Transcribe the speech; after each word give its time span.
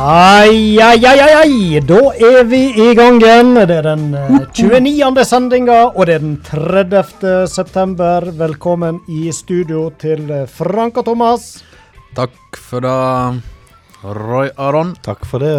Ai, 0.00 0.78
ai, 0.80 1.04
ai, 1.06 1.20
ai! 1.34 1.80
Da 1.82 2.12
er 2.14 2.44
vi 2.46 2.60
i 2.70 2.92
gang 2.94 3.16
igjen. 3.18 3.56
Det 3.66 3.80
er 3.80 3.82
den 3.82 4.12
eh, 4.14 4.44
29. 4.54 5.24
sendinga, 5.26 5.78
og 5.90 6.06
det 6.06 6.14
er 6.14 6.22
den 6.22 6.36
30. 6.46 7.48
september. 7.50 8.28
Velkommen 8.38 9.00
i 9.10 9.32
studio 9.34 9.88
til 9.98 10.30
eh, 10.30 10.44
Frank 10.46 11.00
og 11.02 11.08
Thomas. 11.08 11.48
Takk 12.14 12.60
for 12.62 12.86
det, 12.86 13.42
Roy 14.20 14.52
Aron. 14.54 14.92
Takk 15.02 15.26
for 15.26 15.42
det, 15.42 15.56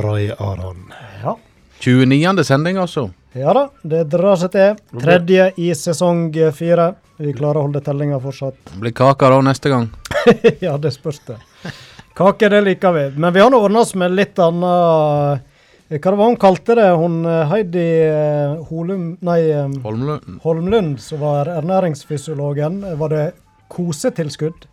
Roy 0.00 0.30
Aron. 0.32 0.86
Ja. 1.20 1.36
29. 1.84 2.46
sending, 2.48 2.80
altså. 2.80 3.10
ja 3.36 3.52
da, 3.52 3.66
det 3.84 4.06
drar 4.08 4.40
seg 4.40 4.54
til. 4.56 4.80
Tredje 5.04 5.50
i 5.60 5.74
sesong 5.76 6.30
fire. 6.56 6.94
Vi 7.20 7.36
klarer 7.36 7.60
å 7.60 7.68
holde 7.68 7.84
tellinga 7.84 8.22
fortsatt. 8.24 8.56
Det 8.72 8.80
blir 8.80 8.96
kake 8.96 9.28
da 9.36 9.44
neste 9.44 9.68
gang. 9.72 9.90
ja, 10.64 10.78
det 10.80 10.96
spørs 10.96 11.20
det. 11.28 11.36
Kake, 12.16 12.48
det 12.48 12.60
liker 12.64 12.92
vi. 12.96 13.04
Men 13.20 13.32
vi 13.34 13.40
har 13.44 13.50
nå 13.52 13.58
ordna 13.60 13.82
oss 13.84 13.94
med 13.98 14.14
litt 14.16 14.38
annet 14.40 15.42
eh, 15.90 15.98
Hva 15.98 16.12
det 16.12 16.16
var 16.18 16.30
hun 16.30 16.38
kalte 16.40 16.76
det? 16.78 16.86
Hun 16.96 17.18
eh, 17.28 17.42
Heidi 17.50 17.84
eh, 18.06 18.54
Holum... 18.70 19.10
Nei, 19.26 19.40
Holmlund. 19.84 20.38
Holmlund, 20.44 20.96
som 21.04 21.20
var 21.20 21.50
ernæringsfysiologen. 21.58 22.80
Var 23.02 23.12
det 23.12 23.24
kosetilskudd? 23.72 24.64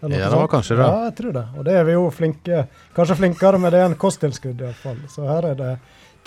Eller 0.00 0.16
Ja, 0.16 0.30
det 0.30 0.32
var 0.32 0.46
sånt? 0.46 0.50
kanskje 0.54 0.76
det. 0.80 0.86
Ja, 0.88 1.04
jeg 1.10 1.16
tror 1.20 1.32
det. 1.36 1.44
Og 1.58 1.64
det 1.68 1.74
er 1.76 1.84
vi 1.84 1.92
jo 1.98 2.06
flinke 2.16 2.62
Kanskje 2.96 3.18
flinkere 3.20 3.60
med 3.60 3.74
det 3.76 3.82
enn 3.84 3.98
kosttilskudd, 4.00 4.62
iallfall. 4.64 4.96
Så 5.12 5.26
her 5.28 5.50
er 5.52 5.58
det 5.60 5.74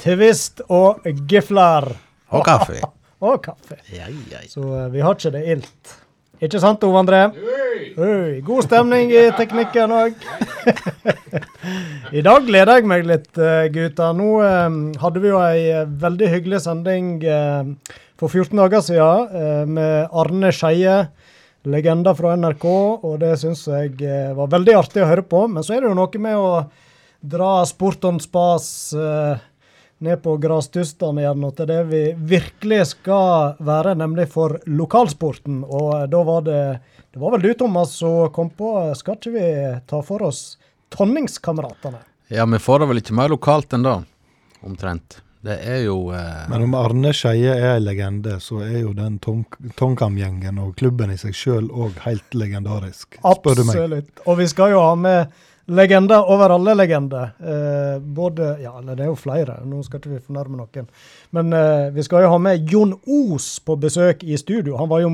twist 0.03 0.61
og 0.69 1.01
gifler. 1.29 1.89
Og 2.33 2.45
kaffe. 2.45 2.77
Og 3.23 3.37
kaffe. 3.41 3.77
Ja, 3.95 4.05
ja. 4.29 4.41
Så 4.51 4.61
vi 4.91 4.99
har 5.01 5.15
ikke 5.15 5.29
det 5.31 5.43
ilt. 5.55 5.93
Ikke 6.43 6.59
sant, 6.59 6.83
Ove 6.83 6.99
André? 6.99 7.19
Øy, 7.95 8.41
god 8.43 8.65
stemning 8.65 9.11
i 9.13 9.27
teknikken 9.37 9.91
òg. 9.95 10.15
I 12.17 12.23
dag 12.25 12.43
gleder 12.47 12.79
jeg 12.81 12.87
meg 12.89 13.05
litt, 13.07 13.29
eh, 13.39 13.67
gutter. 13.73 14.15
Nå 14.17 14.29
eh, 14.43 14.77
hadde 15.01 15.21
vi 15.23 15.31
jo 15.31 15.39
ei 15.39 15.61
eh, 15.71 15.85
veldig 16.03 16.31
hyggelig 16.33 16.59
sending 16.65 17.13
eh, 17.23 17.93
for 18.19 18.27
14 18.33 18.59
dager 18.59 18.83
siden 18.83 19.37
eh, 19.39 19.61
med 19.77 20.11
Arne 20.23 20.51
Skeie, 20.55 20.97
legenda 21.63 22.11
fra 22.17 22.33
NRK, 22.35 22.65
og 23.07 23.15
det 23.23 23.37
syns 23.39 23.63
jeg 23.71 23.95
eh, 24.03 24.33
var 24.35 24.51
veldig 24.51 24.75
artig 24.81 25.05
å 25.05 25.09
høre 25.13 25.23
på. 25.23 25.45
Men 25.47 25.63
så 25.63 25.77
er 25.77 25.85
det 25.85 25.93
jo 25.93 25.97
noe 26.01 26.23
med 26.27 26.39
å 26.43 26.51
dra 27.23 27.53
sport 27.69 28.03
on 28.09 28.19
spas 28.19 28.67
eh, 28.99 29.39
ned 30.03 30.21
på 30.23 30.35
grastustene 30.37 31.23
igjen, 31.23 31.43
og 31.47 31.55
til 31.57 31.69
det 31.69 31.79
vi 31.89 32.01
virkelig 32.35 32.81
skal 32.93 33.55
være, 33.63 33.95
nemlig 33.99 34.27
for 34.31 34.59
lokalsporten. 34.69 35.63
Og 35.63 35.89
eh, 35.97 36.07
da 36.11 36.23
var 36.27 36.45
det 36.47 36.63
Det 37.13 37.21
var 37.21 37.35
vel 37.35 37.41
du, 37.41 37.53
Thomas, 37.53 37.97
som 38.01 38.31
kom 38.33 38.49
på 38.49 38.71
eh, 38.79 38.93
Skal 38.97 39.19
ikke 39.19 39.35
vi 39.35 39.49
ta 39.87 40.01
for 40.01 40.23
oss 40.29 40.57
Tonningskameratene? 40.93 42.01
Ja, 42.33 42.45
vi 42.45 42.59
får 42.59 42.79
det 42.79 42.89
vel 42.89 43.03
ikke 43.03 43.17
mer 43.17 43.29
lokalt 43.29 43.73
enn 43.73 43.85
det, 43.85 43.99
omtrent. 44.65 45.21
Det 45.43 45.57
er 45.67 45.81
jo 45.83 46.11
eh, 46.15 46.43
Men 46.49 46.67
om 46.69 46.75
Arne 46.79 47.11
Skeie 47.13 47.51
er 47.51 47.73
en 47.75 47.83
legende, 47.83 48.37
så 48.39 48.61
er 48.63 48.77
jo 48.85 48.93
den 48.95 49.17
Tongkam-gjengen 49.19 50.61
og 50.63 50.77
klubben 50.79 51.11
i 51.11 51.17
seg 51.19 51.35
sjøl 51.35 51.67
òg 51.67 51.97
helt 52.05 52.37
legendarisk, 52.37 53.17
spør 53.19 53.59
du 53.59 53.65
meg. 53.67 53.73
Absolutt. 53.75 54.23
Og 54.23 54.39
vi 54.39 54.47
skal 54.47 54.71
jo 54.71 54.85
ha 54.85 54.93
med 54.95 55.41
legender 55.65 56.29
over 56.31 56.49
alle 56.49 56.75
legender. 56.75 57.31
Eh, 57.39 57.99
både 57.99 58.57
Ja, 58.61 58.77
eller 58.79 58.95
det 58.95 59.05
er 59.05 59.11
jo 59.11 59.15
flere, 59.19 59.57
nå 59.65 59.83
skal 59.83 60.01
ikke 60.01 60.15
vi 60.17 60.21
fornærme 60.27 60.59
noen. 60.59 60.87
Men 61.31 61.53
eh, 61.53 61.89
vi 61.95 62.03
skal 62.03 62.25
jo 62.25 62.33
ha 62.33 62.37
med 62.41 62.69
Jon 62.71 62.95
Os 63.07 63.59
på 63.63 63.77
besøk 63.79 64.23
i 64.23 64.37
studio. 64.37 64.77
Han 64.77 64.91
var 64.91 65.03
jo 65.05 65.11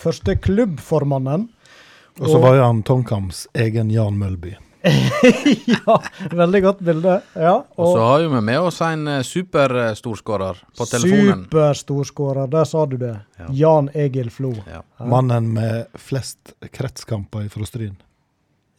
første 0.00 0.36
klubbformannen. 0.36 1.48
Og 2.20 2.26
så 2.28 2.40
var 2.42 2.58
jo 2.58 2.66
han 2.66 2.82
Tomkams 2.84 3.46
egen 3.54 3.90
Jan 3.90 4.18
Mølby. 4.18 4.56
ja, 5.66 6.02
veldig 6.32 6.60
godt 6.64 6.78
bilde. 6.78 7.18
Ja, 7.36 7.66
Og 7.76 7.90
så 7.92 8.04
har 8.04 8.22
vi 8.24 8.40
med 8.40 8.60
oss 8.60 8.80
en 8.84 9.08
eh, 9.08 9.22
superstorskårer 9.26 10.62
på 10.78 10.86
telefonen. 10.88 11.44
Superstorskårer, 11.44 12.48
der 12.48 12.64
sa 12.68 12.86
du 12.88 12.96
det. 13.00 13.12
Ja. 13.38 13.48
Jan 13.62 13.90
Egil 13.94 14.30
Flo. 14.32 14.54
Ja. 14.70 14.80
Mannen 15.04 15.52
med 15.52 15.90
flest 16.00 16.54
kretskamper 16.72 17.48
fra 17.52 17.68
Stryn. 17.68 17.98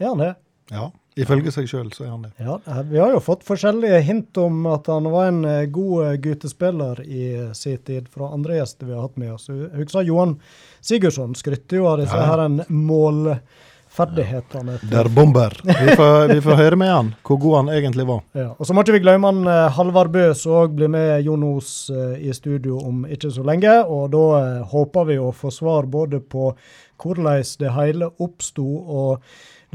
Er 0.02 0.10
han 0.10 0.24
det? 0.24 0.34
Ja, 0.72 0.90
ifølge 1.20 1.52
seg 1.52 1.68
sjøl 1.68 1.90
så 1.94 2.04
er 2.06 2.10
han 2.14 2.22
det. 2.28 2.32
Ja, 2.40 2.60
eh, 2.68 2.82
vi 2.92 3.00
har 3.02 3.12
jo 3.16 3.20
fått 3.24 3.44
forskjellige 3.48 4.00
hint 4.08 4.38
om 4.42 4.66
at 4.72 4.88
han 4.92 5.10
var 5.12 5.28
en 5.32 5.44
eh, 5.46 5.66
god 5.72 6.22
gutespiller 6.24 6.62
guttespiller 6.62 7.02
i 7.06 7.34
eh, 7.48 7.52
sin 7.54 7.78
tid 7.78 8.08
fra 8.10 8.30
andre 8.34 8.56
gjester 8.60 8.86
vi 8.86 8.94
har 8.94 9.02
hatt 9.02 9.18
med 9.18 9.34
oss. 9.34 9.48
Jeg 9.50 9.70
husker 9.76 10.02
Johan 10.08 10.36
Sigurdsson 10.82 11.36
skrytte 11.36 11.76
jo 11.76 11.88
av 11.88 11.98
disse 12.02 12.16
Ja. 12.18 12.26
her 12.26 12.40
en 12.46 12.62
målferdighetene. 12.70 14.80
Der 14.92 15.10
bomber. 15.10 15.52
Vi 15.64 15.96
får, 15.96 16.28
vi 16.34 16.42
får 16.42 16.56
høre 16.56 16.76
med 16.76 16.90
han 16.92 17.14
hvor 17.28 17.38
god 17.38 17.56
han 17.56 17.70
egentlig 17.70 18.06
var. 18.08 18.22
Ja. 18.34 18.50
Og 18.58 18.66
så 18.68 18.74
må 18.74 18.82
ikke 18.82 18.94
vi 19.00 19.06
glemme 19.06 19.28
han 19.32 19.48
eh, 19.48 19.70
Halvard 19.78 20.12
Bø, 20.12 20.34
som 20.34 20.52
òg 20.64 20.76
blir 20.76 20.90
med 20.92 21.24
Jon 21.26 21.44
Os 21.56 21.90
eh, 21.90 22.28
i 22.28 22.34
studio 22.34 22.80
om 22.82 23.06
ikke 23.06 23.32
så 23.32 23.44
lenge. 23.46 23.78
Og 23.88 24.10
da 24.14 24.26
eh, 24.42 24.64
håper 24.72 25.06
vi 25.12 25.18
å 25.22 25.32
få 25.36 25.52
svar 25.54 25.86
både 25.92 26.20
på 26.22 26.54
hvordan 27.02 27.44
det 27.58 27.72
hele 27.74 28.12
oppsto, 28.22 28.66
og 28.86 29.24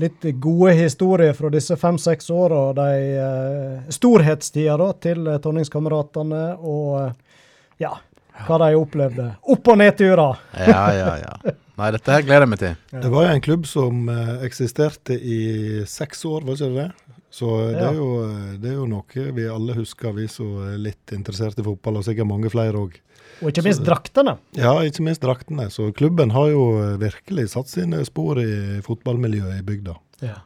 litt 0.00 0.26
gode 0.42 0.74
historier 0.76 1.32
fra 1.36 1.50
disse 1.52 1.76
fem-seks 1.80 2.28
åra, 2.34 2.70
de 2.76 2.88
uh, 3.16 3.92
storhetstida 3.92 4.76
da, 4.80 4.90
til 5.00 5.24
uh, 5.28 5.38
Tonningskameratene, 5.42 6.42
og 6.60 6.90
eh, 7.00 7.46
ja, 7.80 7.94
hva 8.46 8.58
de 8.60 8.74
opplevde. 8.76 9.30
Opp- 9.52 9.72
og 9.72 9.80
nedturer. 9.80 10.42
ja, 10.68 10.82
ja, 10.96 11.14
ja. 11.24 11.54
Nei, 11.76 11.90
dette 11.92 12.12
her 12.12 12.24
gleder 12.24 12.46
jeg 12.46 12.52
meg 12.52 12.60
til. 12.62 12.76
Det 13.02 13.08
var 13.12 13.26
jo 13.26 13.32
en 13.36 13.42
klubb 13.44 13.66
som 13.68 14.06
eh, 14.08 14.30
eksisterte 14.46 15.16
i 15.16 15.40
seks 15.88 16.24
år, 16.28 16.44
var 16.44 16.56
ikke 16.56 16.70
det 16.72 16.86
det? 16.86 17.15
Så 17.36 17.50
eh, 17.66 17.72
det, 17.76 17.82
er 17.90 17.98
jo, 17.98 18.06
eh, 18.24 18.52
det 18.62 18.70
er 18.72 18.78
jo 18.78 18.86
noe 18.88 19.26
vi 19.36 19.44
alle 19.52 19.74
husker, 19.76 20.14
vi 20.16 20.24
som 20.32 20.54
er 20.70 20.78
litt 20.80 21.12
interessert 21.12 21.58
i 21.60 21.64
fotball, 21.66 21.98
og 22.00 22.06
sikkert 22.06 22.30
mange 22.30 22.48
flere 22.52 22.80
òg. 22.80 22.96
Og 23.42 23.50
ikke 23.50 23.66
minst 23.66 23.82
draktene. 23.84 24.38
Ja, 24.56 24.72
ikke 24.88 25.04
minst 25.04 25.20
draktene. 25.20 25.66
Så 25.68 25.90
klubben 25.92 26.32
har 26.32 26.48
jo 26.54 26.62
eh, 26.80 26.94
virkelig 27.02 27.50
satt 27.52 27.68
sine 27.68 28.00
spor 28.08 28.40
i 28.40 28.80
fotballmiljøet 28.86 29.58
i 29.60 29.64
bygda. 29.68 29.98
Ja. 30.24 30.38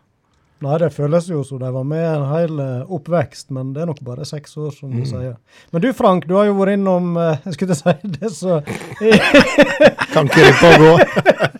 Nei, 0.60 0.74
det 0.82 0.90
føles 0.92 1.24
jo 1.30 1.38
som 1.46 1.56
de 1.62 1.70
var 1.72 1.86
med 1.88 2.02
en 2.04 2.24
hel 2.34 2.58
oppvekst, 2.92 3.46
men 3.56 3.70
det 3.72 3.80
er 3.80 3.88
nok 3.88 4.02
bare 4.04 4.26
seks 4.28 4.58
år, 4.60 4.74
som 4.76 4.90
du 4.92 4.98
Mm. 5.00 5.06
sier. 5.08 5.36
Men 5.72 5.80
du 5.86 5.88
Frank, 5.96 6.26
du 6.28 6.34
har 6.36 6.50
jo 6.50 6.58
vært 6.58 6.74
innom 6.76 7.14
Jeg 7.16 7.54
skulle 7.54 7.72
ikke 7.72 7.94
si 7.94 8.10
det, 8.18 8.30
så 8.36 8.58
Kan 10.12 10.28
ikke 10.28 10.44
rippe 10.50 10.74
og 10.74 10.84
gå. 10.84 10.92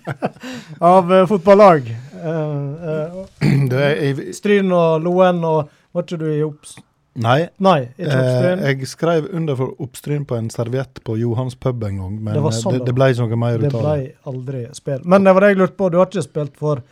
Av 0.90 1.14
fotballag. 1.30 1.88
Er, 3.80 4.22
Stryn 4.36 4.72
og 4.74 5.02
Loen 5.04 5.42
og 5.46 5.70
Var 5.94 6.06
ikke 6.06 6.18
du 6.20 6.26
i 6.30 6.40
Obs... 6.46 6.76
nei, 7.20 7.48
Nei, 7.58 7.78
eh, 7.98 8.60
jeg 8.68 8.86
skrev 8.86 9.26
under 9.34 9.56
for 9.58 9.80
oppstryn 9.82 10.22
på 10.28 10.36
en 10.38 10.50
serviett 10.54 11.00
på 11.04 11.16
Johans 11.18 11.56
pub 11.58 11.82
en 11.84 11.98
gang, 11.98 12.18
men 12.20 12.36
Det 12.36 12.44
eh, 12.44 12.58
sånn 12.60 12.78
det, 12.78 12.84
det 12.86 12.94
ble 12.94 13.10
ikke 13.10 13.26
noe 13.26 13.40
mer 13.42 13.58
ut 13.58 13.66
av 13.72 13.88
det. 13.88 13.96
det. 14.04 14.12
aldri 14.30 14.62
spill. 14.78 15.02
Men 15.04 15.26
det 15.26 15.34
var 15.34 15.46
det 15.46 15.50
jeg 15.52 15.60
lurte 15.64 15.78
på, 15.80 15.90
du 15.90 15.98
har 15.98 16.06
ikke 16.10 16.26
spilt 16.28 16.54
for 16.60 16.84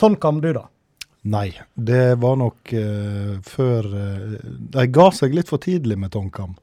Tonkam, 0.00 0.40
du 0.44 0.50
da? 0.56 0.64
Nei, 1.26 1.48
det 1.74 2.14
var 2.22 2.36
nok 2.38 2.72
uh, 2.72 3.38
før 3.42 3.86
uh, 3.90 4.34
De 4.76 4.84
ga 4.94 5.06
seg 5.14 5.34
litt 5.34 5.50
for 5.50 5.62
tidlig 5.62 5.96
med 5.98 6.12
Tonkam. 6.14 6.54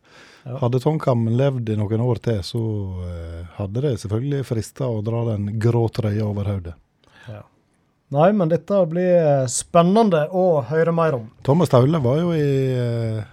Ja. 0.43 0.57
Hadde 0.61 0.79
Tonkam 0.83 1.25
levd 1.35 1.69
i 1.73 1.75
noen 1.79 2.03
år 2.03 2.21
til, 2.23 2.39
så 2.47 2.61
uh, 3.03 3.41
hadde 3.57 3.83
det 3.83 3.97
selvfølgelig 4.03 4.47
frista 4.47 4.87
å 4.87 5.01
dra 5.03 5.25
den 5.33 5.57
grå 5.59 5.83
trøya 5.91 6.29
over 6.29 6.51
hodet. 6.53 6.77
Nei, 8.13 8.29
men 8.37 8.51
dette 8.51 8.77
blir 8.89 9.15
eh, 9.17 9.47
spennende 9.49 10.27
å 10.29 10.61
høre 10.69 10.93
mer 10.93 11.17
om. 11.17 11.25
Thomas 11.45 11.71
Taule 11.73 12.01
var 12.03 12.19
jo 12.21 12.35
i 12.37 12.49
eh, 12.77 13.23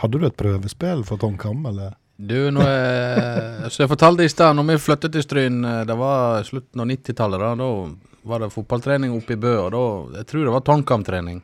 Hadde 0.00 0.18
du 0.18 0.26
et 0.26 0.36
prøvespill 0.38 1.04
for 1.06 1.20
Tom 1.20 1.36
Kam, 1.38 1.60
eller? 1.70 1.92
Du, 2.16 2.36
nå 2.54 2.62
er, 2.62 3.66
så 3.74 3.84
jeg 3.84 3.90
fortalte 3.90 4.24
i 4.24 4.30
stad, 4.30 4.54
når 4.54 4.68
vi 4.68 4.80
flyttet 4.82 5.14
til 5.14 5.24
Stryn, 5.26 5.60
eh, 5.66 5.82
det 5.86 5.96
var 5.98 6.46
slutten 6.46 6.82
av 6.82 6.88
90-tallet, 6.90 7.42
da, 7.42 7.52
da 7.58 8.28
var 8.30 8.40
det 8.40 8.52
fotballtrening 8.54 9.12
oppe 9.16 9.36
i 9.36 9.40
Bø, 9.40 9.54
og 9.66 9.74
da, 9.74 9.82
jeg 10.20 10.30
tror 10.30 10.46
det 10.46 10.54
var 10.54 10.64
Tongkam-trening. 10.64 11.42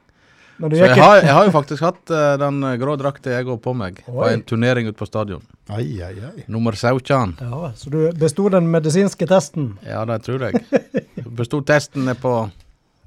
Så 0.60 0.76
jeg 0.76 0.92
har, 0.92 1.22
jeg 1.24 1.32
har 1.32 1.46
jo 1.48 1.52
faktisk 1.54 1.84
hatt 1.86 2.10
uh, 2.12 2.34
den 2.40 2.58
eh, 2.68 2.76
grå 2.80 2.92
drakta 3.00 3.32
jeg 3.32 3.46
går 3.48 3.56
på 3.64 3.72
meg, 3.76 4.02
på 4.04 4.26
en 4.28 4.42
turnering 4.44 4.90
ute 4.90 4.98
på 4.98 5.08
stadion. 5.08 5.40
Ai, 5.72 6.02
ai, 6.04 6.12
ai. 6.20 6.44
Nummer 6.52 6.76
17. 6.76 7.38
ja, 7.40 7.70
Så 7.76 7.92
du 7.92 7.98
besto 8.20 8.48
den 8.52 8.68
medisinske 8.68 9.28
testen? 9.30 9.72
Ja, 9.86 10.04
det 10.04 10.20
tror 10.26 10.44
jeg. 10.48 10.60
Bestod 11.36 11.66
testen 11.68 12.04
ned 12.08 12.18
på 12.22 12.32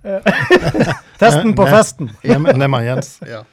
Testen 1.19 1.53
på 1.55 1.65
festen. 1.67 2.09
Nemma 2.55 2.83
Jens. 2.83 3.19
Ja. 3.33 3.43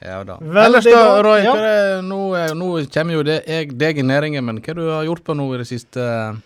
Ja 0.00 0.20
da. 0.24 0.36
Veldig 0.38 0.62
Ellers 0.64 0.84
da. 0.86 1.22
Roy, 1.26 1.40
Ja. 1.42 1.52
hva 1.56 1.62
er, 1.66 2.02
nå, 2.06 2.18
er- 2.38 2.52
nå 2.54 2.68
kommer 2.94 3.16
jo 3.16 3.22
det, 3.26 3.40
jeg, 3.50 3.72
deg 3.80 3.98
i 3.98 4.04
næringen, 4.06 4.44
men 4.46 4.60
hva 4.62 4.74
du 4.78 4.84
har 4.92 5.02
gjort 5.08 5.24
på 5.26 5.34
nå 5.34 5.48
i 5.56 5.58
de 5.58 5.66
siste 5.66 5.98
eh, 6.04 6.36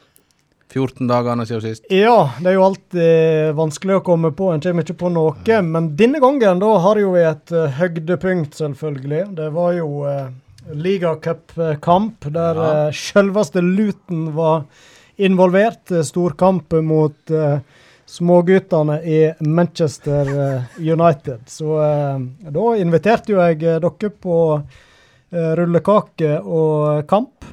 14 0.73 1.05
dagene 1.11 1.45
siden 1.45 1.61
sist? 1.67 1.85
Ja, 1.93 2.31
det 2.41 2.49
er 2.49 2.57
jo 2.57 2.65
alltid 2.65 3.53
vanskelig 3.59 3.99
å 3.99 4.05
komme 4.07 4.31
på. 4.33 4.49
En 4.55 4.63
kommer 4.65 4.87
ikke 4.87 4.97
på 5.03 5.11
noe. 5.13 5.59
Men 5.69 5.91
denne 6.01 6.23
gangen 6.25 6.63
da 6.65 6.71
har 6.87 6.97
jo 7.03 7.11
vi 7.13 7.27
et 7.29 7.53
uh, 7.53 7.67
høydepunkt, 7.77 8.57
selvfølgelig. 8.57 9.27
Det 9.37 9.51
var 9.53 9.75
jo 9.77 9.91
uh, 10.09 10.31
ligacupkamp 10.73 12.25
der 12.33 12.57
Ja. 12.57 12.71
uh, 12.89 12.97
selveste 12.97 13.61
Luton 13.61 14.31
var 14.33 14.65
involvert. 15.17 15.91
Uh, 15.91 16.03
Storkamp 16.07 16.73
mot 16.83 17.31
uh, 17.31 17.59
småguttene 18.13 19.03
i 19.03 19.35
Manchester 19.41 20.55
eh, 20.55 20.63
United. 20.79 21.41
Så 21.47 21.83
eh, 21.83 22.19
da 22.51 22.65
inviterte 22.77 23.33
jo 23.33 23.39
jeg 23.41 23.63
eh, 23.63 23.79
dere 23.81 24.11
på 24.11 24.39
eh, 24.59 25.53
rullekake 25.57 26.35
og 26.41 27.07
kamp. 27.09 27.47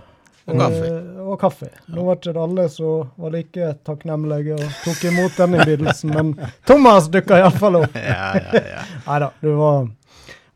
Og 0.49 0.57
kaffe. 0.59 0.89
Eh, 0.89 1.21
og 1.29 1.37
kaffe. 1.39 1.69
Nå 1.93 2.03
var 2.07 2.19
ikke 2.19 2.33
det 2.35 2.41
alle 2.43 2.65
som 2.73 3.13
var 3.21 3.35
like 3.37 3.69
takknemlige 3.87 4.57
og 4.57 4.65
tok 4.83 5.05
imot 5.11 5.39
den 5.39 5.55
innbydelsen, 5.59 6.11
men 6.17 6.33
Thomas 6.67 7.07
dukka 7.13 7.39
iallfall 7.39 7.79
opp. 7.83 7.95
Ja, 8.09 8.33
ja, 8.41 8.65
ja. 8.73 8.83
Nei 9.05 9.21
da, 9.23 9.31
du 9.39 9.49
var, 9.61 9.87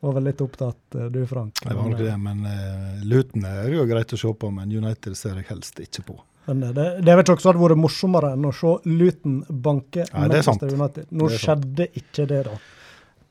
var 0.03 0.17
vel 0.19 0.29
litt 0.31 0.43
opptatt, 0.43 0.81
eh, 0.97 1.07
du 1.13 1.21
Frank. 1.31 1.63
Jeg 1.63 1.79
var 1.79 1.87
nok 1.93 2.03
det, 2.03 2.11
men 2.27 2.43
uh, 2.43 3.07
Luton 3.07 3.47
er 3.47 3.71
jo 3.71 3.87
greit 3.87 4.17
å 4.17 4.19
se 4.19 4.35
på, 4.35 4.51
men 4.51 4.73
United 4.83 5.15
ser 5.15 5.39
jeg 5.39 5.51
helst 5.53 5.79
ikke 5.85 6.09
på. 6.11 6.19
Men 6.45 6.61
det, 6.75 6.85
det 7.05 7.15
vet 7.15 7.27
ikke 7.27 7.37
også 7.37 7.53
hadde 7.53 7.63
vært 7.63 7.79
morsommere 7.79 8.33
enn 8.35 8.45
å 8.49 8.51
se 8.55 8.73
Luton 8.89 9.41
banke 9.47 10.03
det 10.03 10.11
er. 10.11 10.27
Manchester 10.27 10.73
United. 10.75 11.09
Nå 11.15 11.29
Det 11.31 11.39
skjedde 11.39 11.87
ikke 12.01 12.25
det, 12.29 12.41
da. 12.49 12.57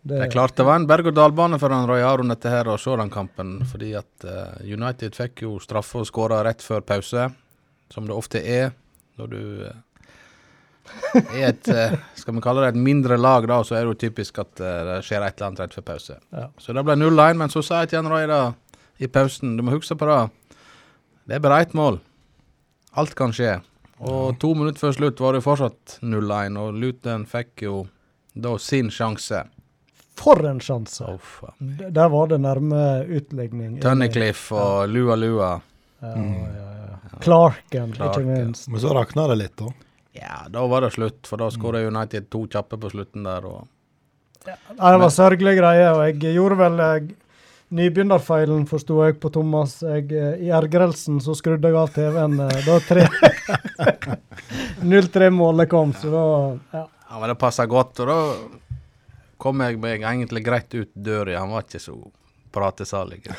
Det 0.02 0.18
er 0.18 0.32
klart 0.32 0.56
det 0.58 0.64
var 0.66 0.80
en 0.80 0.88
berg-og-dal-bane 0.90 1.60
for 1.62 1.70
han 1.70 1.86
Roy 1.86 2.02
Aron 2.02 2.32
dette 2.32 2.50
her 2.50 2.66
å 2.66 2.78
se 2.80 2.94
den 2.98 3.12
kampen. 3.12 3.54
Fordi 3.70 3.92
at 4.00 4.26
uh, 4.26 4.58
United 4.66 5.14
fikk 5.14 5.44
jo 5.44 5.54
straffe 5.62 6.00
og 6.00 6.08
skåra 6.08 6.40
rett 6.42 6.64
før 6.64 6.82
pause, 6.86 7.28
som 7.92 8.08
det 8.08 8.16
ofte 8.16 8.42
er 8.42 8.72
når 9.20 9.30
du 9.30 9.42
uh, 9.68 9.76
er 11.36 11.52
et 11.52 11.70
uh, 11.70 11.94
Skal 12.18 12.34
vi 12.34 12.42
kalle 12.42 12.64
det 12.64 12.72
et 12.72 12.82
mindre 12.82 13.20
lag, 13.20 13.46
da, 13.46 13.60
så 13.62 13.76
er 13.78 13.84
det 13.84 13.92
jo 13.92 14.00
typisk 14.08 14.40
at 14.42 14.56
det 14.58 14.98
skjer 15.06 15.22
et 15.22 15.36
eller 15.36 15.52
annet 15.52 15.62
rett 15.62 15.76
før 15.78 15.86
pause. 15.92 16.18
Ja. 16.34 16.48
Så 16.58 16.74
det 16.74 16.82
ble 16.88 16.98
0-1, 16.98 17.38
men 17.38 17.52
så 17.52 17.62
sa 17.62 17.84
jeg 17.84 17.92
til 17.92 18.02
han 18.02 18.10
Roy 18.10 18.26
da, 18.30 18.42
i 18.98 19.10
pausen 19.10 19.54
Du 19.58 19.62
må 19.66 19.76
huske 19.76 19.98
på 19.98 20.08
det. 20.08 20.22
Det 21.30 21.38
er 21.38 21.44
bare 21.44 21.62
ett 21.62 21.78
mål. 21.78 22.00
Alt 23.00 23.14
kan 23.18 23.32
skje. 23.32 23.56
Og 24.02 24.38
to 24.42 24.52
minutter 24.58 24.82
før 24.88 24.96
slutt 24.96 25.20
var 25.22 25.36
det 25.36 25.44
fortsatt 25.44 25.98
0-1, 26.02 26.56
og 26.58 26.78
Luton 26.82 27.26
fikk 27.30 27.62
jo 27.64 27.74
da 28.34 28.56
sin 28.60 28.90
sjanse. 28.92 29.44
For 30.18 30.42
en 30.46 30.58
sjanse! 30.60 31.06
Oh, 31.08 31.52
Der 31.62 32.08
var 32.12 32.28
det 32.32 32.40
nærme 32.42 32.82
utligning. 33.08 33.78
Tunnicliffe 33.82 34.58
og 34.58 34.90
Lua 34.92 35.16
Lua. 35.16 35.52
Ja, 36.02 36.16
ja, 36.18 36.66
ja. 36.82 37.18
Clarken, 37.22 37.94
ikke 37.94 38.24
minst. 38.26 38.68
Men 38.68 38.82
så 38.82 38.92
rakna 38.96 39.28
det 39.30 39.38
litt, 39.40 39.56
da. 39.60 39.70
Ja, 40.18 40.42
da 40.52 40.66
var 40.68 40.84
det 40.84 40.92
slutt, 40.96 41.22
for 41.28 41.40
da 41.40 41.48
skåra 41.52 41.80
United 41.86 42.28
to 42.32 42.44
kjappe 42.50 42.76
på 42.82 42.90
slutten 42.92 43.24
der. 43.24 43.46
Og 43.48 44.48
ja, 44.48 44.56
det 44.76 44.98
var 45.00 45.12
sørgelige 45.14 45.60
greier, 45.62 45.94
og 45.94 46.02
jeg 46.10 46.34
gjorde 46.36 46.58
vel 46.60 46.82
eh, 46.82 47.12
nybegynnerfeilen, 47.72 48.64
forsto 48.68 48.98
jeg 49.06 49.18
på 49.22 49.30
Thomas. 49.32 49.78
Jeg, 49.84 50.08
eh, 50.12 50.46
I 50.46 50.52
ergrelsen 50.54 51.20
så 51.24 51.34
skrudde 51.38 51.70
jeg 51.70 51.78
av 51.78 51.92
TV-en 51.94 52.40
eh, 52.44 52.58
da 52.66 52.78
tre 52.84 53.06
0-3-målet 54.92 55.70
kom, 55.70 55.94
så 55.96 56.12
da 56.12 56.24
ja. 56.78 56.84
ja, 56.84 57.20
men 57.20 57.32
det 57.32 57.38
passa 57.40 57.66
godt, 57.70 58.02
og 58.04 58.10
da 58.10 58.18
kom 59.42 59.62
jeg 59.64 59.80
meg 59.82 60.04
egentlig 60.04 60.44
greit 60.46 60.74
ut 60.74 60.90
døra. 60.94 61.38
Han 61.40 61.54
var 61.54 61.66
ikke 61.66 61.82
så 61.82 61.96
pratesalig. 62.52 63.22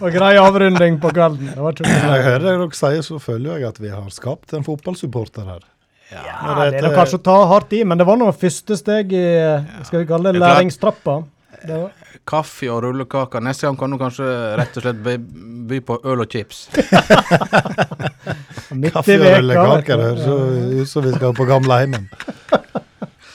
Og 0.00 0.08
grei 0.14 0.32
avrunding 0.40 0.96
på 1.00 1.10
kvelden. 1.14 1.52
Det 1.52 1.60
var 1.60 1.76
ikke 1.76 1.86
Når 1.86 2.14
jeg 2.16 2.24
hører 2.26 2.46
dere 2.48 2.70
sier, 2.76 3.02
så 3.06 3.18
føler 3.22 3.60
jeg 3.60 3.68
at 3.70 3.80
vi 3.82 3.92
har 3.92 4.08
skapt 4.14 4.56
en 4.56 4.66
fotballsupporter 4.66 5.46
her. 5.46 5.66
Ja. 6.10 6.24
Det 6.66 6.80
det 6.80 6.88
er 6.88 6.96
kanskje 6.96 7.20
å 7.20 7.26
ta 7.28 7.36
hardt 7.52 7.74
i, 7.76 7.84
men 7.86 8.00
det 8.00 8.06
var 8.08 8.18
nå 8.18 8.32
første 8.34 8.74
steg 8.80 9.12
i 9.14 9.26
skal 9.86 10.02
vi 10.02 10.08
kalle 10.08 10.32
det 10.34 10.42
læringstrappa. 10.42 11.20
Kaffe 12.28 12.68
og 12.72 12.82
rullekaker. 12.84 13.42
Neste 13.44 13.66
gang 13.66 13.78
kan 13.80 13.90
du 13.94 13.98
kanskje 14.00 14.26
rett 14.60 14.76
og 14.78 14.84
slett 14.84 15.00
by, 15.04 15.16
by 15.70 15.80
på 15.86 15.98
øl 16.04 16.24
og 16.24 16.28
chips. 16.32 16.66
Kaffe 18.94 19.16
og 19.18 19.26
rullekaker 19.26 20.04
høres 20.04 20.22
så 20.24 20.36
ut 20.80 20.92
som 20.92 21.06
vi 21.06 21.14
skal 21.16 21.34
på 21.36 21.46
gamleheimen. 21.48 22.06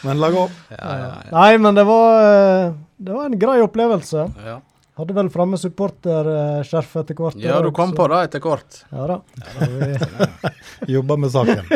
Men 0.06 0.22
la 0.22 0.30
gå. 0.34 0.46
Ja, 0.70 0.78
ja, 0.78 1.10
ja. 1.26 1.34
Nei, 1.34 1.58
men 1.58 1.78
det 1.78 1.86
var, 1.88 2.22
eh, 2.30 2.74
det 2.98 3.14
var 3.18 3.26
en 3.32 3.40
grei 3.42 3.60
opplevelse. 3.66 4.30
ja. 4.46 4.62
Hadde 4.96 5.12
vel 5.12 5.28
framme 5.28 5.58
supporterskjerf 5.60 6.94
etter 7.02 7.18
hvert. 7.20 7.36
ja 7.44 7.58
du 7.60 7.68
kom 7.76 7.92
på 7.98 8.06
det 8.08 8.20
etter 8.30 8.40
hvert. 8.40 8.78
Ja 8.96 9.08
da. 9.10 9.18
Vi, 9.60 9.98
Jobba 10.96 11.18
med 11.20 11.34
saken. 11.34 11.68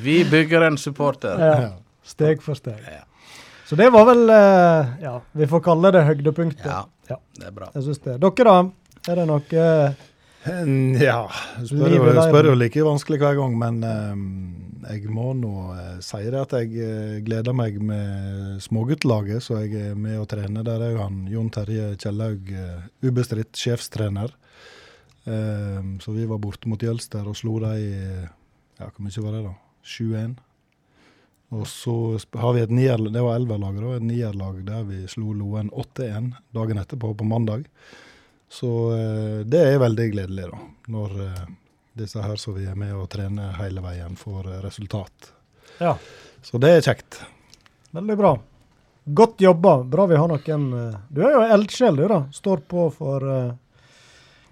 Vi 0.00 0.22
bygger 0.24 0.64
en 0.70 0.78
supporter. 0.80 1.36
ja, 1.36 1.68
steg 2.08 2.40
for 2.40 2.56
steg. 2.56 2.80
Så 3.68 3.76
det 3.76 3.90
var 3.92 4.06
vel 4.08 4.30
eh, 4.32 4.92
Ja, 5.04 5.18
vi 5.36 5.48
får 5.48 5.64
kalle 5.66 5.92
det 5.92 6.06
høydepunktet. 6.08 6.66
Ja. 6.66 6.86
Ja, 7.08 7.16
Det 7.36 7.48
er 7.48 7.56
bra. 7.56 7.70
jeg 7.74 7.84
syns 7.86 8.00
det. 8.04 8.18
Dere, 8.20 8.44
da? 8.48 8.56
Er 9.08 9.20
det 9.20 9.26
noe 9.28 9.60
eh, 9.64 10.06
Ja, 11.08 11.20
spør 11.66 11.94
jo, 11.94 12.08
spør 12.16 12.50
jo 12.50 12.56
like 12.56 12.84
vanskelig 12.84 13.20
hver 13.20 13.36
gang, 13.38 13.54
men 13.60 13.78
eh, 13.84 14.90
jeg 14.94 15.12
må 15.12 15.32
nå 15.36 15.52
eh, 15.74 15.94
si 16.04 16.20
det 16.24 16.40
at 16.40 16.54
jeg 16.56 16.72
eh, 16.84 17.14
gleder 17.24 17.56
meg 17.56 17.76
med 17.84 18.60
småguttelaget, 18.64 19.44
så 19.44 19.62
jeg 19.64 19.90
er 19.92 19.98
med 19.98 20.16
og 20.20 20.28
trener. 20.32 20.64
Der 20.64 20.84
er 20.84 20.94
jo 20.96 21.04
han 21.04 21.22
Jon 21.32 21.52
Terje 21.52 21.90
Kjellaug 22.00 22.52
uh, 22.52 22.84
ubestridt 23.04 23.56
sjefstrener. 23.58 24.32
Eh, 25.28 25.80
så 26.00 26.16
vi 26.16 26.24
var 26.28 26.40
borte 26.40 26.68
mot 26.70 26.82
Jølster 26.82 27.26
og 27.28 27.36
slo 27.36 27.58
de 27.64 27.72
i 27.82 27.94
ja, 28.78 28.86
hvor 28.86 29.02
mye 29.04 29.24
var 29.24 29.34
det 29.36 29.44
da? 29.48 29.56
7-1. 29.84 30.36
Og 31.48 31.64
så 31.66 31.94
har 32.36 32.52
vi 32.54 32.60
et 32.60 32.72
nier, 32.74 33.00
det 33.12 33.22
var 33.24 33.38
elverlaget 33.38 33.80
da, 33.80 33.94
et 33.96 34.04
nierlag 34.04 34.58
der 34.66 34.82
vi 34.84 35.06
slo 35.08 35.32
Loen 35.32 35.70
8-1 35.70 36.34
dagen 36.52 36.80
etterpå, 36.82 37.14
på 37.16 37.24
mandag. 37.24 37.64
Så 38.52 38.68
eh, 38.96 39.38
det 39.48 39.62
er 39.64 39.80
veldig 39.80 40.10
gledelig, 40.12 40.50
da. 40.52 40.60
Når 40.92 41.16
eh, 41.24 41.46
disse 42.00 42.20
her 42.24 42.36
som 42.40 42.56
vi 42.56 42.66
er 42.68 42.76
med 42.76 42.92
og 42.96 43.08
trener 43.12 43.56
hele 43.62 43.80
veien, 43.84 44.16
får 44.16 44.50
eh, 44.52 44.60
resultat. 44.64 45.32
Ja, 45.80 45.96
Så 46.44 46.60
det 46.60 46.74
er 46.74 46.84
kjekt. 46.84 47.22
veldig 47.96 48.16
bra. 48.20 48.34
Godt 49.04 49.40
jobba. 49.40 49.78
Bra 49.88 50.04
vi 50.06 50.20
har 50.20 50.28
noen 50.28 50.68
Du 51.08 51.22
er 51.24 51.32
jo 51.32 51.44
eldsjel, 51.48 51.96
du, 51.96 52.04
da. 52.08 52.22
Står 52.32 52.60
på 52.68 52.90
for 52.92 53.24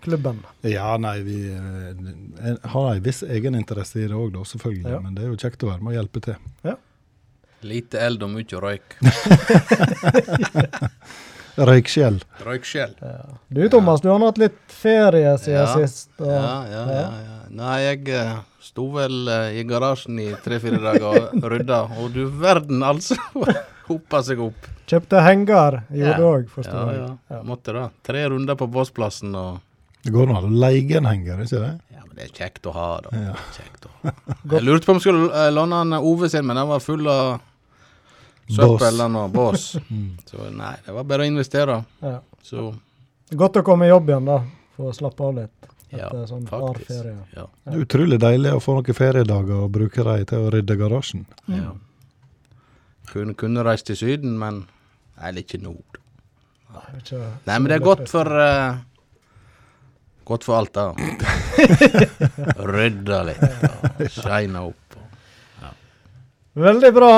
klubben. 0.07 0.39
Ja, 0.61 0.97
nei, 0.97 1.21
vi 1.23 1.39
eh, 1.53 2.57
har 2.63 2.95
en 2.95 3.03
viss 3.03 3.23
egeninteresse 3.23 4.01
i 4.01 4.09
det 4.09 4.15
òg, 4.17 4.37
selvfølgelig. 4.47 4.93
Ja. 4.93 5.01
Men 5.03 5.17
det 5.17 5.25
er 5.25 5.33
jo 5.33 5.39
kjekt 5.41 5.65
å 5.67 5.73
være 5.73 5.83
med 5.83 5.93
og 5.95 5.99
hjelpe 5.99 6.23
til. 6.29 6.37
Lite 7.63 7.99
eld 8.05 8.23
og 8.23 8.31
mye 8.35 8.61
røyk. 8.61 8.97
Røykskjell. 11.57 12.19
Røykskjell. 12.45 12.91
Ja. 13.01 13.25
Du 13.49 13.63
Thomas, 13.73 14.01
du 14.05 14.11
har 14.13 14.21
hatt 14.21 14.37
litt 14.43 14.59
ferie 14.69 15.31
siden 15.41 15.63
Ja. 15.63 15.71
sist. 15.75 16.11
Og, 16.21 16.29
Ja, 16.29 16.65
ja, 16.69 16.83
ja, 16.85 17.01
ja. 17.01 17.39
Nei, 17.49 17.79
jeg 17.81 18.09
eh, 18.13 18.35
sto 18.61 18.91
vel 18.93 19.25
eh, 19.33 19.57
i 19.61 19.63
garasjen 19.65 20.19
i 20.21 20.35
tre-fire 20.45 20.77
dager 20.83 21.31
og 21.33 21.49
rydda, 21.53 21.79
og 21.97 22.13
du 22.13 22.27
verden, 22.29 22.83
altså. 22.85 23.17
Hopa 23.89 24.21
seg 24.27 24.39
opp. 24.43 24.67
Kjøpte 24.87 25.23
henger, 25.25 25.81
gjorde 25.89 26.13
Ja. 26.13 26.17
du 26.19 26.25
òg, 26.29 26.45
Ja, 26.45 26.51
forstår 26.59 26.93
jeg. 26.93 27.17
ja. 27.31 27.41
Måtte 27.43 27.73
det. 27.73 27.89
Tre 28.05 28.27
runder 28.29 28.55
på 28.61 28.67
Båsplassen 28.69 29.33
og 29.35 29.61
Det 30.07 30.15
går 30.15 30.31
an 30.31 30.47
å 30.47 30.51
leie 30.63 30.99
en 31.01 31.09
henger, 31.11 31.43
ikke 31.45 31.61
det? 31.63 31.73
Ja, 31.97 32.03
men 32.07 32.15
det 32.19 32.29
er 32.29 32.33
kjekt 32.37 32.67
å 32.71 32.73
ha, 32.77 32.87
da. 33.05 33.13
Ja. 33.19 33.35
Kjekt 33.57 33.87
å 33.89 33.93
ha. 34.03 34.13
Jeg 34.55 34.65
lurte 34.67 34.87
på 34.87 34.95
om 34.95 35.01
jeg 35.01 35.05
skulle 35.09 35.29
eh, 35.35 35.51
låne 35.55 35.81
han 35.83 35.97
Ove 35.99 36.29
sin, 36.33 36.47
men 36.47 36.59
den 36.61 36.69
var 36.71 36.83
full 36.85 37.09
av 37.11 37.37
søppel 38.47 39.03
og 39.09 39.31
bås. 39.35 39.69
Mm. 39.91 40.13
Så 40.29 40.51
nei, 40.55 40.75
det 40.87 40.95
var 40.95 41.07
bare 41.11 41.27
å 41.27 41.31
investere. 41.31 41.81
Ja. 42.03 42.21
Så 42.47 42.69
Godt 43.35 43.59
å 43.59 43.65
komme 43.67 43.89
i 43.89 43.91
jobb 43.91 44.11
igjen, 44.13 44.29
da. 44.29 44.39
For 44.77 44.93
å 44.93 44.95
slappe 44.95 45.25
av 45.27 45.35
litt 45.41 45.67
ja, 45.97 46.09
sånn 46.29 46.47
hard 46.51 46.77
faktisk. 46.77 46.91
ferie. 46.93 47.17
Ja, 47.35 47.47
Det 47.65 47.75
er 47.75 47.83
utrolig 47.87 48.19
deilig 48.23 48.53
å 48.55 48.61
få 48.63 48.77
noen 48.79 48.95
feriedager 48.99 49.65
og 49.65 49.73
bruke 49.75 50.05
dem 50.07 50.25
til 50.31 50.47
å 50.47 50.53
rydde 50.55 50.79
garasjen. 50.79 51.27
ja. 51.51 51.75
Kunne, 53.07 53.37
kunne 53.39 53.63
reist 53.63 53.87
til 53.87 53.97
Syden, 53.97 54.35
men 54.39 54.65
Eller 55.23 55.41
ikke 55.47 55.61
ikke- 56.99 57.21
Nei, 57.47 57.59
men 57.59 57.69
det 57.71 57.77
er 57.77 57.85
godt 57.85 58.09
for 58.09 58.27
eh, 58.27 58.77
Godt 60.27 60.45
for 60.45 60.59
alt, 60.59 60.73
da. 60.75 60.89
Rydda 62.67 63.19
litt. 63.29 63.43
og 63.43 64.09
shina 64.11 64.65
opp. 64.67 64.97
og- 64.97 66.63
Veldig 66.67 66.91
bra. 66.97 67.13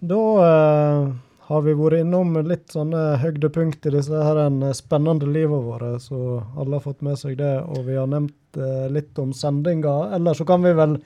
Da 0.00 0.20
eh, 0.46 1.08
har 1.50 1.62
vi 1.66 1.74
vært 1.76 2.00
innom 2.00 2.32
litt 2.48 2.72
sånne 2.72 3.18
høydepunkt 3.20 3.84
i 3.86 3.92
disse 3.94 4.22
her 4.24 4.38
en 4.46 4.62
spennende 4.74 5.28
livet 5.28 5.60
våre, 5.66 5.90
så 6.00 6.40
alle 6.56 6.78
har 6.78 6.84
fått 6.86 7.02
med 7.04 7.18
seg 7.20 7.36
det. 7.38 7.52
Og 7.68 7.84
vi 7.86 7.98
har 8.00 8.08
nevnt 8.10 8.56
eh, 8.58 8.88
litt 8.90 9.18
om 9.20 9.34
sendinga. 9.36 10.14
Eller 10.16 10.34
så 10.38 10.46
kan 10.48 10.64
vi 10.64 10.72
vel 10.78 10.96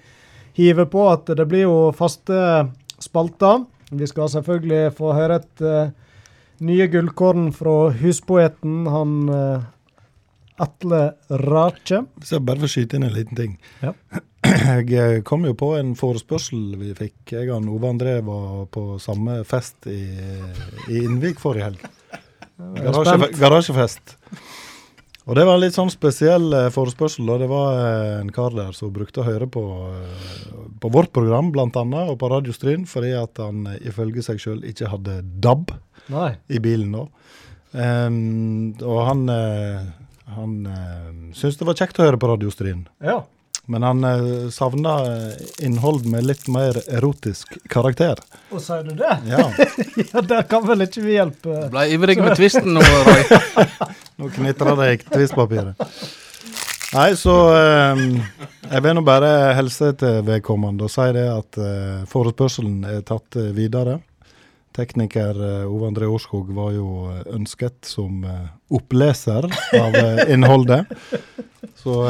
hive 0.55 0.87
på 0.87 1.09
at 1.11 1.27
det 1.37 1.49
blir 1.51 1.67
jo 1.67 1.77
faste 1.97 2.39
spalter. 3.03 3.65
Vi 3.91 4.07
skal 4.09 4.31
selvfølgelig 4.33 4.95
få 4.97 5.13
høre 5.19 5.41
et 5.43 5.61
eh, 5.67 5.91
nye 6.65 6.87
gullkorn 6.89 7.51
fra 7.53 7.91
huspoeten, 7.99 8.85
han 8.89 9.17
eh, 9.29 9.65
Atle 10.63 11.01
Rache. 11.45 12.05
Hvis 12.21 12.35
jeg 12.35 12.45
bare 12.47 12.63
får 12.63 12.73
skyte 12.75 12.99
inn 12.99 13.09
en 13.09 13.17
liten 13.17 13.39
ting. 13.39 13.59
Ja. 13.83 13.95
Jeg 14.45 14.91
eh, 14.93 15.21
kom 15.27 15.47
jo 15.49 15.55
på 15.57 15.71
en 15.79 15.95
forespørsel 15.99 16.77
vi 16.81 16.93
fikk. 16.97 17.33
Jeg 17.33 17.51
og 17.53 17.69
Ove 17.73 17.91
André 17.91 18.19
var 18.25 18.67
på 18.73 18.99
samme 19.03 19.41
fest 19.49 19.89
i, 19.91 20.03
i 20.93 21.01
Innvik 21.01 21.41
forrige 21.43 21.71
helg. 21.71 21.87
Garasje, 22.77 23.33
garasjefest. 23.41 24.15
Og 25.25 25.39
det 25.39 25.47
var 25.49 25.57
en 25.57 25.63
litt 25.63 25.77
sånn 25.77 25.93
spesiell 25.93 26.53
eh, 26.53 26.71
forespørsel. 26.73 27.29
og 27.33 27.41
Det 27.41 27.49
var 27.51 27.81
eh, 27.81 28.19
en 28.21 28.33
kar 28.35 28.55
der 28.55 28.77
som 28.77 28.93
brukte 28.95 29.23
å 29.23 29.27
høre 29.27 29.49
på, 29.49 29.65
på 30.81 30.93
vårt 30.93 31.15
program 31.17 31.51
annet, 31.57 32.13
og 32.13 32.19
på 32.21 32.31
Radio 32.31 32.53
Stryn, 32.53 32.85
fordi 32.87 33.15
at 33.17 33.41
han 33.41 33.65
ifølge 33.81 34.23
seg 34.23 34.43
sjøl 34.43 34.63
ikke 34.69 34.93
hadde 34.93 35.23
DAB 35.25 35.73
Nei. 36.13 36.35
i 36.53 36.61
bilen 36.61 36.93
da. 36.93 37.09
Um, 37.75 38.75
og 38.87 39.01
han, 39.09 39.25
eh, 39.33 39.81
han 40.37 40.59
eh, 40.67 41.07
syntes 41.37 41.61
det 41.61 41.69
var 41.69 41.79
kjekt 41.79 42.01
å 42.01 42.07
høre 42.09 42.21
på 42.21 42.31
Radio 42.31 42.53
Stryn. 42.53 42.85
Ja. 43.05 43.23
Men 43.67 43.83
han 43.83 44.05
eh, 44.05 44.51
savna 44.51 44.95
eh, 45.07 45.33
innhold 45.65 46.07
med 46.07 46.27
litt 46.27 46.49
mer 46.53 46.77
erotisk 46.89 47.57
karakter. 47.73 48.21
Og 48.53 48.61
sier 48.61 48.85
du 48.85 48.93
det? 48.99 49.15
Ja, 49.31 49.47
Ja, 50.13 50.21
der 50.21 50.45
kan 50.51 50.67
vel 50.69 50.85
ikke 50.85 51.05
vi 51.07 51.17
hjelpe. 51.17 51.65
Du 51.65 51.73
Ble 51.73 51.87
ivrig 51.95 52.19
med 52.21 52.37
tvisten 52.37 52.77
nå, 52.77 52.85
Roy. 52.85 53.25
nå 54.21 54.29
knitrer 54.37 54.77
det 54.83 54.91
i 54.93 55.01
tvistpapiret. 55.07 55.81
Nei, 56.95 57.09
så 57.19 57.37
eh, 57.57 58.05
jeg 58.69 58.85
vil 58.85 58.99
nå 58.99 59.05
bare 59.07 59.33
helse 59.57 59.95
til 59.99 60.21
vedkommende 60.29 60.85
og 60.87 60.93
si 60.93 61.09
det 61.17 61.25
at 61.33 61.59
eh, 61.59 62.03
forespørselen 62.11 62.85
er 62.91 63.01
tatt 63.09 63.41
videre. 63.57 63.97
Tekniker 64.75 65.61
eh, 65.61 65.67
Ove 65.71 65.87
André 65.87 66.07
Årskog 66.11 66.51
var 66.55 66.73
jo 66.75 66.89
eh, 67.13 67.21
ønsket 67.37 67.87
som 67.87 68.25
eh, 68.27 68.49
oppleser 68.75 69.47
av 69.79 69.99
innholdet. 70.35 70.91
Så 71.79 72.01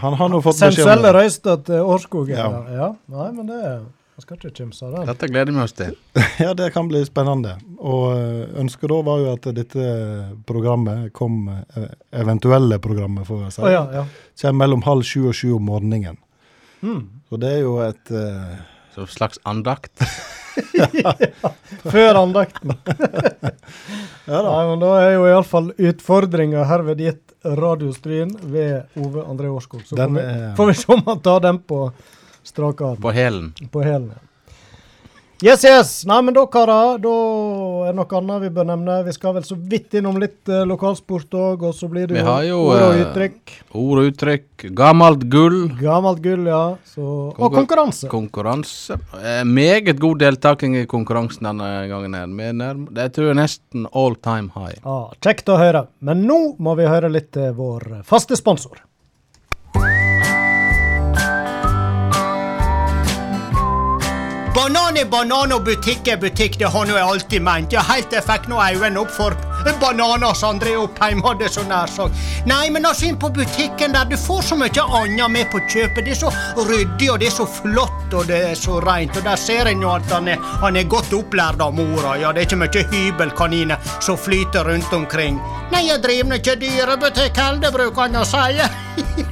han 0.00 0.16
har 0.16 0.30
nå 0.30 0.40
fått 0.44 0.56
beskjed 0.56 0.70
om 0.70 0.76
Sensuelle 0.78 1.10
det. 1.10 1.12
røyster 1.18 1.60
til 1.66 1.90
Årskogen. 1.94 2.38
Ja. 2.38 2.48
Ja. 2.48 2.78
ja. 2.78 2.88
Nei, 3.12 3.28
men 3.34 3.50
det 3.50 3.60
Man 4.14 4.22
skal 4.22 4.38
ikke 4.38 4.52
kimse 4.54 4.86
av 4.86 4.92
det. 4.94 5.04
Dette 5.10 5.28
gleder 5.28 5.52
vi 5.52 5.62
oss 5.64 5.74
til. 5.74 5.96
Ja, 6.44 6.52
det 6.54 6.68
kan 6.72 6.86
bli 6.88 7.00
spennende. 7.04 7.56
Og 7.82 8.14
ønsket 8.62 8.92
da 8.92 9.00
var 9.04 9.20
jo 9.20 9.32
at 9.34 9.48
dette 9.56 9.86
programmet 10.46 11.10
kom, 11.12 11.48
eventuelle 12.14 12.78
programmet, 12.78 13.26
får 13.26 13.48
jeg 13.48 13.56
si, 13.56 13.64
oh, 13.66 13.72
ja, 13.74 13.82
ja. 14.00 14.04
kommer 14.40 14.60
mellom 14.62 14.86
halv 14.86 15.02
sju 15.08 15.26
og 15.32 15.34
sju 15.34 15.56
om 15.58 15.66
morgenen. 15.66 16.20
Mm. 16.84 17.02
Så 17.28 17.42
det 17.42 17.56
er 17.56 17.64
jo 17.66 17.80
et 17.82 18.14
Så 18.94 19.06
slags 19.10 19.40
andakt. 19.42 20.00
ja, 20.72 21.14
Før 21.82 22.22
andakten. 22.22 22.76
Ja 24.24 24.38
da. 24.40 24.48
Nei, 24.48 24.60
men 24.70 24.80
da 24.80 24.90
er 25.02 25.10
jo 25.18 25.24
iallfall 25.28 25.66
utfordringa 25.76 26.62
herved 26.64 27.02
gitt 27.04 27.34
Radiostryn 27.44 28.30
ved 28.48 28.86
Ove 28.96 29.20
André 29.28 29.50
Årskog. 29.52 29.82
Så 29.84 29.98
får 29.98 30.14
vi, 30.14 30.22
får 30.56 30.70
vi 30.70 30.76
se 30.80 30.86
om 30.94 31.02
han 31.10 31.20
tar 31.20 31.42
den 31.44 31.58
på 31.60 31.80
strak 32.40 32.80
arm. 32.80 33.02
På 33.04 33.12
hælen. 33.12 33.50
På 33.74 33.82
hælen. 33.84 34.14
ja. 34.14 34.22
Yes, 35.42 35.64
yes. 35.66 35.88
Nei, 36.06 36.20
men 36.22 36.32
da, 36.36 36.44
karer, 36.48 36.98
da 37.02 37.12
er 37.84 37.90
det 37.90 37.96
noe 37.98 38.18
annet 38.20 38.44
vi 38.44 38.50
bør 38.54 38.68
nevne. 38.68 38.94
Vi 39.04 39.12
skal 39.16 39.34
vel 39.34 39.42
så 39.44 39.56
vidt 39.58 39.96
innom 39.98 40.16
litt 40.22 40.48
eh, 40.48 40.62
lokalsport 40.68 41.34
òg, 41.36 41.64
og 41.68 41.74
så 41.76 41.88
blir 41.90 42.06
det 42.08 42.20
jo 42.22 42.36
jo, 42.46 42.60
ord 42.70 42.84
og 42.84 42.94
eh, 42.94 43.02
uttrykk. 43.02 43.54
Ord 43.82 44.00
og 44.00 44.08
uttrykk. 44.12 44.64
Gammelt 44.78 45.26
gull. 45.32 45.58
Gammelt 45.82 46.22
gull, 46.24 46.46
ja. 46.48 46.62
Så, 46.88 47.02
og 47.34 47.52
konkurranse. 47.58 48.08
Konkurranse. 48.12 48.96
Eh, 49.20 49.42
meget 49.44 49.98
god 50.00 50.22
deltaking 50.22 50.78
i 50.80 50.86
konkurransen 50.88 51.50
denne 51.50 51.70
gangen. 51.90 52.14
her. 52.14 52.30
Er 52.48 52.56
nærm- 52.62 52.88
Det 52.94 53.10
tror 53.12 53.32
jeg 53.32 53.40
nesten 53.42 53.86
all 53.92 54.14
time 54.14 54.48
high. 54.54 54.78
Ja, 54.84 55.10
kjekt 55.20 55.50
å 55.52 55.58
høre. 55.60 55.86
Men 56.00 56.24
nå 56.30 56.56
må 56.58 56.76
vi 56.78 56.86
høre 56.88 57.10
litt 57.12 57.32
til 57.32 57.52
vår 57.58 58.04
faste 58.06 58.38
sponsor. 58.38 58.80
Banan 64.54 64.94
er 64.94 65.08
banan 65.10 65.50
og 65.50 65.64
butikk 65.66 66.06
er 66.06 66.18
butikk, 66.22 66.60
det 66.60 66.68
har 66.70 66.84
nå 66.86 66.94
jeg 66.94 67.02
alltid 67.02 67.42
ment. 67.42 67.72
Ja, 67.74 67.82
helt 67.88 68.06
til 68.06 68.20
jeg 68.20 68.26
fikk 68.28 68.44
nå 68.46 68.60
øynene 68.62 69.00
opp 69.02 69.10
for 69.10 69.34
bananer 69.80 70.34
som 70.34 70.54
André 70.54 70.74
Oppheim 70.76 71.22
hadde 71.24 71.48
så 71.48 71.64
nær 71.68 71.90
sagt. 71.90 72.14
Nei, 72.48 72.68
men 72.70 72.86
altså 72.86 73.08
inn 73.08 73.18
på 73.20 73.30
butikken 73.34 73.94
der, 73.96 74.04
du 74.10 74.16
får 74.20 74.42
så 74.50 74.58
mye 74.60 74.86
annet 75.00 75.30
med 75.32 75.50
på 75.52 75.62
kjøpet. 75.64 76.04
Det 76.04 76.14
er 76.14 76.20
så 76.20 76.32
ryddig, 76.68 77.10
og 77.12 77.20
det 77.22 77.30
er 77.30 77.36
så 77.38 77.46
flott, 77.48 78.06
og 78.12 78.28
det 78.30 78.40
er 78.50 78.58
så 78.58 78.78
rent. 78.84 79.16
Og 79.16 79.26
der 79.26 79.40
ser 79.40 79.70
en 79.70 79.82
jo 79.82 79.92
at 79.94 80.10
han 80.12 80.28
er, 80.28 80.42
han 80.62 80.76
er 80.76 80.88
godt 80.90 81.12
opplært 81.16 81.62
av 81.64 81.74
mora. 81.76 82.16
Ja, 82.20 82.32
det 82.32 82.44
er 82.44 82.50
ikke 82.50 82.62
mye 82.62 82.86
hybelkaniner 82.92 83.92
som 84.04 84.18
flyter 84.20 84.68
rundt 84.68 84.92
omkring. 84.92 85.40
Nei, 85.72 85.86
jeg 85.88 86.02
driver 86.04 86.38
ikke 86.38 86.58
dyrebutikk 86.60 87.38
heller, 87.40 87.72
bruker 87.74 88.06
han 88.06 88.20
å 88.20 88.26
si. 88.28 88.64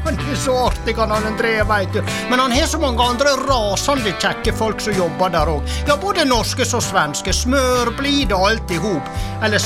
Han 0.02 0.16
er 0.18 0.38
så 0.38 0.54
artig, 0.66 0.96
han 0.98 1.12
André, 1.14 1.52
veit 1.68 1.92
du. 1.94 2.00
Men 2.30 2.40
han 2.42 2.54
har 2.54 2.66
så 2.66 2.80
mange 2.82 3.04
andre 3.04 3.36
rasende 3.44 4.10
kjekke 4.18 4.54
folk 4.58 4.82
som 4.82 4.96
jobber 4.96 5.30
der 5.30 5.50
òg. 5.52 5.68
Ja, 5.86 5.96
både 6.00 6.24
norske 6.26 6.66
som 6.66 6.82
svenske. 6.82 7.34
Smørblide 7.36 8.34
alt 8.34 8.72
i 8.74 8.80
hop. 8.82 9.10
Eller 9.42 9.62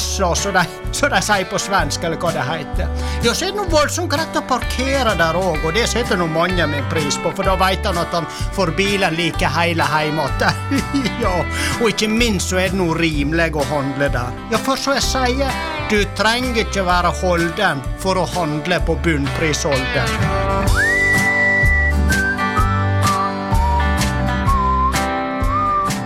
smørgosser, 0.00 0.34
så 0.34 0.50
de, 0.50 0.64
så 0.92 1.08
de 1.08 1.20
sier 1.22 1.46
på 1.50 1.58
svensk, 1.58 2.04
eller 2.04 2.18
hva 2.20 2.32
det 2.34 2.44
heter. 2.44 2.88
Ja, 3.24 3.34
så 3.34 3.46
er 3.46 3.52
det 3.52 3.58
noe 3.58 3.70
voldsomt 3.70 4.10
greit 4.12 4.36
å 4.36 4.42
parkere 4.48 5.14
der 5.18 5.38
òg, 5.38 5.64
og 5.64 5.74
det 5.74 5.86
setter 5.90 6.18
nå 6.18 6.26
mange 6.30 6.66
min 6.70 6.86
pris 6.92 7.18
på, 7.20 7.32
for 7.36 7.46
da 7.46 7.56
veit 7.60 7.86
han 7.86 7.98
at 8.00 8.14
han 8.14 8.28
får 8.56 8.74
bilen 8.78 9.16
like 9.18 9.52
hele 9.56 9.84
heim 9.84 10.20
igjen. 10.20 10.80
ja, 11.24 11.34
og 11.80 11.88
ikke 11.88 12.10
minst 12.12 12.52
så 12.52 12.60
er 12.62 12.72
det 12.72 12.80
noe 12.80 12.96
rimelig 12.98 13.50
å 13.54 13.66
handle 13.70 14.10
der. 14.12 14.40
Ja, 14.52 14.60
for 14.62 14.80
så 14.80 14.96
jeg 14.98 15.06
sier, 15.06 15.60
du 15.90 16.00
trenger 16.18 16.62
ikke 16.64 16.86
være 16.86 17.12
holden 17.22 17.84
for 18.02 18.20
å 18.20 18.28
handle 18.36 18.80
på 18.86 18.98
bunnprisholden. 19.04 20.18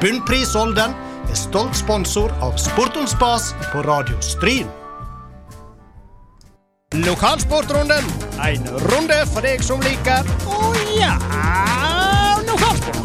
Bunnprisholden 0.05 0.93
er 1.35 1.39
stolt 1.39 1.75
sponsor 1.75 2.31
av 2.47 2.55
Sport 2.61 2.97
om 3.01 3.07
spas 3.11 3.51
på 3.73 3.83
Radio 3.83 4.15
Stryn. 4.23 4.69
Lokalsportrunden. 6.95 8.07
En 8.39 8.69
runde 8.87 9.17
for 9.33 9.43
deg 9.43 9.63
som 9.67 9.83
liker 9.83 10.23
Å 10.47 10.71
ja 10.95 11.15
lokalsport. 12.47 13.01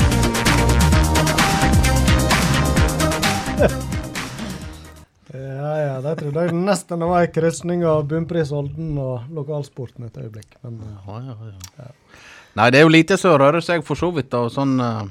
Ja, 5.30 5.74
ja, 5.78 5.98
det 6.02 6.16
trodde 6.18 6.42
jeg 6.42 6.56
nesten 6.58 7.04
det 7.04 7.06
var 7.06 7.22
ei 7.22 7.28
krysning 7.30 7.84
av 7.86 8.08
Bunnpris 8.10 8.50
Olden 8.56 8.96
og 8.98 9.28
lokalsporten 9.30 10.08
et 10.08 10.18
øyeblikk. 10.18 10.56
Men 10.66 10.80
Ja, 11.06 11.20
ja, 11.22 11.36
ja. 11.78 11.90
Nei, 12.58 12.72
det 12.74 12.80
er 12.80 12.88
jo 12.88 12.92
lite 12.92 13.18
som 13.22 13.38
rører 13.38 13.62
seg 13.62 13.86
for 13.86 14.00
så 14.00 14.10
vidt. 14.16 14.34
Og 14.34 14.50
sånn 14.52 14.74
eh, 14.82 15.04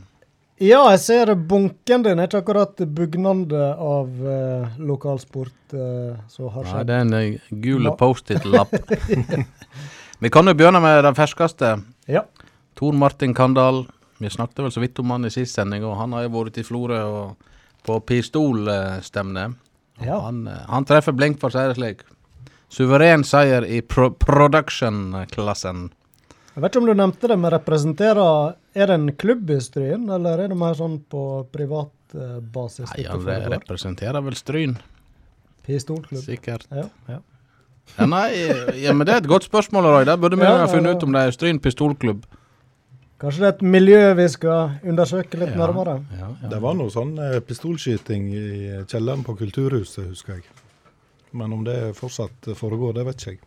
ja, 0.58 0.80
jeg 0.92 1.00
ser 1.02 1.34
bunken 1.34 2.04
din 2.06 2.18
er 2.18 2.28
ikke 2.28 2.42
akkurat 2.42 2.82
bugnende 2.94 3.68
av 3.74 4.08
eh, 4.26 4.78
lokalsport 4.82 5.76
eh, 5.76 6.16
som 6.32 6.50
har 6.54 6.66
Nei, 6.72 6.84
det 6.88 6.96
er 6.96 7.04
en 7.06 7.14
eh, 7.18 7.52
gul 7.62 7.86
Ja. 7.88 7.94
Post-It-lapp. 7.98 8.74
Vi 10.18 10.32
kan 10.34 10.50
jo 10.50 10.56
begynne 10.58 10.80
med 10.82 11.04
den 11.06 11.14
ferskeste. 11.14 11.76
Ja. 12.10 12.24
Tor 12.78 12.92
Martin 12.98 13.34
Kandal. 13.34 13.84
Vi 14.18 14.30
snakket 14.30 14.64
vel 14.64 14.74
så 14.74 14.82
vidt 14.82 14.98
om 14.98 15.14
han 15.14 15.28
i 15.28 15.30
sist 15.30 15.54
sending, 15.54 15.84
og 15.86 15.94
han 16.00 16.16
har 16.16 16.26
jo 16.26 16.34
vært 16.34 16.58
i 16.58 16.66
Florø 16.66 16.98
og 17.06 17.50
på 17.86 18.00
pistolstevne. 18.08 19.52
Ja. 20.02 20.20
Han, 20.26 20.46
eh, 20.46 20.64
han 20.68 20.86
treffer 20.88 21.14
blink, 21.14 21.38
for 21.40 21.50
å 21.50 21.54
si 21.54 21.66
det 21.70 21.78
slik. 21.78 22.02
Suveren 22.68 23.24
seier 23.24 23.64
i 23.64 23.80
pro 23.80 24.10
production-klassen. 24.10 25.88
Jeg 26.58 26.62
vet 26.64 26.72
ikke 26.74 26.80
om 26.82 26.88
du 26.90 26.94
nevnte 26.98 27.28
det, 27.30 27.36
men 27.38 27.52
representerer 27.54 28.56
Er 28.74 28.90
det 28.90 28.94
en 28.98 29.10
klubb 29.14 29.50
i 29.54 29.60
Stryn, 29.62 30.08
eller 30.10 30.40
er 30.42 30.50
det 30.50 30.56
mer 30.58 30.74
sånn 30.74 30.96
på 31.06 31.20
privat 31.54 31.92
eh, 32.18 32.40
basis? 32.42 32.90
Nei, 32.96 33.04
han 33.06 33.52
representerer 33.54 34.24
vel 34.26 34.34
Stryn, 34.38 34.74
Pistolklubb. 35.68 36.24
sikkert. 36.24 36.66
Ja, 36.74 36.88
ja. 37.12 37.20
Ja, 37.94 38.06
nei, 38.10 38.26
ja, 38.82 38.92
men 38.92 39.06
det 39.06 39.14
er 39.14 39.22
et 39.22 39.28
godt 39.30 39.46
spørsmål, 39.46 39.86
Roy. 39.86 40.04
Der 40.04 40.18
burde 40.20 40.36
vi 40.36 40.44
Ja, 40.44 40.58
ha 40.64 40.66
funnet 40.68 40.90
ja. 40.90 40.96
ut 40.98 41.06
om 41.06 41.14
det 41.14 41.22
er 41.28 41.30
Stryn 41.36 41.60
pistolklubb. 41.62 42.26
Kanskje 43.22 43.40
det 43.44 43.48
er 43.48 43.54
et 43.56 43.62
miljø 43.62 44.00
vi 44.18 44.26
skal 44.28 44.74
undersøke 44.84 45.38
litt 45.40 45.54
Ja, 45.54 45.60
nærmere? 45.62 45.94
Ja, 46.18 46.28
ja. 46.42 46.48
Det 46.52 46.60
var 46.62 46.74
noe 46.78 46.90
sånn 46.92 47.14
eh, 47.22 47.38
pistolskyting 47.40 48.28
i 48.34 48.44
kjelleren 48.90 49.22
på 49.26 49.34
Kulturhuset, 49.40 50.04
husker 50.10 50.40
jeg. 50.40 50.44
Men 51.38 51.52
om 51.56 51.62
det 51.66 51.78
fortsatt 51.98 52.50
foregår, 52.58 52.94
det 52.98 53.06
vet 53.08 53.22
ikke 53.24 53.36
jeg. 53.36 53.40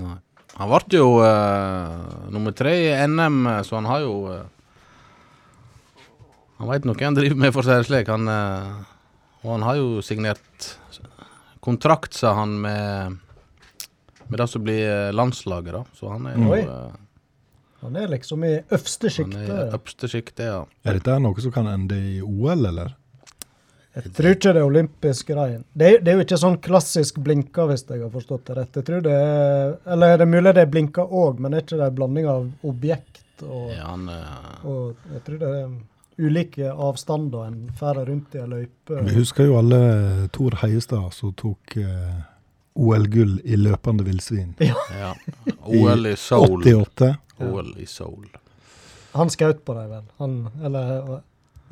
Nei. 0.00 0.16
Han 0.58 0.68
ble 0.68 0.98
jo 0.98 1.08
uh, 1.24 2.28
nummer 2.32 2.52
tre 2.56 2.74
i 2.84 3.06
NM, 3.08 3.46
så 3.64 3.78
han 3.78 3.88
har 3.88 4.02
jo 4.04 4.16
uh, 4.28 4.42
Han 6.60 6.70
veit 6.70 6.84
noe 6.86 7.00
han 7.00 7.16
driver 7.16 7.40
med, 7.40 7.52
for 7.54 7.62
å 7.62 7.66
si 7.66 7.76
det 7.80 7.88
slik. 7.88 8.10
Han, 8.12 8.28
uh, 8.28 8.82
og 9.42 9.54
han 9.56 9.66
har 9.66 9.78
jo 9.80 10.02
signert 10.04 10.68
kontrakt, 11.62 12.14
sa 12.18 12.34
han, 12.36 12.58
med, 12.62 13.16
med 14.28 14.38
det 14.38 14.48
som 14.50 14.62
blir 14.64 15.14
landslaget, 15.14 15.72
da. 15.74 15.82
Så 15.98 16.10
han 16.10 16.28
er 16.30 16.38
jo 16.38 16.58
Han 17.82 17.96
er 17.98 18.10
liksom 18.12 18.44
i 18.46 18.54
øverste 18.60 19.10
Han 19.16 19.36
er 19.38 19.46
i 19.46 19.60
øverste 19.70 20.10
sjiktet, 20.10 20.44
ja. 20.46 20.60
Er 20.86 20.98
dette 20.98 21.18
noe 21.22 21.42
som 21.42 21.54
kan 21.54 21.70
ende 21.70 21.98
i 21.98 22.20
OL, 22.22 22.66
eller? 22.70 22.94
Jeg 23.92 24.12
tror 24.16 24.32
ikke 24.32 24.52
det 24.56 24.60
er 24.60 24.64
olympisk 24.66 25.28
greien. 25.28 25.64
Det 25.76 25.88
er, 25.88 25.98
det 26.00 26.12
er 26.12 26.16
jo 26.16 26.24
ikke 26.24 26.40
sånn 26.40 26.56
klassisk 26.64 27.18
blinka, 27.20 27.66
hvis 27.68 27.84
jeg 27.90 28.00
har 28.00 28.12
forstått 28.12 28.46
det 28.48 28.56
rett. 28.56 28.78
Jeg 28.80 28.86
tror 28.88 29.02
det 29.04 29.12
er, 29.12 29.74
Eller 29.94 30.14
er 30.14 30.22
det 30.22 30.28
mulig 30.32 30.54
det 30.56 30.64
er 30.64 30.70
blinka 30.72 31.04
òg, 31.04 31.42
men 31.42 31.52
er 31.52 31.64
ikke 31.64 31.76
det 31.76 31.90
en 31.90 31.98
blanding 31.98 32.28
av 32.32 32.46
objekt 32.64 33.20
og, 33.42 33.72
ja 33.74 33.88
han, 33.90 34.06
eh, 34.08 34.66
og 34.70 35.08
Jeg 35.12 35.24
tror 35.26 35.40
det 35.40 35.50
er 35.58 35.70
ulike 36.22 36.68
avstander 36.70 37.48
en 37.48 37.56
fer 37.76 37.98
rundt 38.06 38.36
i 38.36 38.40
ei 38.42 38.48
løype. 38.48 39.00
Vi 39.08 39.14
husker 39.16 39.48
jo 39.48 39.56
alle 39.58 39.80
Tor 40.32 40.58
Heiestad 40.62 41.08
som 41.16 41.32
tok 41.36 41.76
eh, 41.80 42.20
OL-gull 42.78 43.40
i 43.44 43.58
løpende 43.58 44.06
villsvin. 44.06 44.54
Ja. 44.60 45.12
OL 45.66 46.06
i 46.06 46.14
Seoul. 46.16 46.62
88. 46.62 47.10
OL 47.42 47.74
i 47.80 47.88
Seoul. 47.88 48.28
Han 49.16 49.32
skjøt 49.32 49.64
på 49.66 49.74
deg 49.76 49.90
vel? 49.90 50.04
Han, 50.22 50.36
eller 50.64 51.20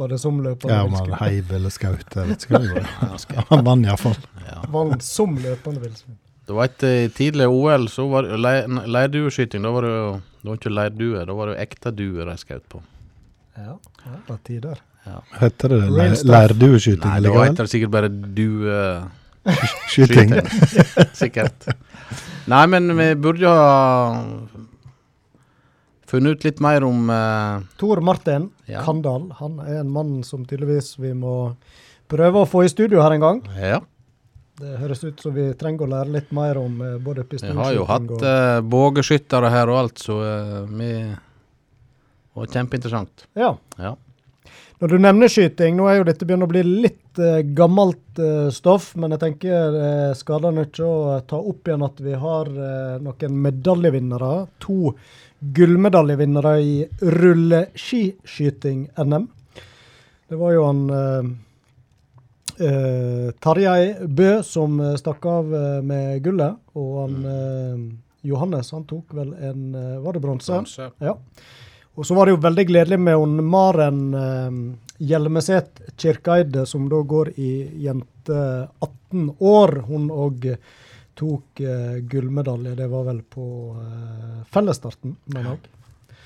var 0.01 0.09
det 0.13 0.19
som 0.23 0.41
løpende 0.43 0.73
Ja, 0.75 0.83
om 0.89 0.97
han 0.99 1.13
heiv 1.21 1.53
eller 1.59 1.73
skaut, 1.75 2.09
jeg 2.17 2.33
vet 2.33 2.47
ikke 2.47 2.57
hva 2.57 2.63
det 2.65 2.73
var. 2.75 2.89
Han 3.53 3.65
vant 3.69 3.87
iallfall. 3.87 4.19
Ja. 4.49 4.59
Var 4.75 4.97
som 5.05 5.37
løpende 5.41 5.81
villsvin? 5.85 6.17
Det 6.51 6.57
var 6.57 6.67
i 6.89 6.95
tidlig 7.15 7.47
OL 7.47 7.85
så 7.93 8.09
var 8.11 8.27
det 8.27 8.39
le- 8.43 8.85
leirdueskyting. 8.91 9.63
Da 9.63 9.71
var 9.77 9.87
det 9.87 9.93
jo 9.95 10.07
det 10.41 10.49
var 10.49 10.57
ikke 10.57 10.73
leirdue, 10.73 11.25
da 11.29 11.33
var 11.37 11.45
det 11.51 11.53
jo 11.55 11.61
ekte 11.67 11.91
duer 11.95 12.25
de 12.31 12.35
skjøt 12.41 12.65
på. 12.73 12.79
Ja, 13.61 13.75
ja 13.77 14.13
det 14.17 14.29
var 14.33 14.39
tider. 14.49 14.77
Hette 15.41 15.69
det 15.69 15.79
le- 15.85 16.17
stuff. 16.17 16.31
Nei, 16.31 16.47
da 16.49 16.55
likevel? 17.21 17.45
heter 17.45 17.63
det 17.67 17.73
sikkert 17.75 17.93
bare 17.95 18.11
dueskyting. 18.41 20.29
Sikkert. 21.23 21.59
Nei, 22.51 22.65
men 22.73 22.91
vi 22.99 23.07
burde 23.21 23.45
jo 23.45 23.53
ha 23.53 23.69
funnet 26.11 26.39
ut 26.39 26.49
litt 26.49 26.61
mer 26.65 26.85
om 26.87 27.09
uh... 27.11 27.63
Tor 27.81 28.03
Martin 28.05 28.51
Ja. 28.71 28.83
Kandal. 28.87 29.31
Han 29.39 29.61
er 29.65 29.81
en 29.81 29.95
mann 29.95 30.21
som 30.27 30.45
tydeligvis 30.49 30.97
vi 30.99 31.15
må 31.17 31.55
prøve 32.11 32.43
å 32.43 32.51
få 32.51 32.65
i 32.67 32.73
studio 32.73 33.03
her 33.05 33.15
en 33.17 33.25
gang. 33.25 33.41
Ja. 33.57 33.81
Det 34.61 34.77
høres 34.83 35.01
ut 35.07 35.23
som 35.23 35.33
vi 35.33 35.47
trenger 35.57 35.87
å 35.87 35.91
lære 35.95 36.13
litt 36.19 36.35
mer 36.37 36.59
om 36.61 36.83
uh, 36.85 36.99
både 37.01 37.25
Vi 37.33 37.55
har 37.57 37.73
jo 37.73 37.87
hatt 37.89 38.11
og 38.13 38.27
uh, 38.27 38.61
bågeskyttere 38.61 39.49
her 39.55 39.73
og 39.73 39.79
alt, 39.87 40.03
så 40.03 40.19
eh, 40.27 40.57
vi 40.69 40.93
var 42.37 42.51
kjempeinteressant. 42.53 43.29
Ja. 43.39 43.55
Ja. 43.81 43.97
Når 44.81 44.95
du 44.95 44.97
nevner 45.05 45.29
skyting, 45.29 45.75
nå 45.77 45.91
er 45.91 45.99
jo 45.99 46.05
dette 46.09 46.25
begynner 46.25 46.49
å 46.49 46.53
bli 46.55 46.63
litt 46.65 47.19
eh, 47.21 47.43
gammelt 47.57 48.17
eh, 48.17 48.49
stoff, 48.55 48.95
men 48.97 49.13
jeg 49.13 49.21
tenker 49.21 49.75
det 49.75 49.91
skader 50.17 50.63
ikke 50.63 50.87
å 50.89 51.19
ta 51.29 51.37
opp 51.37 51.69
igjen 51.69 51.85
at 51.85 52.01
vi 52.01 52.15
har 52.23 52.49
eh, 52.49 52.95
noen 53.05 53.37
medaljevinnere. 53.45 54.31
To 54.65 54.95
gullmedaljevinnere 55.41 56.61
i 56.61 56.89
rulleskiskyting-NM. 57.01 59.27
Det 60.29 60.37
var 60.37 60.53
jo 60.53 60.65
han 60.67 60.91
eh, 60.91 61.25
eh, 62.67 63.31
Tarjei 63.43 63.95
Bø 64.07 64.43
som 64.47 64.81
eh, 64.81 64.97
stakk 65.01 65.27
av 65.27 65.55
eh, 65.55 65.83
med 65.83 66.23
gullet, 66.25 66.55
og 66.77 67.01
han 67.01 67.25
eh, 67.33 67.79
Johannes 68.29 68.71
han 68.77 68.85
tok 68.85 69.15
vel 69.17 69.33
en 69.41 69.73
Var 70.05 70.13
det 70.13 70.21
bronse? 70.21 70.53
Ja. 71.01 71.15
Og 71.97 72.07
så 72.07 72.15
var 72.15 72.27
det 72.29 72.33
jo 72.35 72.45
veldig 72.45 72.67
gledelig 72.69 72.99
med 73.01 73.17
hun 73.17 73.45
Maren 73.49 74.15
eh, 74.15 74.51
Hjelmeset 75.01 75.81
Kirkeide, 75.97 76.67
som 76.69 76.89
da 76.93 77.01
går 77.01 77.33
i 77.41 77.65
jente 77.81 78.69
18 78.85 79.41
år. 79.41 79.89
Hun 79.89 80.11
òg 80.13 80.53
tok 81.19 81.61
eh, 81.61 81.99
gullmedalje. 82.11 82.75
Det 82.79 82.87
var 82.89 83.05
vel 83.11 83.21
på 83.23 83.45
eh, 83.81 84.41
fellesstarten, 84.53 85.17
mener 85.35 85.55
jeg. 85.57 86.17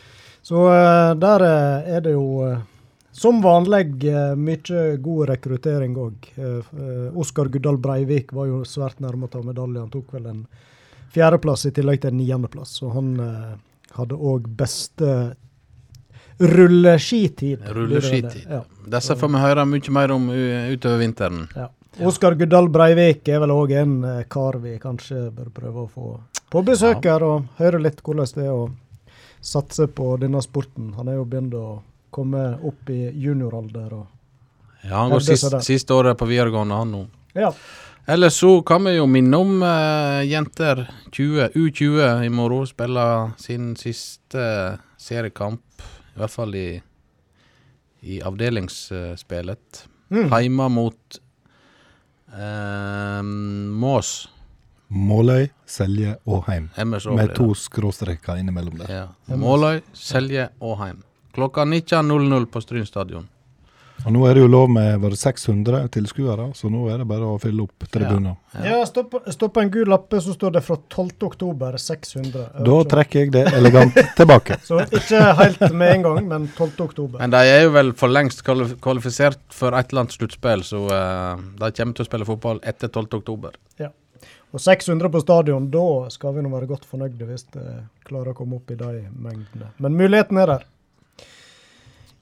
Så 0.45 0.67
eh, 0.71 1.14
der 1.17 1.45
eh, 1.47 1.93
er 1.97 2.05
det 2.05 2.12
jo 2.14 2.26
eh, 2.47 2.59
som 3.14 3.38
vanlig 3.43 4.05
eh, 4.11 4.35
mye 4.37 4.83
god 5.03 5.29
rekruttering 5.31 5.95
òg. 5.97 6.29
Oskar 7.14 7.49
Guddal 7.49 7.79
Breivik 7.79 8.35
var 8.35 8.50
jo 8.50 8.64
svært 8.69 9.00
nærme 9.00 9.29
å 9.29 9.33
ta 9.33 9.43
medalje. 9.43 9.81
Han 9.85 9.93
tok 9.95 10.12
vel 10.17 10.26
en 10.33 10.43
fjerdeplass 11.14 11.69
i 11.71 11.73
tillegg 11.76 12.03
til 12.03 12.12
en 12.12 12.21
niendeplass. 12.21 12.76
Og 12.83 12.93
han 12.97 13.14
hadde 13.95 14.19
òg 14.19 14.49
beste 14.59 15.11
rulleskitid. 16.43 17.62
Rulleskitid. 17.71 18.49
Ja. 18.50 18.64
Disse 18.97 19.14
får 19.17 19.31
vi 19.31 19.43
høre 19.45 19.64
mye 19.71 19.95
mer 19.95 20.12
om 20.17 20.26
utover 20.35 20.99
vinteren. 20.99 21.45
Ja. 21.55 21.69
Oskar 22.02 22.34
Guddal 22.34 22.68
Breivik 22.74 23.28
er 23.30 23.42
vel 23.44 23.52
òg 23.54 23.74
en 23.78 23.98
eh, 24.08 24.22
kar 24.30 24.58
vi 24.62 24.78
kanskje 24.82 25.28
bør 25.34 25.50
prøve 25.54 25.84
å 25.84 25.90
få 25.90 26.08
på 26.54 26.62
besøk 26.62 27.06
her, 27.06 27.22
og 27.26 27.46
høre 27.58 27.80
litt 27.82 28.02
hvordan 28.04 28.30
det 28.36 28.44
er 28.46 28.54
å 28.54 28.68
satse 29.44 29.88
på 29.90 30.12
denne 30.22 30.42
sporten. 30.42 30.92
Han 30.98 31.10
er 31.10 31.18
jo 31.18 31.24
begynt 31.26 31.56
å 31.58 31.68
komme 32.14 32.44
opp 32.62 32.90
i 32.94 33.08
junioralder. 33.10 33.96
Ja, 34.85 35.00
Han 35.00 35.11
går 35.11 35.24
sist, 35.26 35.57
siste 35.66 35.96
året 35.96 36.18
på 36.18 36.28
videregående, 36.30 36.78
han 36.78 36.94
nå. 36.94 37.02
Ja. 37.35 37.50
Ellers 38.07 38.37
så 38.38 38.59
kan 38.62 38.85
vi 38.85 38.98
jo 38.98 39.07
minne 39.11 39.40
om 39.40 39.62
uh, 39.64 40.20
jenter 40.28 40.85
20, 41.11 41.57
U20 41.57 42.24
i 42.26 42.30
morgen 42.30 42.68
spiller 42.68 43.33
sin 43.40 43.72
siste 43.80 44.44
seriekamp, 45.00 45.64
i 46.14 46.20
hvert 46.20 46.35
fall 46.35 46.54
i, 46.54 46.68
i 48.04 48.20
avdelingsspillet. 48.22 49.85
Mm. 50.12 50.28
Heima 50.30 50.68
mot 50.68 51.16
eh, 51.16 51.23
Mås. 53.85 54.14
Måløy, 54.94 55.49
Selje 55.66 56.16
og 56.27 56.44
Heim. 56.49 56.68
Med 57.16 57.35
to 57.35 57.55
skråstreker 57.59 58.38
innimellom 58.38 58.79
der. 58.83 58.90
Ja. 58.92 59.37
Måløy, 59.37 59.81
Selje 59.92 60.49
og 60.61 60.79
Heim. 60.83 61.03
Klokka 61.35 61.64
19.00 61.66 62.47
på 62.47 62.62
Stryn 62.62 62.87
stadion. 62.87 63.29
Og 64.04 64.12
nå 64.12 64.24
er 64.28 64.37
det 64.37 64.42
jo 64.42 64.48
lov 64.50 64.68
med 64.68 64.98
var 65.00 65.14
det 65.14 65.18
600 65.20 65.87
tilskuere, 65.94 66.50
så 66.59 66.68
nå 66.68 66.83
er 66.92 67.00
det 67.00 67.07
bare 67.09 67.28
å 67.30 67.38
fylle 67.40 67.64
opp 67.64 67.87
tribunen. 67.88 68.35
Ja, 68.61 68.83
stå 68.88 69.07
på, 69.09 69.20
stå 69.33 69.48
på 69.54 69.62
en 69.62 69.70
gul 69.72 69.88
lappe, 69.88 70.20
så 70.20 70.35
står 70.35 70.57
det 70.59 70.64
fra 70.66 70.76
12. 70.76 71.14
oktober 71.30 71.78
600. 71.80 72.44
Da 72.66 72.78
trekker 72.90 73.22
jeg 73.22 73.33
det 73.37 73.46
elegant 73.57 73.96
tilbake. 74.18 74.59
Så 74.66 74.83
ikke 74.85 75.22
helt 75.40 75.64
med 75.72 75.94
en 75.94 76.07
gang, 76.09 76.22
men 76.35 76.48
12. 76.52 76.74
oktober. 76.85 77.22
Men 77.22 77.33
de 77.33 77.44
er 77.54 77.64
jo 77.64 77.74
vel 77.78 77.94
for 77.96 78.12
lengst 78.12 78.44
kvalif 78.44 78.76
kvalifisert 78.85 79.40
for 79.54 79.78
et 79.78 79.88
eller 79.88 80.04
annet 80.04 80.18
sluttspill, 80.18 80.66
så 80.66 80.85
uh, 80.90 81.44
de 81.62 81.72
kommer 81.78 81.96
til 81.96 82.04
å 82.04 82.11
spille 82.11 82.28
fotball 82.28 82.61
etter 82.66 82.92
12. 82.92 83.22
oktober. 83.22 83.57
Og 84.54 84.61
600 84.62 85.11
på 85.11 85.20
stadion, 85.20 85.64
da 85.70 86.11
skal 86.14 86.37
vi 86.37 86.42
nå 86.44 86.50
være 86.52 86.68
godt 86.70 86.85
fornøyde 86.87 87.26
hvis 87.26 87.48
det 87.57 87.64
klarer 88.07 88.30
å 88.30 88.37
komme 88.38 88.61
opp 88.61 88.70
i 88.70 88.76
de 88.78 89.09
mengdene. 89.11 89.72
Men 89.83 89.96
muligheten 89.98 90.38
er 90.38 90.52
der. 90.52 90.66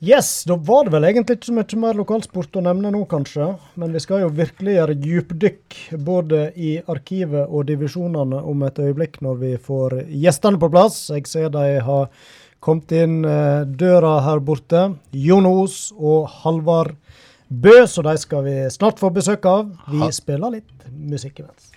Yes, 0.02 0.44
da 0.44 0.56
var 0.58 0.84
det 0.84 0.90
vel 0.96 1.04
egentlig 1.06 1.36
ikke 1.36 1.46
så 1.46 1.52
mye 1.54 1.76
mer 1.78 1.98
lokalsport 2.00 2.56
å 2.58 2.62
nevne 2.66 2.90
nå, 2.90 3.04
kanskje. 3.06 3.52
Men 3.78 3.92
vi 3.94 4.00
skal 4.02 4.24
jo 4.24 4.32
virkelig 4.34 4.72
gjøre 4.74 4.96
dypdykk 4.98 5.76
både 6.02 6.40
i 6.58 6.72
arkivet 6.90 7.46
og 7.46 7.68
divisjonene 7.68 8.40
om 8.50 8.64
et 8.66 8.80
øyeblikk 8.82 9.20
når 9.22 9.38
vi 9.44 9.52
får 9.62 9.94
gjestene 10.10 10.58
på 10.58 10.72
plass. 10.74 11.04
Jeg 11.14 11.30
ser 11.30 11.54
de 11.54 11.78
har 11.86 12.10
kommet 12.58 12.96
inn 12.98 13.20
eh, 13.22 13.62
døra 13.62 14.16
her 14.26 14.42
borte. 14.42 14.88
Jon 15.14 15.46
Os 15.46 15.92
og 15.94 16.26
Halvard 16.40 16.98
Bø, 17.46 17.76
så 17.86 18.02
de 18.02 18.16
skal 18.18 18.42
vi 18.48 18.58
snart 18.74 18.98
få 18.98 19.14
besøk 19.14 19.46
av. 19.46 19.70
Vi 19.86 20.10
spiller 20.18 20.58
litt 20.58 20.90
musikk 20.90 21.44
imens. 21.44 21.70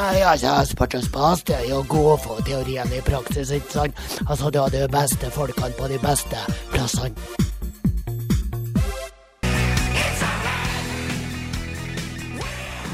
Nei, 0.00 0.22
altså, 0.24 0.48
sportens 0.64 1.10
Det 1.44 1.52
er 1.52 1.66
jo 1.68 1.82
å 1.82 1.84
gå 1.84 2.16
for 2.22 2.40
teorien 2.46 2.88
i 2.88 3.02
praksis, 3.04 3.50
ikke 3.52 3.72
sant? 3.72 3.98
Altså, 4.24 4.48
du 4.48 4.56
har 4.56 4.70
de 4.72 4.86
beste 4.88 5.28
folkene 5.34 5.76
på 5.76 5.88
de 5.92 5.98
beste 6.00 6.40
plassene. 6.72 7.12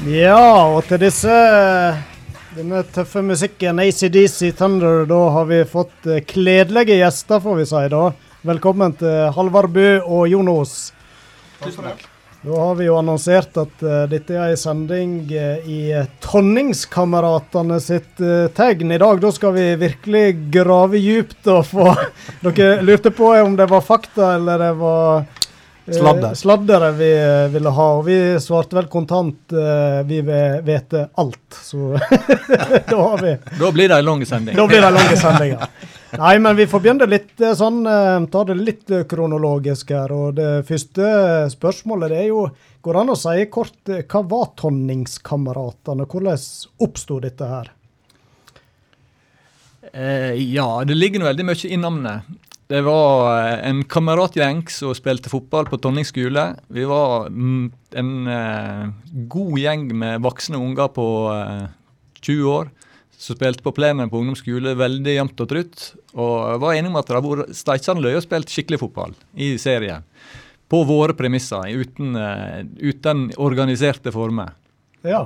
Ja, 0.07 0.67
og 0.67 0.83
til 0.89 0.99
disse 1.05 1.37
denne 2.57 2.83
tøffe 2.91 3.23
musikken, 3.23 3.79
ACDC 3.79 4.51
Thunder, 4.59 5.05
da 5.07 5.21
har 5.37 5.47
vi 5.47 5.61
fått 5.63 6.11
eh, 6.11 6.23
kledelige 6.27 6.99
gjester, 6.99 7.39
får 7.39 7.59
vi 7.61 7.69
si 7.71 7.87
da. 7.93 8.03
Velkommen 8.51 8.99
til 8.99 9.31
Halvard 9.35 9.71
Bø 9.71 9.89
og 10.03 10.27
Jon 10.27 10.51
Os. 10.57 10.77
Da 12.41 12.59
har 12.59 12.75
vi 12.75 12.85
jo 12.85 12.95
annonsert 12.95 13.57
at 13.57 13.81
uh, 13.81 14.03
dette 14.09 14.35
er 14.37 14.51
en 14.51 14.59
sending 14.59 15.15
uh, 15.31 15.65
i 15.65 15.79
eh, 15.89 16.05
Tonningskameratene 16.21 17.79
sitt 17.81 18.21
uh, 18.21 18.45
tegn. 18.53 18.93
I 18.93 18.99
dag 19.01 19.21
da 19.23 19.31
skal 19.33 19.55
vi 19.55 19.65
virkelig 19.81 20.25
grave 20.53 21.01
djupt 21.01 21.49
og 21.49 21.65
få 21.65 21.89
Dere 22.45 22.85
lurte 22.85 23.11
på 23.11 23.33
om 23.41 23.57
det 23.57 23.65
var 23.71 23.81
fakta 23.81 24.35
eller 24.35 24.61
det 24.67 24.71
var 24.77 25.25
Sladder. 25.87 26.33
sladdere 26.35 26.91
vi 26.91 27.11
ville 27.53 27.71
ha. 27.71 27.89
Og 27.97 28.05
vi 28.05 28.17
svarte 28.43 28.75
vel 28.75 28.89
kontant 28.91 29.53
vi 30.05 30.17
vet 30.21 30.95
alt. 31.15 31.61
Så 31.63 31.95
da 32.91 32.97
har 33.01 33.21
vi 33.23 33.37
Da 33.55 33.71
blir 33.71 33.87
det 33.87 34.01
en 34.01 34.09
lang 34.11 34.25
sending. 34.27 34.57
da 34.59 34.67
blir 34.67 34.83
det 34.83 34.91
lange 34.99 35.15
sendinger. 35.17 35.71
Nei, 36.15 36.37
men 36.39 36.55
vi 36.55 36.67
får 36.71 36.83
begynne 36.83 37.07
litt 37.09 37.41
eh, 37.43 37.55
sånn, 37.57 37.81
eh, 37.89 38.25
ta 38.31 38.43
det 38.47 38.55
litt 38.59 38.91
eh, 38.95 39.03
kronologisk 39.09 39.91
her. 39.91 40.13
Og 40.15 40.37
det 40.37 40.63
første 40.67 41.07
spørsmålet 41.51 42.13
det 42.13 42.23
er 42.25 42.31
jo 42.31 42.47
Går 42.87 42.95
det 42.95 42.99
an 43.01 43.09
å 43.11 43.15
si 43.19 43.45
kort 43.51 43.89
hva 43.91 44.19
var 44.31 44.45
Tonningskameratene? 44.61 46.05
Hvordan 46.07 46.43
oppsto 46.85 47.17
dette 47.19 47.49
her? 47.49 47.71
Eh, 49.91 50.37
ja, 50.53 50.67
det 50.87 50.95
ligger 50.95 51.25
veldig 51.25 51.47
mye 51.49 51.67
i 51.67 51.79
navnet. 51.81 52.29
Det 52.67 52.79
var 52.83 53.59
en 53.63 53.81
kameratgjeng 53.87 54.65
som 54.71 54.95
spilte 54.95 55.31
fotball 55.31 55.67
på 55.67 55.81
Tonning 55.83 56.07
skole. 56.07 56.49
Vi 56.71 56.87
var 56.87 57.27
mm, 57.31 57.65
en 57.99 58.13
eh, 58.31 58.87
god 59.35 59.59
gjeng 59.59 59.85
med 59.97 60.23
voksne 60.23 60.59
unger 60.59 60.91
på 60.95 61.07
eh, 61.33 61.67
20 62.21 62.49
år 62.53 62.71
som 63.17 63.35
spilte 63.35 63.65
på 63.65 63.73
plenen 63.73 64.11
på 64.11 64.19
ungdomsskole 64.21 64.75
veldig 64.77 65.15
jevnt 65.15 65.41
og 65.41 65.49
trutt. 65.49 65.87
Og 66.13 66.61
var 66.61 66.77
enig 66.77 66.91
om 66.91 66.99
at 66.99 67.09
det 67.09 67.17
har 67.17 67.25
vært 67.25 67.57
steikende 67.57 68.05
løye 68.05 68.19
og 68.19 68.25
spilt 68.25 68.53
skikkelig 68.53 68.81
fotball 68.83 69.17
i 69.33 69.55
serien. 69.61 70.05
På 70.69 70.83
våre 70.85 71.15
premisser, 71.17 71.71
uten, 71.73 72.15
eh, 72.15 72.63
uten 72.91 73.31
organiserte 73.37 74.11
former. 74.11 74.53
Ja. 75.01 75.25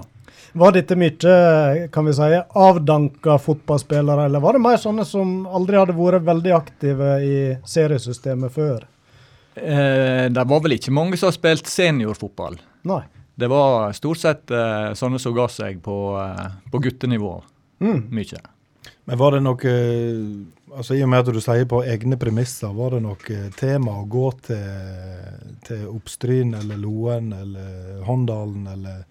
Var 0.54 0.74
dette 0.76 0.98
mye 1.00 1.88
kan 1.92 2.06
vi 2.06 2.14
si, 2.14 2.30
avdanka 2.60 3.38
fotballspillere, 3.40 4.26
eller 4.28 4.44
var 4.44 4.54
det 4.54 4.64
mer 4.64 4.80
sånne 4.80 5.06
som 5.08 5.46
aldri 5.48 5.80
hadde 5.80 5.96
vært 5.96 6.28
veldig 6.28 6.54
aktive 6.56 7.14
i 7.24 7.38
seriesystemet 7.66 8.52
før? 8.52 8.84
Eh, 9.56 10.28
det 10.32 10.44
var 10.48 10.64
vel 10.64 10.78
ikke 10.78 10.94
mange 10.96 11.20
som 11.20 11.32
har 11.32 11.36
spilt 11.36 11.68
seniorfotball. 11.72 12.60
Nei. 12.88 13.02
Det 13.36 13.48
var 13.50 13.94
stort 13.96 14.20
sett 14.22 14.52
eh, 14.52 14.92
sånne 14.98 15.20
som 15.20 15.34
ga 15.36 15.48
seg 15.52 15.80
på, 15.84 15.98
eh, 16.20 16.52
på 16.72 16.84
guttenivå. 16.84 17.34
Mm. 17.82 18.02
Mye. 18.14 18.42
Men 19.06 19.18
var 19.18 19.36
det 19.36 19.42
noe 19.44 19.72
altså 20.72 20.96
I 20.96 21.04
og 21.04 21.10
med 21.12 21.24
at 21.24 21.34
du 21.36 21.42
sier 21.44 21.68
på 21.70 21.82
egne 21.84 22.18
premisser, 22.22 22.72
var 22.76 22.96
det 22.96 23.02
noe 23.04 23.40
tema 23.58 23.98
å 24.00 24.08
gå 24.10 24.28
til, 24.48 25.58
til 25.68 25.88
Oppstryn 25.90 26.54
eller 26.58 26.80
Loen 26.80 27.32
eller 27.36 28.02
Håndalen 28.08 28.68
eller 28.72 29.04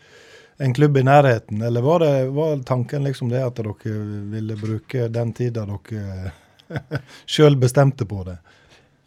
en 0.61 0.75
klubb 0.77 0.97
i 0.97 1.05
nærheten? 1.05 1.63
Eller 1.63 1.85
var, 1.85 2.05
det, 2.05 2.31
var 2.37 2.63
tanken 2.69 3.05
liksom 3.05 3.29
det 3.33 3.43
at 3.45 3.61
dere 3.61 3.97
ville 4.33 4.57
bruke 4.61 5.09
den 5.13 5.35
tida 5.37 5.67
dere 5.69 6.33
sjøl 7.31 7.59
bestemte 7.61 8.07
på 8.09 8.25
det? 8.29 8.39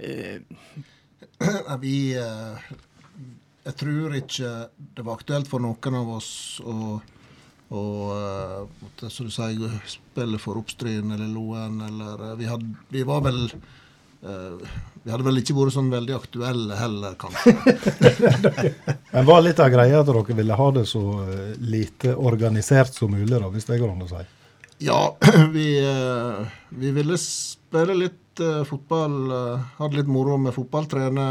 Vi 1.84 1.98
eh, 2.20 2.72
Jeg 3.64 3.76
tror 3.80 4.16
ikke 4.20 4.50
det 4.76 5.06
var 5.06 5.20
aktuelt 5.20 5.48
for 5.50 5.64
noen 5.64 6.00
av 6.00 6.16
oss 6.18 6.34
å 6.60 7.00
og 7.74 8.10
uh, 8.14 9.10
som 9.10 9.28
du 9.28 9.34
sier, 9.34 9.78
spille 9.90 10.40
for 10.42 10.60
Oppstryn 10.62 11.14
eller 11.16 11.30
Loen 11.32 11.80
eller 11.82 12.22
uh, 12.22 12.34
vi, 12.38 12.46
hadde, 12.50 12.70
vi 12.94 13.02
var 13.08 13.24
vel 13.26 13.40
uh, 13.50 14.62
Vi 15.04 15.10
hadde 15.10 15.26
vel 15.26 15.42
ikke 15.42 15.56
vært 15.58 15.76
sånn 15.76 15.90
veldig 15.92 16.14
aktuelle 16.16 16.78
heller, 16.78 17.18
kanskje. 17.20 17.56
Men 19.16 19.26
var 19.28 19.42
litt 19.44 19.60
av 19.60 19.74
greia 19.74 20.00
at 20.00 20.08
dere 20.08 20.38
ville 20.38 20.60
ha 20.60 20.68
det 20.78 20.86
så 20.88 21.02
lite 21.60 22.14
organisert 22.16 22.94
som 22.96 23.12
mulig, 23.12 23.36
da, 23.36 23.50
hvis 23.52 23.68
det 23.68 23.82
går 23.82 23.92
an 23.92 24.06
å 24.06 24.12
si? 24.14 24.22
Ja, 24.86 25.02
vi, 25.58 25.68
vi 26.78 26.94
ville 26.96 27.20
spille 27.20 27.98
litt 28.00 28.44
fotball. 28.70 29.18
hadde 29.82 30.00
litt 30.00 30.10
moro 30.10 30.40
med 30.42 30.56
fotball. 30.56 30.88
Trene 30.90 31.28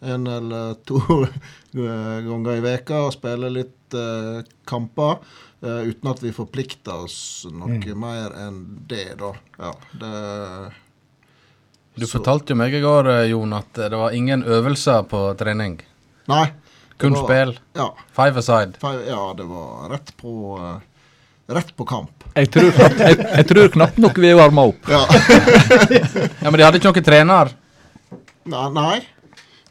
en 0.00 0.30
eller 0.30 0.78
to 0.86 1.02
ganger 1.74 2.54
i 2.54 2.62
veka 2.64 3.02
og 3.08 3.16
spille 3.18 3.50
litt 3.58 3.98
kamper. 4.68 5.18
Uh, 5.62 5.84
uten 5.86 6.10
at 6.10 6.18
vi 6.18 6.32
forplikter 6.34 7.04
oss 7.04 7.44
noe 7.46 7.76
mm. 7.76 7.92
mer 7.94 8.32
enn 8.34 8.56
det, 8.90 9.12
da. 9.20 9.28
Ja, 9.62 9.68
det 10.00 10.14
Du 11.94 12.06
så. 12.06 12.16
fortalte 12.16 12.50
jo 12.50 12.58
meg 12.58 12.74
i 12.74 12.80
går, 12.82 13.10
eh, 13.12 13.28
Jon, 13.30 13.52
at 13.54 13.70
det 13.78 13.94
var 14.00 14.16
ingen 14.16 14.42
øvelser 14.42 15.04
på 15.06 15.20
trening. 15.38 15.76
Nei. 16.32 16.48
Kun 16.98 17.14
var, 17.14 17.28
spill? 17.28 17.52
Ja. 17.78 17.86
Five 18.16 18.42
aside? 18.42 18.80
Five, 18.82 19.04
ja, 19.06 19.20
det 19.38 19.46
var 19.46 19.92
rett 19.92 20.10
på 20.18 20.58
uh, 20.58 20.80
Rett 21.52 21.70
på 21.76 21.84
kamp. 21.84 22.26
Jeg 22.34 22.50
tror, 22.54 22.70
knapt, 22.72 23.00
jeg, 23.02 23.16
jeg 23.20 23.46
tror 23.52 23.72
knapt 23.74 24.02
nok 24.02 24.18
vi 24.22 24.34
varma 24.38 24.66
opp. 24.70 24.90
Ja. 24.90 25.02
ja, 26.42 26.50
Men 26.50 26.58
de 26.58 26.66
hadde 26.66 26.78
ikke 26.80 26.90
noen 26.90 27.06
trener? 27.06 27.54
Nei. 28.50 28.66
nei. 28.74 28.98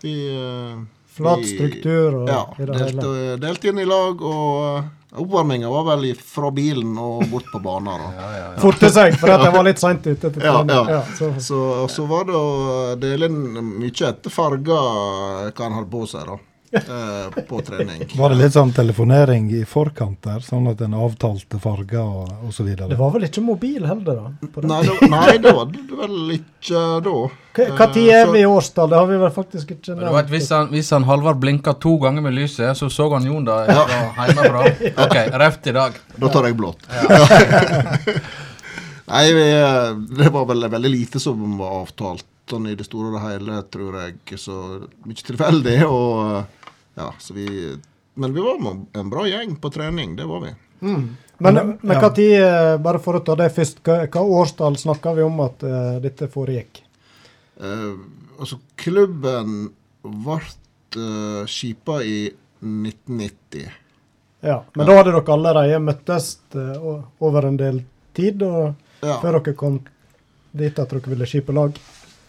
Vi 0.03 0.15
uh, 0.39 0.81
Flat 1.11 1.43
struktur 1.43 2.21
og 2.21 2.29
ja, 2.31 2.41
i 2.55 2.63
det 2.63 2.75
delte, 2.79 3.05
hele. 3.05 3.37
Delte 3.43 3.71
inn 3.71 3.81
i 3.83 3.87
lag 3.87 4.21
og 4.23 5.00
Oppvarminga 5.11 5.69
var 5.69 5.83
vel 5.89 6.05
fra 6.15 6.51
bilen 6.55 6.93
og 6.97 7.25
bort 7.31 7.49
på 7.51 7.59
banen. 7.59 8.05
ja, 8.19 8.27
ja, 8.37 8.45
ja. 8.45 8.59
Forte 8.61 8.91
seg, 8.93 9.17
for 9.19 9.33
at 9.33 9.43
jeg 9.43 9.55
var 9.57 9.67
litt 9.67 9.81
seint 9.81 10.07
ute. 10.07 10.31
ja, 10.39 10.61
ja. 10.67 11.01
Så. 11.17 11.33
Så, 11.39 11.59
så, 11.91 12.05
var 12.07 12.29
det 12.29 12.37
å 12.37 12.95
dele 12.99 13.27
inn 13.27 13.59
mye 13.81 13.91
etter 13.91 14.31
farger 14.31 15.51
hva 15.51 15.67
en 15.67 15.77
hadde 15.79 15.91
på 15.91 16.05
seg. 16.07 16.31
da. 16.31 16.39
Eh, 16.71 17.43
på 17.43 17.57
trening. 17.67 18.05
Var 18.15 18.31
det 18.31 18.37
litt 18.39 18.53
sånn 18.55 18.69
telefonering 18.71 19.49
i 19.51 19.65
forkant 19.67 20.21
der, 20.23 20.39
sånn 20.39 20.69
at 20.71 20.79
en 20.85 20.93
avtalte 20.95 21.59
farger 21.59 21.99
og 21.99 22.45
osv.? 22.47 22.69
Det 22.79 22.95
var 22.95 23.11
vel 23.11 23.27
ikke 23.27 23.43
mobil 23.43 23.83
heller, 23.83 24.21
da? 24.21 24.51
Nei, 24.63 24.77
det, 24.87 25.09
nei, 25.11 25.33
det 25.43 25.51
var 25.57 25.67
det 25.67 25.83
vel 25.89 26.37
ikke 26.37 26.83
da. 27.03 27.15
Hva 27.51 27.87
tid 27.91 28.07
er 28.15 28.29
vi 28.31 28.43
i 28.43 28.47
årstall? 28.47 28.89
Det 28.91 28.99
har 28.99 29.07
vi 29.09 29.17
vel 29.19 29.33
faktisk 29.35 29.73
ikke 29.75 29.95
nevnt. 29.97 30.29
Hvis 30.31 30.47
han, 30.55 30.69
hvis 30.71 30.91
han 30.95 31.03
Halvard 31.07 31.41
blinka 31.41 31.73
to 31.83 31.97
ganger 31.99 32.23
med 32.23 32.37
lyset, 32.37 32.77
så 32.79 32.87
så 32.89 33.09
han 33.11 33.27
Jon 33.27 33.47
da 33.47 33.57
ja. 33.67 33.83
hjemmefra. 34.27 34.63
OK, 35.05 35.17
reft 35.43 35.67
i 35.67 35.75
dag. 35.75 35.99
Da 36.15 36.31
tar 36.31 36.47
jeg 36.47 36.57
blått. 36.59 36.87
Ja. 36.87 37.27
Nei, 39.11 39.25
vi, 39.35 39.47
det 40.15 40.29
var 40.31 40.45
vel 40.47 40.69
veldig 40.71 40.91
lite 40.93 41.19
som 41.19 41.57
var 41.59 41.81
avtalt 41.81 42.27
sånn 42.51 42.69
i 42.71 42.75
det 42.79 42.87
store 42.87 43.11
og 43.11 43.17
det 43.17 43.23
hele, 43.25 43.59
tror 43.73 43.97
jeg. 43.99 44.39
Så 44.39 44.57
mye 45.07 45.27
tilfeldig. 45.27 45.77
og 45.87 46.61
ja, 46.95 47.09
så 47.19 47.35
vi 47.35 47.47
Men 48.13 48.33
vi 48.33 48.41
var 48.43 48.59
en 48.99 49.09
bra 49.09 49.25
gjeng 49.27 49.55
på 49.55 49.69
trening, 49.71 50.15
det 50.15 50.25
var 50.27 50.41
vi. 50.43 50.55
Mm. 50.81 51.05
Men, 51.37 51.77
men 51.81 51.97
hva 51.97 52.09
tid, 52.13 52.35
eh, 52.37 52.75
bare 52.77 52.99
for 53.01 53.17
å 53.17 53.21
ta 53.25 53.37
det 53.39 53.49
først, 53.55 53.79
hva, 53.85 54.03
hva 54.11 54.21
årstall 54.41 54.75
snakker 54.77 55.15
vi 55.17 55.23
om 55.25 55.39
at 55.41 55.63
uh, 55.65 55.95
dette 56.03 56.27
foregikk? 56.29 56.80
Uh, 57.61 58.01
altså, 58.39 58.57
klubben 58.79 59.69
ble 60.01 60.39
uh, 60.97 61.45
skipa 61.49 62.01
i 62.03 62.25
1990. 62.61 63.69
Ja, 64.41 64.63
men 64.73 64.85
ja. 64.85 64.89
da 64.89 64.97
hadde 64.97 65.13
dere 65.13 65.35
allerede 65.35 65.81
møttes 65.85 66.33
uh, 66.57 67.01
over 67.21 67.45
en 67.51 67.59
del 67.59 67.83
tid, 68.17 68.41
og, 68.41 68.73
ja. 69.03 69.19
før 69.21 69.39
dere 69.39 69.57
kom 69.57 69.81
dit 70.57 70.79
at 70.81 70.93
dere 70.93 71.13
ville 71.13 71.29
skipe 71.29 71.53
lag? 71.55 71.77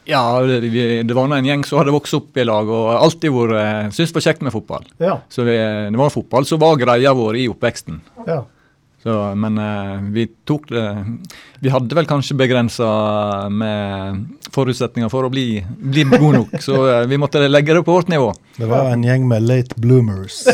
Ja, 0.05 0.43
det, 0.43 0.71
det 1.07 1.15
var 1.15 1.31
en 1.31 1.47
gjeng 1.47 1.63
som 1.67 1.79
hadde 1.79 1.95
vokst 1.95 2.17
opp 2.17 2.39
i 2.39 2.45
lag 2.47 2.67
og 2.67 2.89
alltid 2.97 3.31
vært, 3.31 3.55
eh, 3.61 3.91
syntes 3.95 4.11
det 4.11 4.19
var 4.19 4.25
kjekt 4.25 4.43
med 4.43 4.55
fotball. 4.55 4.89
Ja. 4.99 5.21
Så 5.31 5.45
vi, 5.47 5.55
det 5.55 6.01
var 6.01 6.11
fotball 6.11 6.47
som 6.49 6.59
var 6.63 6.81
greia 6.81 7.13
vår 7.15 7.39
i 7.39 7.45
oppveksten. 7.53 8.01
Ja. 8.27 8.41
Så, 9.03 9.35
men 9.35 9.59
uh, 9.59 10.03
vi 10.15 10.29
tok 10.47 10.69
det 10.71 10.83
Vi 11.59 11.71
hadde 11.75 11.97
vel 11.99 12.07
kanskje 12.07 12.37
begrensa 12.39 12.87
med 13.51 14.21
forutsetninger 14.55 15.11
for 15.11 15.27
å 15.27 15.31
bli, 15.33 15.47
bli 15.67 16.05
gode 16.07 16.37
nok, 16.37 16.55
så 16.63 16.77
uh, 16.87 16.99
vi 17.11 17.19
måtte 17.19 17.43
legge 17.49 17.75
det 17.75 17.83
på 17.83 17.97
vårt 17.97 18.13
nivå. 18.13 18.31
Det 18.57 18.69
var 18.71 18.93
en 18.93 19.03
gjeng 19.03 19.27
med 19.29 19.43
late 19.49 19.75
bloomers. 19.83 20.45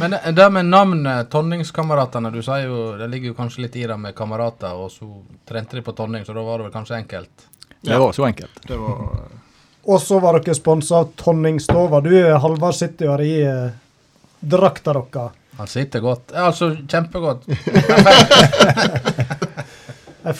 Men 0.00 0.16
det 0.34 0.48
med 0.50 0.66
navnet 0.72 1.30
Tonningskameratene, 1.30 2.30
du 2.32 2.40
sier 2.42 2.64
jo 2.64 2.84
det 2.96 3.10
ligger 3.12 3.32
jo 3.32 3.36
kanskje 3.36 3.66
litt 3.66 3.76
i 3.76 3.84
det 3.86 3.98
med 4.00 4.16
kamerater, 4.16 4.72
og 4.72 4.88
så 4.90 5.06
trente 5.48 5.76
de 5.76 5.84
på 5.84 5.92
Tonning, 5.94 6.24
så 6.24 6.34
da 6.34 6.42
var 6.46 6.58
det 6.58 6.70
vel 6.70 6.74
kanskje 6.74 6.96
enkelt? 6.96 7.46
Det 7.82 7.98
var 7.98 8.16
så 8.16 8.24
enkelt. 8.26 8.62
Det 8.66 8.78
var... 8.80 9.28
Og 9.82 10.00
så 10.00 10.18
var 10.22 10.38
dere 10.38 10.54
sponsa 10.54 11.02
av 11.02 11.12
Tonningstova. 11.18 12.00
Du, 12.00 12.14
Halvard, 12.38 12.74
sitter 12.78 13.08
jo 13.08 13.14
her 13.16 13.24
i 13.26 13.36
eh, 13.42 13.78
drakta 14.40 14.94
deres. 14.94 15.38
Han 15.58 15.68
sitter 15.68 16.00
godt. 16.00 16.32
Altså 16.32 16.70
kjempegodt. 16.88 17.44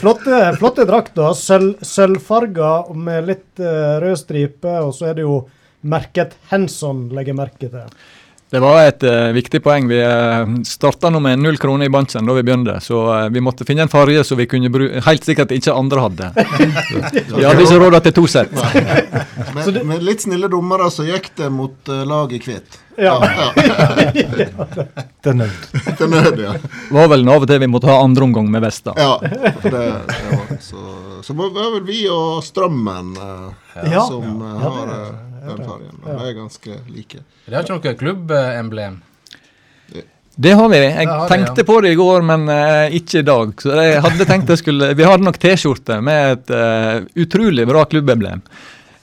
flotte, 0.01 0.39
flotte 0.57 0.87
drakter. 0.89 1.35
Sølvfarga 1.85 2.71
med 2.97 3.29
litt 3.29 3.61
uh, 3.61 3.99
rød 4.03 4.17
stripe, 4.23 4.73
og 4.81 4.93
så 4.97 5.11
er 5.11 5.19
det 5.19 5.27
jo 5.27 5.43
merket 5.83 6.33
Henson, 6.49 7.09
legger 7.13 7.37
merke 7.37 7.69
til. 7.69 7.93
Det 8.53 8.59
var 8.61 8.83
et 8.85 9.01
uh, 9.01 9.31
viktig 9.33 9.63
poeng. 9.65 9.87
Vi 9.89 9.97
uh, 9.97 10.43
eh, 10.43 10.49
starta 10.69 11.09
nå 11.09 11.17
med 11.25 11.39
null 11.41 11.55
kroner 11.57 11.89
i 11.89 11.93
banken 11.93 12.27
da 12.29 12.35
vi 12.37 12.43
begynte, 12.45 12.75
så 12.85 12.99
uh, 13.09 13.21
vi 13.33 13.41
måtte 13.41 13.65
finne 13.65 13.87
en 13.87 13.89
farge 13.89 14.21
som 14.27 14.37
vi 14.37 14.45
kunne 14.45 14.69
bruke 14.69 15.01
helt 15.07 15.25
sikkert 15.25 15.55
ikke 15.55 15.73
andre 15.73 16.03
hadde. 16.03 16.27
vi 17.31 17.47
hadde 17.47 17.65
ikke 17.65 17.79
råd 17.81 17.97
til 18.05 18.15
to 18.19 18.27
sett. 18.29 18.53
med, 18.53 19.79
med, 19.89 20.05
litt 20.05 20.27
snille 20.27 20.51
dommere 20.53 20.91
så 20.93 21.07
gikk 21.07 21.31
det 21.41 21.49
mot 21.49 21.89
uh, 21.89 22.03
laget 22.05 22.45
hvitt. 22.45 22.77
Ja. 22.93 23.17
ja. 23.25 23.49
Til 25.25 25.37
nød. 25.39 25.67
Til 25.97 26.13
nød, 26.13 26.37
ja. 26.45 26.53
Det 26.61 26.93
var 26.93 27.09
vel 27.09 27.25
av 27.25 27.41
og 27.41 27.49
til 27.49 27.63
vi 27.63 27.71
måtte 27.73 27.89
ha 27.89 27.97
andre 28.05 28.27
omgang 28.27 28.53
med 28.53 28.61
Vesta. 28.61 28.93
Ja, 28.93 29.15
det, 29.63 29.71
det 29.73 29.81
var, 30.29 30.55
så, 30.61 30.85
så 31.25 31.33
var 31.41 31.55
vel 31.57 31.81
vi 31.89 32.03
og 32.13 32.43
Strømmen 32.45 33.15
som 33.17 34.43
har 34.61 34.97
den 35.47 35.65
fargen. 35.67 36.03
De 36.03 36.19
er 36.27 36.37
ganske 36.37 36.77
like. 36.89 37.23
Det 37.45 37.55
har 37.55 37.65
ikke 37.65 37.79
noe 37.79 37.97
klubbemblem? 37.99 39.01
Det 40.35 40.51
har 40.51 40.69
vi. 40.69 40.77
Jeg 40.77 41.07
har 41.07 41.27
tenkte 41.29 41.53
det, 41.53 41.61
ja. 41.61 41.65
på 41.65 41.81
det 41.81 41.89
i 41.93 41.95
går, 41.95 42.21
men 42.25 42.49
uh, 42.49 42.95
ikke 42.95 43.19
i 43.19 43.25
dag. 43.27 43.51
Så 43.61 43.75
jeg 43.77 44.01
hadde 44.01 44.25
tenkt 44.25 44.49
jeg 44.49 44.57
skulle, 44.63 44.93
Vi 44.97 45.05
hadde 45.05 45.23
nok 45.27 45.37
T-skjorte 45.37 45.99
med 46.01 46.31
et 46.31 46.49
uh, 46.49 47.05
utrolig 47.21 47.67
bra 47.69 47.85
klubbemblem. 47.85 48.41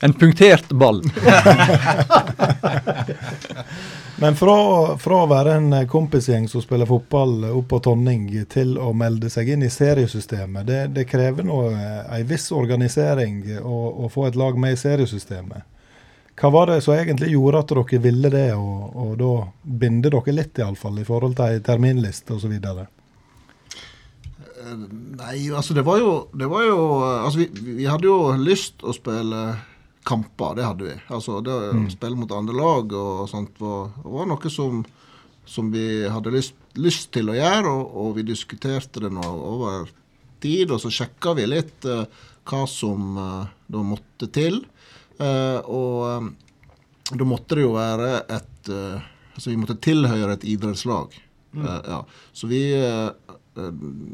En 0.00 0.12
punktert 0.16 0.68
ball. 0.74 1.02
men 4.22 4.36
fra, 4.36 4.56
fra, 4.98 5.22
å 5.22 5.28
være 5.30 5.54
en 5.60 5.88
kompisgjeng 5.92 6.48
som 6.50 6.64
spiller 6.64 6.88
fotball 6.88 7.44
opp 7.52 7.68
på 7.68 7.78
Tonning, 7.84 8.24
til 8.50 8.78
å 8.80 8.94
melde 8.96 9.30
seg 9.30 9.52
inn 9.54 9.62
i 9.62 9.70
seriesystemet, 9.70 10.66
det, 10.66 10.86
det 10.96 11.04
krever 11.06 11.44
nå 11.46 11.68
ei 11.70 12.22
en 12.22 12.30
viss 12.32 12.48
organisering 12.56 13.44
å 13.60 14.08
få 14.10 14.26
et 14.30 14.40
lag 14.40 14.58
med 14.58 14.72
i 14.72 14.80
seriesystemet. 14.80 15.68
Hva 16.40 16.48
var 16.54 16.70
det 16.70 16.78
som 16.80 16.94
egentlig 16.94 17.34
gjorde 17.34 17.60
at 17.60 17.72
dere 17.74 18.00
ville 18.00 18.30
det, 18.32 18.46
og, 18.56 18.94
og 18.96 19.10
da 19.20 19.32
binde 19.82 20.08
dere 20.08 20.32
litt, 20.32 20.56
iallfall, 20.56 21.02
i 21.02 21.04
forhold 21.04 21.36
til 21.36 21.52
ei 21.52 21.60
terminliste 21.64 22.36
osv.? 22.36 22.54
Nei, 24.60 25.36
altså 25.56 25.74
det 25.76 25.84
var 25.84 25.98
jo, 26.00 26.10
det 26.36 26.46
var 26.50 26.66
jo 26.66 26.80
Altså 27.00 27.40
vi, 27.40 27.46
vi 27.80 27.86
hadde 27.88 28.04
jo 28.06 28.16
lyst 28.36 28.84
å 28.84 28.92
spille 28.92 29.44
kamper, 30.06 30.56
det 30.56 30.64
hadde 30.64 30.88
vi. 30.88 30.96
Altså 31.12 31.40
det 31.44 31.52
å 31.52 31.84
spille 31.92 32.18
mot 32.18 32.32
andre 32.32 32.56
lag 32.56 32.96
og 32.96 33.28
sånt 33.30 33.60
var, 33.60 33.90
var 34.04 34.28
noe 34.30 34.52
som, 34.52 34.82
som 35.48 35.70
vi 35.72 36.06
hadde 36.08 36.32
lyst, 36.34 36.56
lyst 36.80 37.10
til 37.14 37.30
å 37.30 37.36
gjøre, 37.36 37.68
og, 37.68 37.96
og 38.00 38.12
vi 38.18 38.26
diskuterte 38.30 39.04
det 39.04 39.12
nå 39.12 39.24
over 39.24 39.90
tid, 40.40 40.72
og 40.72 40.80
så 40.80 40.92
sjekka 40.92 41.34
vi 41.36 41.48
litt 41.50 41.84
uh, 41.88 42.06
hva 42.48 42.64
som 42.70 43.16
uh, 43.20 43.48
da 43.68 43.84
måtte 43.84 44.30
til. 44.32 44.62
Eh, 45.20 45.58
og 45.68 45.96
eh, 46.08 46.28
da 47.10 47.26
måtte 47.28 47.58
det 47.58 47.66
jo 47.66 47.74
være 47.76 48.12
et 48.28 48.70
eh, 48.72 49.08
Altså 49.30 49.52
vi 49.52 49.60
måtte 49.60 49.78
tilhøre 49.80 50.34
et 50.34 50.42
idrettslag. 50.52 51.14
Eh, 51.54 51.76
ja. 51.86 52.00
Så 52.36 52.48
vi 52.50 52.58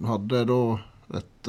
hadde 0.06 0.42
da 0.46 0.58
et 1.18 1.48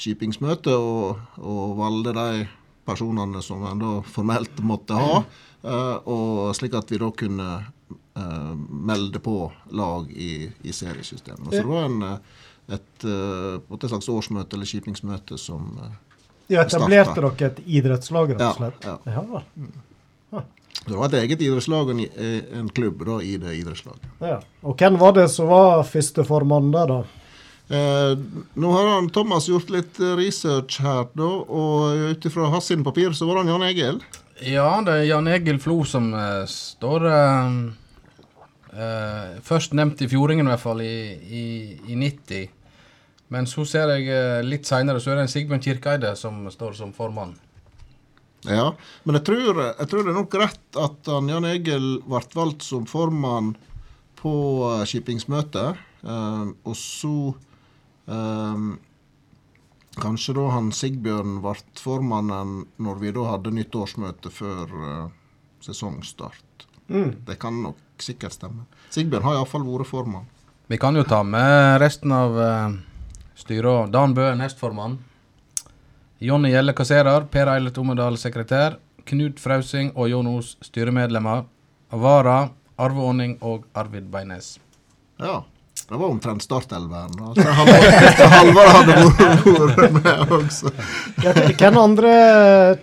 skipingsmøte 0.00 0.74
og, 0.74 1.20
og 1.38 1.76
valgte 1.78 2.14
de 2.16 2.48
personene 2.88 3.42
som 3.46 3.62
en 3.68 3.84
da 3.84 3.92
formelt 4.10 4.58
måtte 4.66 4.98
ha, 4.98 5.20
eh, 5.60 5.94
og 6.08 6.50
slik 6.58 6.74
at 6.80 6.90
vi 6.90 6.98
da 7.04 7.12
kunne 7.14 7.50
melde 8.16 9.20
på 9.22 9.36
lag 9.76 10.10
i, 10.10 10.48
i 10.66 10.74
seriesystemet. 10.74 11.52
Så 11.52 11.60
det 11.60 11.68
var 11.68 11.86
en, 11.86 12.02
et, 12.72 13.06
et 13.06 13.88
slags 13.92 14.08
årsmøte 14.10 14.56
eller 14.56 14.66
skipingsmøte 14.66 15.38
som 15.38 15.76
Ja, 16.48 16.62
etablerte 16.62 17.18
dere 17.20 17.48
et 17.50 17.60
idrettslag, 17.66 18.30
rett 18.36 18.40
og 18.40 18.46
Ja, 18.46 18.52
slett? 18.54 18.84
ja. 18.86 18.98
Ja. 20.32 20.42
Det 20.86 20.94
var 20.94 21.08
et 21.08 21.14
eget 21.18 21.40
idrettslag 21.42 21.88
og 21.88 21.94
en, 21.96 22.02
en 22.60 22.68
klubb 22.70 23.00
da, 23.08 23.16
i 23.24 23.36
det 23.42 23.56
idrettslaget. 23.58 24.04
ja. 24.22 24.36
Og 24.62 24.76
hvem 24.78 24.98
var 25.00 25.12
det 25.16 25.24
som 25.32 25.48
var 25.50 25.82
førsteformann 25.88 26.68
der, 26.74 26.86
da? 26.92 26.98
Eh, 27.66 28.12
nå 28.54 28.70
har 28.70 28.86
han 28.92 29.08
Thomas 29.10 29.48
gjort 29.50 29.72
litt 29.74 29.98
eh, 29.98 30.12
research 30.20 30.78
her, 30.84 31.08
da, 31.18 31.30
og 31.50 32.12
ut 32.12 32.28
ifra 32.28 32.46
hans 32.52 32.70
papir 32.86 33.10
så 33.18 33.26
var 33.26 33.40
han 33.40 33.50
Jan 33.50 33.64
Egil. 33.66 33.98
Ja, 34.46 34.68
det 34.86 34.92
er 35.00 35.08
Jan 35.08 35.26
Egil 35.32 35.58
Flo 35.58 35.80
som 35.88 36.12
eh, 36.14 36.44
står 36.46 37.08
eh, 37.10 37.56
eh, 38.76 39.40
Først 39.42 39.74
nevnt 39.74 40.02
i 40.04 40.08
Fjordingen, 40.12 40.46
i 40.46 40.52
hvert 40.54 40.62
fall, 40.62 40.84
i, 40.84 41.16
i, 41.26 41.44
i 41.90 41.98
90. 41.98 42.46
Men 43.32 43.48
så 43.50 43.64
ser 43.66 43.90
jeg 43.96 44.06
eh, 44.12 44.44
litt 44.46 44.68
seinere 44.68 45.02
så 45.02 45.12
er 45.12 45.20
det 45.20 45.26
en 45.26 45.32
Sigbjørn 45.32 45.64
Kirkeide 45.64 46.14
som 46.18 46.44
står 46.52 46.76
som 46.78 46.92
formann. 46.94 47.34
Ja, 48.46 48.70
men 49.02 49.18
jeg 49.18 49.26
tror, 49.26 49.62
jeg 49.64 49.88
tror 49.90 50.04
det 50.04 50.12
er 50.12 50.18
nok 50.20 50.34
rett 50.38 50.78
at 50.78 51.08
han 51.10 51.30
Jan 51.32 51.48
Egil 51.48 51.86
ble 52.06 52.20
valgt 52.36 52.62
som 52.62 52.86
formann 52.86 53.56
på 54.20 54.34
skippingsmøtet. 54.86 55.74
skipingsmøtet. 55.74 55.76
eh, 56.06 56.52
og 56.64 56.76
så 56.78 57.34
um, 58.06 58.76
Kanskje 59.96 60.34
da 60.36 60.42
han 60.52 60.66
Sigbjørn 60.76 61.38
ble 61.40 61.54
formannen 61.80 62.66
når 62.84 62.98
vi 63.00 63.12
da 63.16 63.22
hadde 63.30 63.54
nytt 63.56 63.74
årsmøte 63.74 64.28
før 64.28 64.74
uh, 64.76 65.06
sesongstart. 65.64 66.66
Det 66.86 67.38
kan 67.40 67.62
nok 67.64 68.04
sikkert 68.04 68.36
stemme. 68.36 68.66
Sigbjørn 68.92 69.24
har 69.24 69.38
iallfall 69.38 69.64
vært 69.64 69.88
formann. 69.88 70.28
Vi 70.68 70.76
kan 70.78 70.98
jo 70.98 71.04
ta 71.08 71.22
med 71.24 71.78
resten 71.80 72.12
av 72.12 72.36
uh, 72.36 72.76
styret. 73.36 73.92
Dan 73.92 74.14
Bø, 74.16 74.30
nestformann. 74.38 74.98
Jonny 76.18 76.50
Gjelle 76.54 76.72
kasserer. 76.76 77.26
Per 77.30 77.50
Eilert 77.52 77.78
Ommedal, 77.78 78.16
sekretær. 78.20 78.78
Knut 79.06 79.40
Frausing 79.40 79.92
og 79.94 80.08
Jon 80.10 80.30
Os, 80.34 80.56
styremedlemmer. 80.64 81.44
Vara, 81.92 82.38
Arve 82.82 83.04
Aaning 83.08 83.36
og 83.46 83.68
Arvid 83.78 84.08
Beines. 84.10 84.56
Ja. 85.20 85.44
Det 85.88 85.94
var 85.94 86.08
omtrent 86.08 86.42
startelveren. 86.42 87.12
Altså, 87.22 87.52
Halvard 88.32 88.70
hadde 88.74 88.94
vært 89.76 89.92
med 89.94 90.32
også. 90.34 90.72
Ja, 91.22 91.34
Hvem 91.60 91.78
andre 91.78 92.14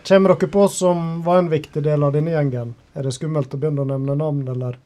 kommer 0.08 0.36
dere 0.38 0.50
på 0.54 0.68
som 0.72 1.02
var 1.26 1.42
en 1.42 1.50
viktig 1.52 1.84
del 1.84 2.06
av 2.06 2.14
denne 2.16 2.32
gjengen? 2.32 2.72
Er 2.96 3.10
det 3.10 3.16
skummelt 3.18 3.52
å 3.52 3.60
begynne 3.60 3.84
å 3.84 3.90
nevne 3.90 4.16
navn, 4.22 4.46
eller? 4.54 4.78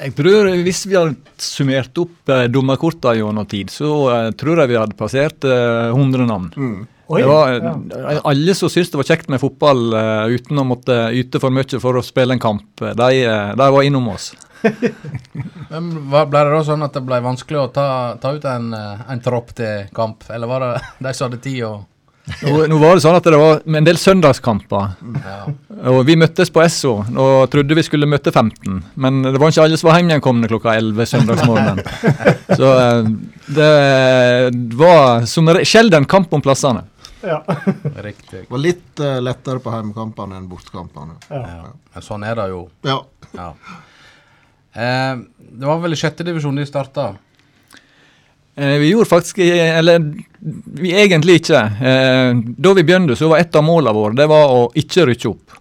Jeg 0.00 0.14
tror 0.16 0.48
Hvis 0.64 0.84
vi 0.88 0.96
hadde 0.96 1.16
summert 1.40 1.98
opp 2.00 2.32
eh, 2.32 2.46
dommerkortene 2.52 3.18
gjennom 3.20 3.48
tid, 3.50 3.72
så 3.72 3.90
eh, 4.14 4.30
tror 4.38 4.62
jeg 4.62 4.72
vi 4.72 4.78
hadde 4.80 4.96
passert 4.98 5.44
eh, 5.44 5.90
100 5.92 6.26
navn. 6.28 6.50
Oi, 7.10 7.20
det 7.20 7.28
var, 7.28 7.56
ja. 7.56 7.72
eh, 8.14 8.20
Alle 8.30 8.54
som 8.54 8.70
syntes 8.72 8.92
det 8.92 9.00
var 9.00 9.08
kjekt 9.08 9.28
med 9.32 9.42
fotball 9.42 9.80
eh, 9.98 10.36
uten 10.38 10.62
å 10.62 10.66
måtte 10.68 10.96
yte 11.18 11.40
for 11.42 11.52
mye 11.52 11.80
for 11.82 11.98
å 11.98 12.04
spille 12.06 12.36
en 12.36 12.42
kamp, 12.42 12.68
eh, 12.84 12.94
de, 12.96 13.24
eh, 13.26 13.50
de 13.58 13.68
var 13.76 13.86
innom 13.86 14.08
oss. 14.14 14.30
Men 15.72 15.90
Ble 16.12 16.24
det 16.44 16.52
da 16.52 16.60
sånn 16.66 16.84
at 16.84 16.96
det 16.96 17.02
ble 17.08 17.20
vanskelig 17.24 17.60
å 17.62 17.68
ta, 17.74 17.86
ta 18.20 18.32
ut 18.36 18.44
en, 18.48 18.70
en 18.76 19.22
tropp 19.24 19.54
til 19.58 19.88
kamp, 19.96 20.24
eller 20.30 20.50
var 20.50 20.64
det 20.66 20.72
de 21.08 21.14
som 21.16 21.28
hadde 21.28 21.42
tid 21.44 21.64
og 21.68 21.84
Nå, 22.44 22.66
nå 22.70 22.78
var 22.80 22.96
det 22.96 23.04
sånn 23.04 23.16
at 23.18 23.26
det 23.26 23.40
var 23.40 23.62
en 23.64 23.86
del 23.86 23.98
søndagskamper. 24.00 24.94
ja. 25.24 25.40
Og 25.90 26.02
vi 26.04 26.16
møttes 26.20 26.50
på 26.52 26.60
Esso 26.60 26.98
og 27.00 27.46
trodde 27.52 27.76
vi 27.78 27.84
skulle 27.86 28.08
møte 28.10 28.32
15. 28.32 28.80
Men 29.00 29.22
det 29.24 29.38
var 29.40 29.52
ikke 29.52 29.64
alle 29.64 29.78
som 29.80 29.88
var 29.88 30.02
hjemkomne 30.02 30.50
klokka 30.50 30.74
11 30.76 31.08
søndagsmorgenen. 31.14 31.80
Så 32.60 32.72
eh, 32.76 33.10
det 33.48 33.70
var 34.80 35.24
som 35.30 35.48
sjelden 35.64 36.08
kamp 36.10 36.34
om 36.36 36.44
plassene. 36.44 36.84
Ja. 37.22 37.44
Riktig. 37.96 38.40
Det 38.40 38.50
var 38.50 38.62
litt 38.62 39.00
uh, 39.00 39.18
lettere 39.22 39.60
på 39.60 39.72
hjemmekampene 39.74 40.38
enn 40.40 40.48
bortekampene. 40.50 41.16
Ja. 41.28 41.70
Men 41.94 42.04
sånn 42.04 42.24
er 42.26 42.38
det 42.38 42.48
jo. 42.52 42.62
Ja. 42.86 43.00
Ja. 43.36 43.50
Eh, 44.72 45.16
det 45.38 45.66
var 45.66 45.80
vel 45.82 45.96
i 45.96 45.98
sjette 46.00 46.26
divisjon 46.26 46.56
de 46.60 46.66
starta. 46.68 47.12
Eh, 48.56 48.76
vi 48.82 48.90
gjorde 48.90 49.08
faktisk 49.08 49.38
Eller 49.38 50.02
vi 50.80 50.94
egentlig 50.96 51.40
ikke. 51.40 51.60
Eh, 51.60 52.30
da 52.56 52.72
vi 52.74 52.84
begynte, 52.84 53.16
så 53.16 53.28
var 53.28 53.42
et 53.42 53.56
av 53.56 53.64
målene 53.64 53.94
våre 53.96 54.16
det 54.16 54.26
var 54.30 54.54
å 54.54 54.64
ikke 54.74 55.06
rykke 55.10 55.30
opp. 55.30 55.60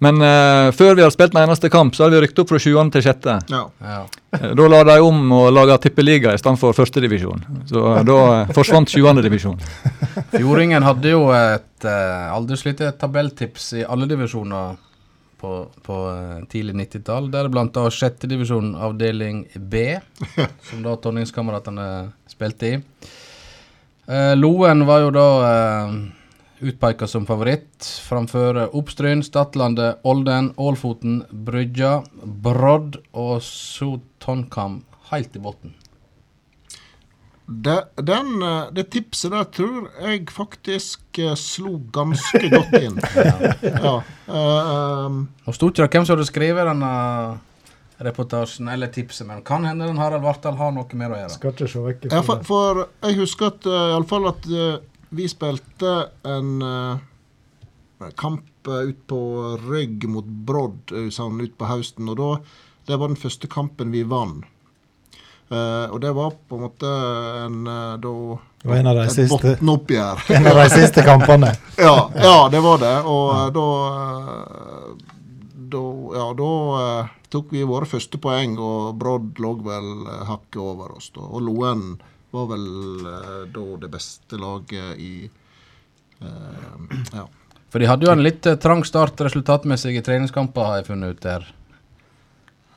Men 0.00 0.16
uh, 0.24 0.70
før 0.72 0.94
vi 0.96 1.02
hadde 1.04 1.12
spilt 1.12 1.34
en 1.36 1.42
eneste 1.42 1.68
kamp, 1.72 1.92
så 1.92 2.06
hadde 2.06 2.16
vi 2.16 2.22
rykket 2.24 2.38
opp 2.40 2.52
fra 2.54 2.60
sjuende 2.62 2.96
til 2.96 3.04
6. 3.04 3.26
ja. 3.52 3.64
Ja. 3.84 3.98
Eh, 4.32 4.46
Da 4.56 4.68
la 4.72 4.78
de 4.88 4.94
om 5.04 5.18
og 5.36 5.50
laga 5.52 5.76
tippeliga 5.82 6.32
i 6.32 6.40
stedet 6.40 6.56
for 6.60 6.76
førstedivisjon. 6.76 7.44
Så 7.68 7.82
da 8.08 8.18
uh, 8.46 8.52
forsvant 8.56 8.94
divisjon. 9.20 9.60
Fjordingen 10.32 10.86
hadde 10.86 11.12
jo 11.12 11.26
et 11.36 11.84
uh, 11.84 12.32
aldri 12.32 12.56
slitt 12.56 12.80
tabelltips 13.00 13.72
i 13.76 13.84
alle 13.84 14.08
divisjoner 14.08 14.78
på, 15.40 15.54
på 15.82 15.96
eh, 16.10 16.44
tidlig 16.52 16.76
90-tall. 16.82 17.30
Deriblant 17.32 17.74
da 17.74 17.88
sjette 17.92 18.28
divisjon 18.30 18.74
avdeling 18.76 19.46
B, 19.56 19.98
som 20.68 20.84
da 20.84 20.96
Tonningskameratene 21.00 21.88
spilte 22.30 22.74
i. 22.74 22.78
Eh, 24.10 24.34
Loen 24.36 24.84
var 24.88 25.04
jo 25.06 25.12
da 25.16 25.26
eh, 25.48 25.98
utpeka 26.70 27.08
som 27.08 27.26
favoritt 27.28 27.88
framfor 28.04 28.66
Oppstryn, 28.76 29.24
Stadlandet, 29.24 30.04
Olden, 30.04 30.52
Ålfoten, 30.60 31.22
Brygja, 31.30 32.00
Brodd 32.20 33.00
og 33.16 33.38
så 33.46 33.94
Tonkam 34.20 34.82
helt 35.10 35.36
i 35.36 35.42
bunnen. 35.42 35.79
Det, 37.50 37.84
den, 37.96 38.42
eh, 38.42 38.68
det 38.72 38.84
tipset 38.94 39.32
der 39.34 39.46
tror 39.50 39.88
jeg 39.98 40.28
faktisk 40.30 41.18
eh, 41.18 41.34
slo 41.34 41.80
ganske 41.90 42.42
godt 42.52 42.76
inn. 42.78 43.00
ja. 43.86 43.94
um, 44.30 45.24
og 45.42 45.56
sto 45.56 45.70
ikke 45.72 45.82
det 45.82 45.88
hvem 45.96 46.06
som 46.06 46.14
hadde 46.14 46.28
skrevet 46.28 46.68
denne 46.70 46.92
reportasjen 48.06 48.70
eller 48.70 48.92
tipset, 48.94 49.26
men 49.26 49.42
kan 49.42 49.66
hende 49.66 49.88
den 49.90 49.98
Harald 49.98 50.22
Vartdal 50.22 50.54
har 50.60 50.70
noe 50.76 51.00
mer 51.00 51.16
å 51.16 51.18
gjøre. 51.24 51.34
Skal 51.34 51.56
ikke 51.56 51.68
se 51.72 51.82
vekk 51.88 52.06
ja, 52.12 52.22
for, 52.28 52.46
for 52.46 52.84
jeg 52.86 53.18
husker 53.18 53.50
at 53.50 53.66
uh, 53.66 53.80
iallfall 53.96 54.30
at 54.30 54.46
uh, 54.54 54.78
vi 55.10 55.26
spilte 55.28 55.96
en 56.30 56.54
uh, 56.62 57.02
kamp 58.14 58.70
uh, 58.70 58.86
ut 58.86 59.02
på 59.10 59.20
Rygg 59.66 60.06
mot 60.06 60.30
Brodd 60.46 60.94
uh, 60.94 61.10
sånn 61.10 61.42
ut 61.42 61.58
på 61.58 61.66
høsten, 61.66 62.14
og 62.14 62.22
da 62.22 62.32
det 62.86 62.96
var 62.98 63.10
den 63.10 63.18
første 63.18 63.50
kampen 63.50 63.90
vi 63.90 64.06
vant. 64.06 64.46
Eh, 65.50 65.86
og 65.90 65.98
det 66.00 66.12
var 66.14 66.34
på 66.48 66.56
en 66.56 66.62
måte 66.62 66.90
en 67.44 67.56
uh, 67.66 67.96
da 67.98 68.12
Det 68.62 68.68
var 68.70 68.76
en 68.76 68.90
av 68.90 68.98
de 69.00 69.06
et 69.08 69.16
siste, 69.16 69.54
en 70.36 70.46
av 70.46 70.60
de 70.60 70.66
siste 70.70 71.02
kampene. 71.02 71.50
ja, 71.88 71.96
ja, 72.14 72.36
det 72.52 72.60
var 72.62 72.78
det. 72.78 72.92
Og 73.10 73.32
eh, 73.36 73.48
da 73.56 73.70
eh, 73.94 75.08
Da, 75.70 75.80
ja, 76.18 76.28
da 76.34 76.52
eh, 76.82 77.10
tok 77.30 77.52
vi 77.54 77.62
våre 77.66 77.86
første 77.86 78.18
poeng, 78.18 78.56
og 78.58 78.96
Brodd 78.98 79.38
lå 79.42 79.52
vel 79.66 79.90
eh, 80.06 80.22
hakket 80.26 80.62
over 80.62 80.96
oss. 80.96 81.10
da. 81.14 81.26
Og 81.26 81.44
Loen 81.46 81.84
var 82.30 82.48
vel 82.50 82.66
eh, 83.06 83.36
da 83.54 83.66
det 83.82 83.90
beste 83.90 84.38
laget 84.38 84.98
i 84.98 85.12
uh, 86.22 86.96
Ja. 87.14 87.26
For 87.70 87.78
de 87.78 87.86
hadde 87.86 88.06
jo 88.06 88.12
en 88.12 88.22
litt 88.22 88.46
eh, 88.50 88.58
trang 88.58 88.82
start 88.86 89.20
resultatmessig 89.22 89.94
i 89.98 90.02
treningskamper, 90.02 90.66
har 90.66 90.80
jeg 90.80 90.90
funnet 90.90 91.14
ut 91.14 91.22
der. 91.22 91.46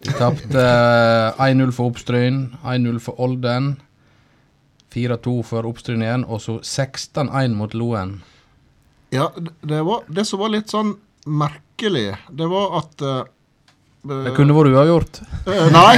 De 0.04 0.14
tapte 0.18 0.62
eh, 0.62 1.42
1-0 1.48 1.72
for 1.76 1.92
Oppstryn, 1.92 2.46
1-0 2.64 3.00
for 3.04 3.20
Olden, 3.24 3.76
4-2 4.94 5.36
for 5.48 5.68
Oppstryn 5.70 6.04
igjen, 6.04 6.26
og 6.28 6.42
så 6.44 6.60
16-1 6.60 7.56
mot 7.58 7.74
Loen. 7.74 8.22
ja 9.10 9.32
det, 9.62 9.82
var, 9.82 10.04
det 10.08 10.26
som 10.26 10.42
var 10.44 10.54
litt 10.54 10.74
sånn 10.74 10.96
merkelig, 11.26 12.12
det 12.30 12.50
var 12.52 12.80
at 12.82 13.06
uh, 13.06 13.24
Det 14.04 14.34
kunne 14.36 14.56
vært 14.58 14.76
uavgjort. 14.76 15.22
Uh, 15.48 15.68
nei. 15.72 15.94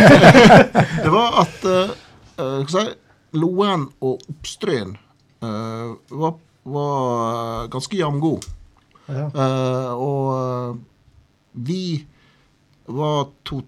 det 1.03 1.11
var 1.11 1.41
at 1.41 1.65
jeg 1.65 2.69
si, 2.69 2.85
Loen 3.35 3.87
og 4.05 4.21
Oppstryn 4.29 4.93
uh, 5.41 5.95
var, 6.13 6.37
var 6.63 7.71
ganske 7.73 7.97
jamgode. 7.97 8.55
Ja. 9.05 9.29
Eh, 9.29 9.91
og 9.93 10.79
vi 11.51 12.05
var 12.85 13.29
to 13.43 13.61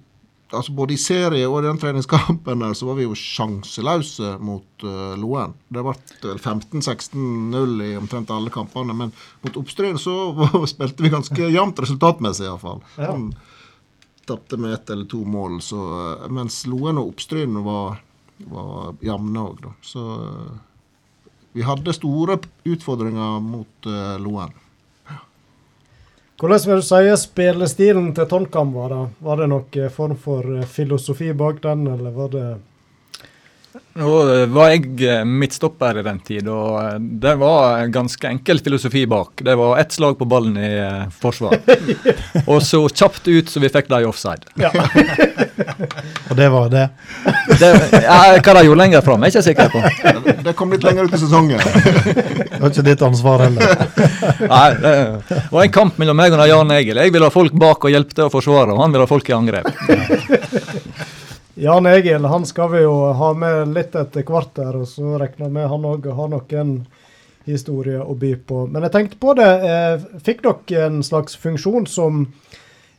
Altså 0.51 0.71
Både 0.71 0.95
i 0.95 0.99
serie 0.99 1.47
og 1.49 1.59
i 1.59 1.65
den 1.65 1.79
treningskampen 1.81 2.61
der, 2.63 2.75
så 2.77 2.87
var 2.87 2.95
vi 2.99 3.03
jo 3.07 3.15
sjanseløse 3.17 4.37
mot 4.39 4.85
uh, 4.85 5.15
Loen. 5.19 5.55
Det 5.67 5.83
ble 5.83 5.95
vel 6.23 6.39
15-16-0 6.39 7.83
i 7.83 7.89
omtrent 7.99 8.31
alle 8.31 8.53
kampene, 8.53 8.95
men 8.95 9.11
mot 9.43 9.59
Oppstryn 9.59 9.99
så 9.99 10.15
spilte 10.71 11.03
vi 11.03 11.11
ganske 11.11 11.49
jevnt 11.51 11.81
resultatmessig, 11.83 12.47
iallfall. 12.47 12.83
Ja. 12.95 13.11
Sånn, 13.11 13.31
Tapte 14.27 14.57
med 14.59 14.73
ett 14.75 14.89
eller 14.91 15.07
to 15.07 15.21
mål, 15.23 15.61
så, 15.63 15.79
uh, 15.79 16.29
mens 16.35 16.61
Loen 16.67 16.99
og 16.99 17.13
Oppstryn 17.13 17.59
var, 17.63 17.99
var 18.51 18.95
jevne 19.03 19.43
òg, 19.49 19.61
da. 19.63 19.73
Så 19.83 20.03
uh, 20.03 21.27
vi 21.55 21.63
hadde 21.67 21.95
store 21.95 22.39
utfordringer 22.67 23.39
mot 23.41 23.87
Loen. 24.21 24.51
Hvordan 26.37 26.59
vil 26.69 26.81
du 26.81 26.85
si 26.85 27.13
spillestilen 27.17 28.11
til 28.13 28.27
Tonkam 28.29 28.73
var? 28.75 28.91
da? 28.93 29.03
Var 29.25 29.39
det 29.41 29.47
noen 29.49 29.93
form 29.93 30.17
for 30.21 30.45
eh, 30.59 30.67
filosofi 30.69 31.31
bak 31.33 31.63
den, 31.63 31.87
eller 31.89 32.13
var 32.13 32.33
det 32.33 32.47
Nå 33.97 34.11
eh, 34.21 34.43
var 34.53 34.69
jeg 34.69 35.01
eh, 35.01 35.23
midtstopper 35.25 35.97
i 35.97 36.05
den 36.05 36.19
tid, 36.21 36.45
og 36.53 36.77
eh, 36.83 36.99
det 37.25 37.33
var 37.41 37.81
en 37.81 37.95
ganske 37.95 38.29
enkel 38.29 38.61
filosofi 38.61 39.07
bak. 39.09 39.41
Det 39.41 39.57
var 39.57 39.81
ett 39.81 39.97
slag 39.97 40.19
på 40.19 40.29
ballen 40.29 40.59
i 40.61 40.71
eh, 40.77 41.07
forsvar. 41.09 41.57
og 42.45 42.61
så 42.61 42.83
kjapt 42.85 43.25
ut 43.25 43.49
så 43.49 43.63
vi 43.63 43.73
fikk 43.73 43.89
de 43.89 44.03
offside. 44.05 44.45
Ja. 44.61 44.73
Og 46.29 46.35
det 46.37 46.47
var 46.53 46.69
det. 46.69 46.85
Det, 47.59 47.69
ja, 48.03 48.17
hva 48.37 48.53
de 48.57 48.63
gjorde 48.67 48.79
lenger 48.81 49.03
fram, 49.05 49.23
er 49.23 49.31
jeg 49.31 49.37
ikke 49.37 49.47
sikker 49.47 49.69
på. 49.73 50.37
Det 50.47 50.53
kom 50.57 50.73
litt 50.73 50.85
lenger 50.87 51.07
ut 51.07 51.15
i 51.17 51.21
sesongen. 51.21 51.61
Det 51.61 52.59
var 52.61 52.71
ikke 52.71 52.85
ditt 52.87 53.03
ansvar 53.07 53.45
heller. 53.45 53.85
Nei, 54.47 54.67
Det 54.81 55.41
var 55.51 55.63
en 55.63 55.75
kamp 55.79 55.99
mellom 56.01 56.19
meg 56.19 56.35
og 56.37 56.47
Jan 56.49 56.75
Egil. 56.77 57.01
Jeg 57.03 57.13
ville 57.15 57.29
ha 57.29 57.33
folk 57.33 57.55
bak 57.57 57.87
og 57.87 57.93
hjelpe 57.93 58.15
til 58.17 58.27
å 58.27 58.33
forsvare, 58.33 58.75
og 58.75 58.83
han 58.83 58.95
ville 58.95 59.07
ha 59.07 59.11
folk 59.11 59.29
i 59.31 59.37
angrep. 59.37 59.71
Jan 61.57 61.89
Egil 61.89 62.25
han 62.29 62.45
skal 62.45 62.69
vi 62.75 62.83
jo 62.83 62.93
ha 63.17 63.31
med 63.33 63.73
litt 63.73 63.95
etter 63.97 64.25
hvert 64.27 64.53
der, 64.59 64.75
og 64.77 64.85
så 64.89 65.17
regner 65.17 65.47
jeg 65.47 65.55
med 65.55 65.71
han 65.71 65.87
òg 65.89 66.05
har 66.13 66.29
noen 66.29 66.75
historier 67.47 68.03
å 68.03 68.13
by 68.19 68.33
på. 68.45 68.65
Men 68.69 68.85
jeg 68.85 68.93
tenkte 68.93 69.19
på 69.21 69.33
det, 69.39 69.47
eh, 69.65 70.05
fikk 70.23 70.43
dere 70.45 70.85
en 70.85 70.99
slags 71.03 71.37
funksjon 71.39 71.87
som 71.87 72.27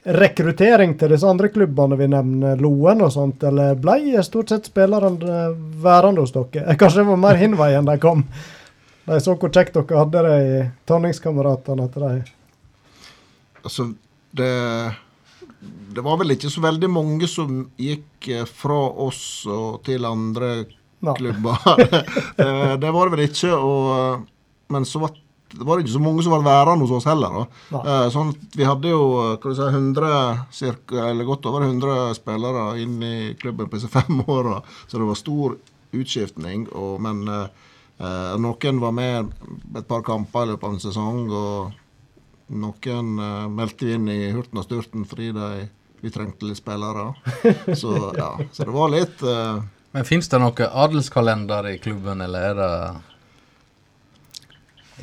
rekruttering 0.09 0.95
til 0.99 1.13
disse 1.13 1.29
andre 1.29 1.51
klubbene 1.53 1.97
vi 2.01 2.09
nevner, 2.09 2.61
Loen 2.63 3.03
og 3.05 3.13
sånt, 3.13 3.43
eller 3.45 3.77
ble 3.81 4.23
stort 4.25 4.53
sett 4.53 4.71
spillerne 4.71 5.43
værende 5.83 6.25
hos 6.25 6.33
dere? 6.33 6.65
Eh, 6.65 6.77
Kanskje 6.81 7.03
det 7.03 7.11
var 7.11 7.21
mer 7.21 7.41
hinveien 7.41 7.89
de 7.89 7.99
kom? 8.01 8.25
De 9.09 9.21
så 9.25 9.37
hvor 9.37 9.53
kjekt 9.53 9.77
dere 9.77 10.01
hadde 10.01 10.25
det 10.25 10.39
i 10.47 10.65
Tonningskameratene 10.89 11.89
til 11.93 12.07
de 12.07 12.17
Altså, 13.65 13.91
det 14.37 14.53
Det 15.59 16.03
var 16.05 16.19
vel 16.21 16.37
ikke 16.37 16.51
så 16.53 16.63
veldig 16.63 16.89
mange 16.93 17.29
som 17.29 17.65
gikk 17.77 18.29
eh, 18.33 18.45
fra 18.47 18.81
oss 19.05 19.45
og 19.51 19.83
til 19.85 20.05
andre 20.07 20.67
klubber. 21.03 21.59
det, 21.79 22.03
det 22.83 22.93
var 22.95 23.09
det 23.09 23.17
vel 23.17 23.25
ikke. 23.27 23.51
Og, 23.55 24.27
men 24.71 24.87
så 24.87 25.03
var 25.03 25.17
det 25.55 25.65
var 25.65 25.81
ikke 25.81 25.95
så 25.95 26.03
mange 26.03 26.25
som 26.25 26.35
var 26.37 26.45
værende 26.47 26.85
hos 26.85 26.93
oss 26.99 27.09
heller. 27.09 27.47
Eh, 27.73 28.09
sånn 28.13 28.35
at 28.35 28.59
Vi 28.59 28.67
hadde 28.69 28.93
jo 28.93 29.03
si, 29.43 29.65
100, 29.65 30.13
cirka, 30.55 31.09
eller 31.09 31.29
godt 31.29 31.49
over 31.49 31.65
100 31.67 32.15
spillere 32.19 32.69
inn 32.83 33.01
i 33.03 33.17
klubben 33.41 33.71
på 33.71 33.79
disse 33.79 33.91
fem 33.93 34.23
åra, 34.39 34.61
så 34.87 35.01
det 35.01 35.09
var 35.09 35.19
stor 35.19 35.59
utskiftning. 35.97 36.69
Og, 36.77 37.01
men 37.01 37.25
eh, 37.33 37.67
eh, 37.99 38.39
noen 38.41 38.81
var 38.85 38.97
med 38.97 39.35
et 39.79 39.89
par 39.89 40.05
kamper 40.07 40.47
i 40.47 40.53
løpet 40.53 40.69
av 40.69 40.77
en 40.77 40.83
sesong. 40.89 41.29
og 41.33 41.77
noen 42.49 43.19
eh, 43.19 43.49
meldte 43.53 43.87
vi 43.87 43.97
inn 43.97 44.09
i 44.09 44.31
hurten 44.33 44.61
og 44.61 44.67
sturten 44.67 45.05
fordi 45.09 45.33
de, 45.37 45.49
vi 46.01 46.13
trengte 46.13 46.49
litt 46.49 46.61
spillere. 46.61 47.11
Så 47.81 48.13
ja, 48.17 48.33
så 48.53 48.65
det 48.65 48.75
var 48.75 48.93
litt 48.93 49.23
eh, 49.23 49.61
Men 49.93 50.09
fins 50.09 50.31
det 50.31 50.41
noen 50.41 50.73
adelskalender 50.85 51.73
i 51.75 51.79
klubben, 51.83 52.23
eller 52.25 52.51
er 52.51 52.59
det 52.59 52.73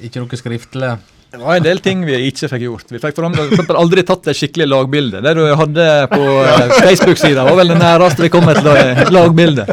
ikke 0.03 0.23
noe 0.23 0.39
skriftlig? 0.39 0.95
Det 1.35 1.41
var 1.41 1.57
en 1.57 1.65
del 1.65 1.81
ting 1.83 2.05
vi 2.07 2.15
ikke 2.29 2.47
fikk 2.47 2.63
gjort. 2.63 2.91
Vi 2.93 2.99
fikk 3.01 3.17
for 3.17 3.27
eksempel 3.27 3.79
aldri 3.79 4.05
tatt 4.07 4.29
et 4.31 4.37
skikkelig 4.39 4.67
lagbilde. 4.71 5.19
Det 5.25 5.33
du 5.35 5.43
hadde 5.59 5.87
på 6.11 6.21
eh, 6.45 6.75
Facebook-sida, 6.85 7.43
var 7.43 7.57
vel 7.59 7.73
det 7.73 7.79
nærmeste 7.81 8.23
vi 8.23 8.31
kom 8.31 8.47
et 8.51 8.61
la- 8.63 9.07
lagbilde. 9.11 9.65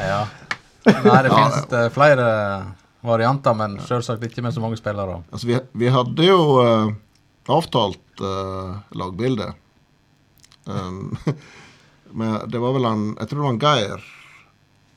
Ja. 0.00 0.22
Nei, 0.88 1.20
det 1.26 1.32
finnes 1.34 1.76
eh, 1.76 1.88
flere 1.92 2.28
varianter, 3.04 3.56
men 3.58 3.76
selvsagt 3.84 4.24
ikke 4.24 4.44
med 4.46 4.56
så 4.56 4.64
mange 4.64 4.80
spillere. 4.80 5.20
Altså, 5.28 5.50
vi, 5.50 5.58
vi 5.84 5.92
hadde 5.92 6.24
jo 6.24 6.38
uh, 6.56 6.88
avtalt 7.52 8.24
uh, 8.24 8.78
lagbilde. 8.96 9.52
Um, 10.64 11.18
men 12.18 12.38
det 12.48 12.60
var 12.60 12.74
vel 12.76 12.84
han 12.84 13.04
Jeg 13.18 13.28
tror 13.28 13.38
det 13.38 13.44
var 13.44 13.52
han 13.52 13.62
Geir 13.62 14.08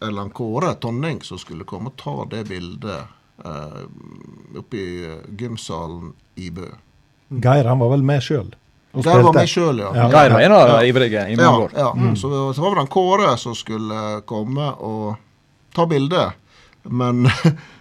eller 0.01 0.23
han 0.23 0.31
Kåre 0.35 0.73
Tonning 0.81 1.21
som 1.23 1.39
skulle 1.39 1.67
komme 1.67 1.91
og 1.91 1.99
ta 1.99 2.15
det 2.31 2.47
bildet 2.49 3.20
oppe 3.41 4.77
i 4.77 4.87
uh, 5.07 5.19
gymsalen 5.37 6.11
i 6.35 6.49
Bø. 6.53 6.67
Geir 7.41 7.69
han 7.69 7.79
var 7.79 7.93
vel 7.93 8.03
med 8.05 8.23
sjøl. 8.23 8.51
Geir 8.91 9.23
var 9.23 9.35
med 9.35 9.49
sjøl, 9.49 9.79
ja. 9.79 9.91
Ja. 9.95 10.09
Geir 10.11 10.35
var 10.35 10.45
en 10.45 10.55
av 10.57 10.67
de 10.73 10.89
ivrige 10.89 11.23
i 11.31 11.37
mange 11.39 11.69
Ja, 11.71 11.85
ja. 11.85 11.91
Mm. 11.95 12.15
Så, 12.19 12.29
så 12.53 12.61
var 12.61 12.75
det 12.75 12.85
en 12.85 12.91
Kåre 12.91 13.37
som 13.39 13.55
skulle 13.55 14.21
komme 14.27 14.67
og 14.83 15.15
ta 15.75 15.85
bilde. 15.87 16.27
Men 16.83 17.23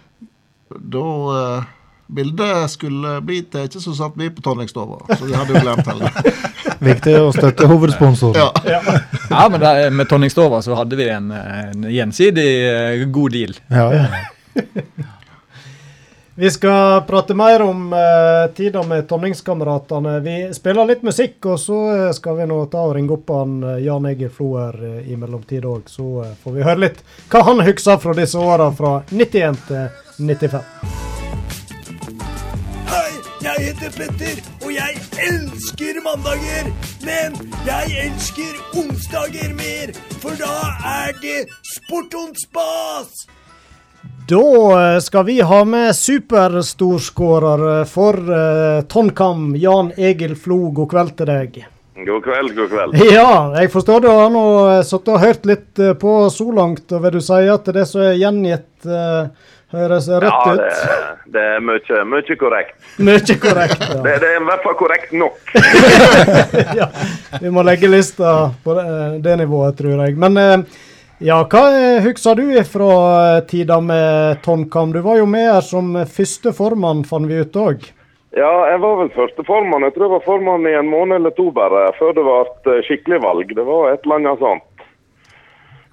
da 0.95 1.07
eh, 1.35 1.63
bildet 2.11 2.71
skulle 2.71 3.21
bli 3.21 3.41
Ikke 3.43 3.79
så 3.79 3.93
satt 3.95 4.15
vi 4.15 4.29
på 4.29 4.41
tonikkstova. 4.41 5.01
Så 5.17 5.25
vi 5.25 5.35
hadde 5.35 5.55
jo 5.55 5.63
glemt 5.63 5.87
heller. 5.87 6.11
Viktig 6.91 7.15
å 7.19 7.31
støtte 7.35 7.67
hovedsponsoren. 7.69 8.41
Ja. 8.65 8.81
Ja, 9.31 9.45
men 9.47 9.61
der, 9.61 9.85
med 9.95 10.09
Tonningstova 10.11 10.57
så 10.59 10.75
hadde 10.75 10.97
vi 10.99 11.05
en, 11.07 11.29
en 11.31 11.85
gjensidig 11.87 12.47
eh, 12.67 13.03
god 13.15 13.31
deal. 13.31 13.53
Ja, 13.71 13.85
ja. 13.95 15.10
Vi 16.41 16.51
skal 16.51 17.01
prate 17.01 17.33
mer 17.33 17.61
om 17.61 17.93
uh, 17.93 18.53
tida 18.55 18.83
med 18.83 19.07
Tonningskameratene. 19.07 20.19
Vi 20.19 20.53
spiller 20.53 20.87
litt 20.89 21.03
musikk, 21.05 21.35
og 21.45 21.59
så 21.61 21.75
eh, 21.93 22.13
skal 22.17 22.39
vi 22.39 22.47
nå 22.49 22.55
ta 22.65 22.81
og 22.81 22.95
ringe 22.97 23.13
opp 23.13 23.29
han 23.29 23.59
eh, 23.61 23.83
Jan 23.85 24.07
Egil 24.09 24.31
Floer 24.33 24.73
uh, 24.73 24.95
i 25.05 25.13
mellomtida 25.21 25.69
òg. 25.69 25.83
Så 25.85 26.05
eh, 26.23 26.31
får 26.41 26.55
vi 26.55 26.63
høre 26.65 26.81
litt 26.81 27.03
hva 27.29 27.43
han 27.45 27.61
husker 27.61 27.99
fra 28.01 28.15
disse 28.17 28.41
åra 28.41 28.71
fra 28.73 28.95
91 29.11 29.59
til 29.67 30.01
95. 30.17 30.65
Hei, 32.89 33.11
jeg 33.45 33.67
heter 33.67 33.93
Petter, 33.99 34.41
og 34.63 34.73
jeg 34.73 34.97
elsker 35.27 35.99
mandager. 36.07 36.71
Men 37.05 37.37
jeg 37.69 37.99
elsker 38.07 38.81
onsdager 38.81 39.53
mer, 39.61 39.93
for 40.17 40.41
da 40.41 40.57
er 40.95 41.13
det 41.21 41.43
sport 41.75 42.17
und 42.17 42.41
spas. 42.47 43.27
Da 44.31 44.93
eh, 44.93 44.99
skal 44.99 45.25
vi 45.25 45.41
ha 45.41 45.65
med 45.65 45.95
superstorskårer 45.95 47.85
for 47.85 48.15
uh, 48.31 48.81
Tonkam, 48.81 49.55
Jan 49.55 49.91
Egil 49.97 50.37
Flo. 50.39 50.69
God 50.71 50.87
kveld 50.93 51.17
til 51.19 51.27
deg. 51.27 51.57
God 52.05 52.23
kveld, 52.23 52.53
god 52.55 52.69
kveld. 52.71 52.95
Ja, 53.11 53.51
jeg 53.59 53.71
forstår 53.73 54.05
du 54.05 54.07
har 54.07 54.29
nå 54.31 54.43
eh, 54.69 54.83
sittet 54.87 55.09
og 55.11 55.19
hørt 55.19 55.49
litt 55.49 55.81
eh, 55.83 55.91
på 55.99 56.13
så 56.31 56.47
langt. 56.55 56.85
og 56.95 57.03
Vil 57.03 57.17
du 57.17 57.25
si 57.25 57.39
at 57.51 57.67
det 57.75 57.83
som 57.89 58.05
er 58.05 58.15
gjengitt, 58.21 58.69
uh, 58.87 59.27
høres 59.75 60.07
rett 60.07 60.29
Ja, 60.31 60.53
det, 60.61 60.69
ut? 60.69 61.25
det 61.35 61.43
er 61.57 61.65
mye, 61.67 61.99
mye 62.13 62.37
korrekt. 62.39 62.77
Mye 63.09 63.35
korrekt. 63.43 63.83
Ja. 63.83 63.99
det 64.05 64.29
er 64.29 64.37
i 64.37 64.45
hvert 64.47 64.63
fall 64.63 64.77
korrekt 64.79 65.11
nok. 65.11 65.51
ja. 66.79 66.87
Vi 67.43 67.51
må 67.51 67.67
legge 67.67 67.91
lista 67.91 68.37
på 68.63 68.79
det, 68.79 68.87
det 69.27 69.35
nivået, 69.43 69.75
tror 69.83 70.05
jeg. 70.05 70.15
Men 70.23 70.39
eh, 70.39 70.87
ja, 71.21 71.37
hva 71.45 71.63
eh, 71.77 72.01
husker 72.03 72.35
du 72.39 72.45
fra 72.67 72.91
eh, 73.37 73.43
tida 73.49 73.79
med 73.81 74.41
Tonkam? 74.45 74.91
Du 74.95 75.01
var 75.05 75.21
jo 75.21 75.27
med 75.29 75.47
her 75.47 75.65
som 75.65 75.93
første 76.09 76.53
formann, 76.57 77.05
fant 77.07 77.29
vi 77.29 77.41
ut 77.41 77.59
òg. 77.61 77.85
Ja, 78.35 78.51
jeg 78.71 78.79
var 78.81 78.97
vel 79.01 79.13
første 79.13 79.43
formann. 79.45 79.85
Jeg 79.85 79.95
tror 79.95 80.07
jeg 80.07 80.15
var 80.15 80.27
formann 80.27 80.67
i 80.67 80.77
en 80.79 80.89
måned 80.91 81.19
eller 81.19 81.33
to 81.35 81.49
bare, 81.53 81.89
før 81.99 82.15
det 82.15 82.25
ble 82.25 82.37
et 82.41 82.87
skikkelig 82.87 83.21
valg. 83.25 83.55
Det 83.57 83.65
var 83.67 83.91
et 83.91 84.05
eller 84.05 84.21
annet 84.21 84.43
sånt. 84.43 84.67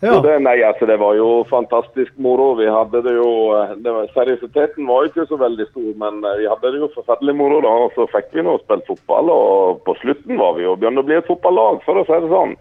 Ja. 0.01 0.13
Så 0.15 0.21
det, 0.23 0.37
nei, 0.47 0.61
altså, 0.63 0.87
det 0.87 0.95
var 1.01 1.17
jo 1.19 1.43
fantastisk 1.51 2.13
moro. 2.23 2.53
Vi 2.55 2.69
hadde 2.71 3.01
det 3.03 3.17
jo 3.17 3.31
eh, 3.59 3.73
det 3.83 3.91
var, 3.91 4.07
Seriøsiteten 4.15 4.87
var 4.87 5.09
ikke 5.09 5.27
så 5.27 5.39
veldig 5.41 5.67
stor, 5.73 5.89
men 5.99 6.21
eh, 6.23 6.37
vi 6.39 6.47
hadde 6.47 6.71
det 6.71 6.83
jo 6.85 6.91
forferdelig 6.95 7.35
moro 7.41 7.59
da. 7.65 7.73
Og 7.89 7.97
så 7.97 8.07
fikk 8.13 8.31
vi 8.37 8.45
nå 8.47 8.55
spilt 8.63 8.87
fotball, 8.87 9.33
og 9.35 9.83
på 9.89 9.97
slutten 9.99 10.39
var 10.39 10.55
vi 10.55 10.69
jo 10.69 10.77
begynte 10.79 11.03
å 11.03 11.09
bli 11.09 11.19
et 11.19 11.27
fotballag, 11.27 11.83
for 11.87 11.99
å 11.99 12.07
si 12.07 12.15
det 12.15 12.31
sånn. 12.31 12.55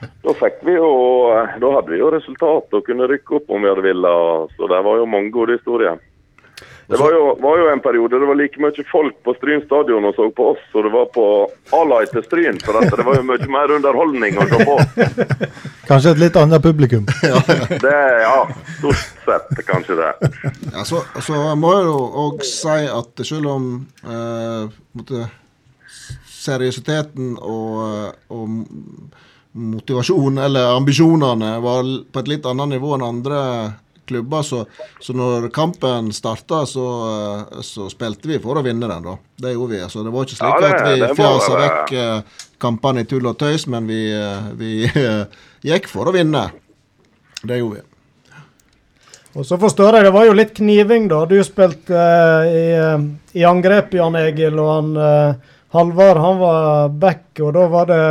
Da 0.00 0.34
fikk 0.36 0.60
vi 0.66 0.74
jo 0.76 0.90
Da 1.60 1.70
hadde 1.78 1.92
vi 1.92 2.00
jo 2.02 2.10
resultat 2.12 2.74
og 2.76 2.84
kunne 2.84 3.08
rykke 3.08 3.38
opp 3.38 3.48
om 3.50 3.64
vi 3.64 3.70
hadde 3.70 3.86
villet. 3.86 4.52
Så 4.56 4.68
det 4.70 4.82
var 4.88 5.00
jo 5.00 5.08
mange 5.08 5.32
gode 5.34 5.56
historier. 5.58 5.98
Det 6.88 6.96
var 6.96 7.12
jo, 7.12 7.38
var 7.42 7.58
jo 7.58 7.70
en 7.72 7.80
periode 7.80 8.18
det 8.20 8.26
var 8.28 8.38
like 8.38 8.60
mye 8.62 8.84
folk 8.86 9.16
på 9.26 9.32
Stryn 9.34 9.62
stadion 9.64 10.04
og 10.06 10.14
så 10.14 10.28
på 10.30 10.44
oss 10.52 10.60
som 10.70 10.84
det 10.86 10.92
var 10.94 11.08
på 11.16 11.24
A-Light 11.74 12.12
til 12.14 12.22
Stryn. 12.22 12.60
For 12.62 12.78
at 12.78 12.94
det 12.94 13.06
var 13.08 13.18
jo 13.18 13.24
mye 13.26 13.48
mer 13.50 13.74
underholdning 13.74 14.38
å 14.38 14.46
se 14.52 14.60
på. 14.68 14.76
Kanskje 15.90 16.12
et 16.14 16.22
litt 16.22 16.38
annet 16.38 16.62
publikum. 16.62 17.08
Det 17.86 17.90
er 17.90 18.22
ja, 18.22 18.38
stort 18.78 19.02
sett 19.26 19.60
kanskje 19.66 19.94
det. 19.98 20.30
Ja, 20.72 20.82
så, 20.86 21.02
så 21.22 21.42
må 21.58 21.72
jeg 21.76 21.84
jo 21.86 21.98
òg 22.22 22.42
si 22.46 22.78
at 22.90 23.22
selv 23.26 23.50
om 23.52 23.68
eh, 24.02 25.20
seriøsiteten 26.38 27.36
og, 27.38 28.18
og 28.34 28.48
motivasjonen, 29.56 30.38
eller 30.44 30.76
ambisjonene, 30.76 31.54
var 31.64 31.88
på 32.12 32.22
et 32.22 32.28
litt 32.28 32.46
annet 32.46 32.74
nivå 32.76 32.94
enn 32.96 33.04
andre 33.06 33.40
klubber, 34.06 34.44
så, 34.46 34.60
så 35.02 35.14
når 35.18 35.48
kampen 35.54 36.12
starta, 36.14 36.60
så, 36.70 36.84
eh, 37.56 37.62
så 37.66 37.88
spilte 37.90 38.28
vi 38.30 38.38
for 38.38 38.60
å 38.60 38.62
vinne 38.62 38.86
den, 38.86 39.02
da. 39.02 39.16
Det 39.42 39.54
gjorde 39.56 39.72
vi. 39.74 39.80
Så 39.90 40.04
det 40.06 40.12
var 40.14 40.28
ikke 40.28 40.36
slik 40.38 40.52
Ja, 40.52 40.60
det- 40.62 40.76
at 40.76 40.86
vi 41.10 41.16
fjasa 41.18 41.56
vekk 41.62 41.92
eh, 41.98 42.38
kampene 42.62 43.02
i 43.02 43.08
tull 43.10 43.26
og 43.26 43.38
tøys, 43.40 43.66
men 43.72 43.88
vi, 43.90 44.04
eh, 44.14 44.46
vi 44.54 44.86
gikk 45.72 45.88
for 45.90 46.06
å 46.06 46.14
vinne. 46.14 46.44
Det 47.42 47.58
gjorde 47.58 47.80
vi. 47.80 47.82
Og 49.36 49.44
så 49.44 49.58
forstår 49.60 49.98
jeg, 49.98 50.06
det 50.06 50.12
var 50.14 50.24
jo 50.24 50.32
litt 50.38 50.54
kniving, 50.56 51.08
da. 51.12 51.24
Du 51.28 51.34
spilte 51.44 51.92
eh, 51.98 52.54
i, 52.54 53.40
i 53.42 53.44
angrep, 53.44 53.92
Jan 53.98 54.14
Egil, 54.22 54.54
og 54.62 54.70
han 54.70 54.96
eh, 54.96 55.34
Halvard 55.72 56.16
han 56.22 56.38
var 56.38 56.88
back, 56.88 57.24
og 57.42 57.52
da 57.56 57.66
var 57.68 57.86
det 57.90 58.02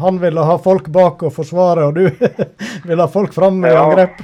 Han 0.00 0.18
ville 0.22 0.40
ha 0.48 0.56
folk 0.58 0.88
bak 0.88 1.22
og 1.28 1.34
forsvare, 1.36 1.90
og 1.90 1.94
du 1.94 2.08
ville 2.88 3.02
ha 3.02 3.08
folk 3.12 3.34
fram 3.36 3.60
i 3.64 3.68
Ja. 3.74 3.84
angrep. 3.84 4.22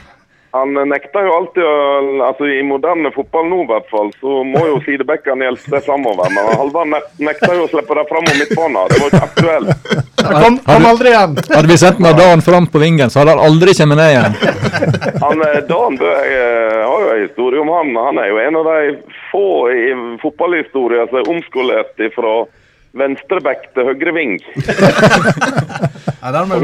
Han 0.50 0.72
nekter 0.74 1.22
jo 1.22 1.30
alltid 1.36 1.62
å 1.62 1.74
altså 2.26 2.48
I 2.50 2.62
moderne 2.66 3.12
fotball 3.14 3.44
nå, 3.46 3.60
i 3.62 3.66
hvert 3.68 3.86
fall, 3.92 4.08
så 4.18 4.40
må 4.42 4.64
jo 4.66 4.80
sidebackene 4.82 5.46
hjelpe 5.46 5.70
seg 5.76 5.84
framover. 5.86 6.26
Men 6.34 6.48
Halvard 6.58 6.88
nek- 6.90 7.12
nekter 7.22 7.54
jo 7.54 7.68
å 7.68 7.70
slippe 7.70 7.94
det 7.94 8.02
fram 8.08 8.26
om 8.26 8.40
midtbanen. 8.40 8.88
Det 8.90 8.98
var 8.98 9.12
ikke 9.12 9.28
aktuelt. 9.28 9.94
Kom, 10.26 10.56
kom 10.66 10.88
aldri 10.90 11.12
igjen. 11.12 11.36
Hadde 11.54 11.70
vi 11.70 11.76
sendt 11.78 12.02
Dan 12.18 12.42
fram 12.42 12.66
på 12.66 12.82
vingen, 12.82 13.12
så 13.14 13.20
hadde 13.22 13.36
han 13.36 13.44
aldri 13.46 13.76
kommet 13.78 14.00
ned 14.02 14.10
igjen. 14.10 14.34
Han, 15.22 15.44
eh, 15.46 15.60
Dan 15.70 16.00
Bø 16.02 16.10
eh, 16.10 16.82
har 16.82 17.06
jo 17.06 17.12
en 17.14 17.22
historie 17.28 17.62
om 17.62 17.70
han. 17.76 17.94
Han 18.08 18.18
er 18.24 18.32
jo 18.32 18.42
en 18.48 18.58
av 18.64 18.72
de 18.72 18.96
få 19.30 19.46
i 19.70 19.86
fotballhistorien 20.24 21.06
som 21.12 21.20
er 21.22 21.30
omskolert 21.30 22.02
fra 22.18 22.34
venstreback 22.92 23.68
til 23.74 23.86
høyreving. 23.90 24.38
ving 24.40 24.64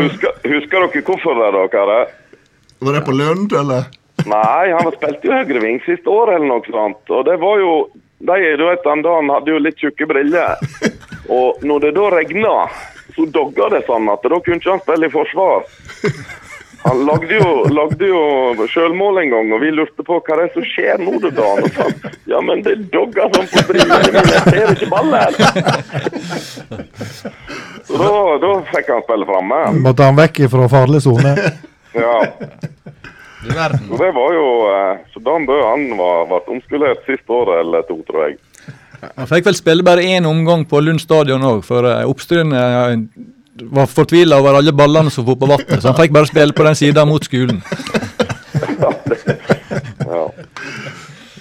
Husker, 0.03 0.33
husker 0.45 0.83
dere 0.83 1.03
hvorfor 1.07 1.39
det, 1.39 1.51
da. 1.73 2.01
Var 2.87 2.99
det 2.99 3.05
på 3.07 3.15
Lund, 3.17 3.53
eller? 3.53 3.87
Nei, 4.27 4.73
han 4.73 4.91
spilte 4.97 5.29
jo 5.29 5.37
høyreving 5.37 5.79
siste 5.87 6.11
år 6.11 6.35
eller 6.35 6.49
noe 6.51 6.67
sånt. 6.73 7.03
Og 7.13 7.25
det 7.29 7.39
var 7.43 7.61
jo 7.63 7.73
de, 8.19 8.57
du 8.57 8.65
vet, 8.65 8.87
han 8.89 9.03
Dan 9.05 9.29
hadde 9.31 9.53
jo 9.53 9.61
litt 9.61 9.81
tjukke 9.81 10.09
briller. 10.09 10.57
Og 11.29 11.61
når 11.67 11.85
det 11.85 11.93
da 11.99 12.09
regna, 12.15 12.55
så 13.17 13.27
dogga 13.33 13.69
det 13.75 13.85
sånn 13.89 14.09
at 14.13 14.25
da 14.25 14.41
kunne 14.41 14.61
ikke 14.61 14.73
han 14.73 14.83
spille 14.85 15.11
i 15.11 15.13
forsvar. 15.13 15.67
Han 16.87 17.01
lagde 17.07 17.35
jo, 17.35 17.53
lagde 17.75 18.09
jo 18.09 18.67
sjølmål 18.71 19.23
en 19.23 19.33
gang, 19.33 19.53
og 19.57 19.63
vi 19.65 19.73
lurte 19.75 20.05
på 20.07 20.19
hva 20.21 20.37
det 20.39 20.45
er 20.47 20.53
som 20.55 20.67
skjer 20.71 21.03
nå, 21.03 21.17
du, 21.23 21.29
da. 21.35 21.49
Og 21.59 21.69
sa, 21.75 21.87
ja, 22.31 22.43
men 22.47 22.63
det 22.67 22.77
dogger 22.95 23.31
sånn 23.35 23.49
på 23.51 23.65
brillene 23.71 24.13
mine, 24.13 24.23
jeg 24.37 24.43
ser 24.55 24.75
ikke 24.77 24.91
ballen. 24.93 25.35
Så 27.87 27.99
da, 28.01 28.13
da 28.43 28.53
fikk 28.73 28.93
han 28.93 29.05
spille 29.07 29.29
framme. 29.29 29.61
Måtte 29.83 30.07
han 30.07 30.19
vekk 30.19 30.45
fra 30.53 30.69
farlig 30.71 31.03
sone. 31.07 31.35
Ja. 31.97 32.17
Så 33.47 33.99
det 34.01 34.09
var 34.13 34.33
jo 34.35 34.47
eh, 34.75 34.97
Så 35.13 35.21
Dan 35.23 35.45
Bø 35.47 35.55
han 35.63 35.85
ble 35.95 36.41
omskulert 36.51 37.05
siste 37.07 37.31
året 37.31 37.63
eller 37.63 37.85
to, 37.87 38.01
tror 38.09 38.27
jeg. 38.27 38.41
Han 39.07 39.29
fikk 39.31 39.47
vel 39.47 39.59
spille 39.59 39.87
bare 39.87 40.03
én 40.03 40.27
omgang 40.27 40.65
på 40.67 40.81
Lund 40.83 41.03
stadion 41.03 41.45
òg, 41.47 41.63
for 41.67 41.87
eh, 41.87 42.03
var 43.63 43.87
fortvila 43.91 44.41
over 44.41 44.61
alle 44.61 44.73
ballene 44.77 45.11
som 45.11 45.27
for 45.27 45.39
på 45.39 45.49
vannet, 45.51 45.81
så 45.81 45.89
han 45.93 45.99
fikk 46.01 46.13
bare 46.17 46.31
spille 46.31 46.57
på 46.57 46.67
den 46.67 46.79
sida 46.79 47.05
mot 47.09 47.25
skolen. 47.25 47.63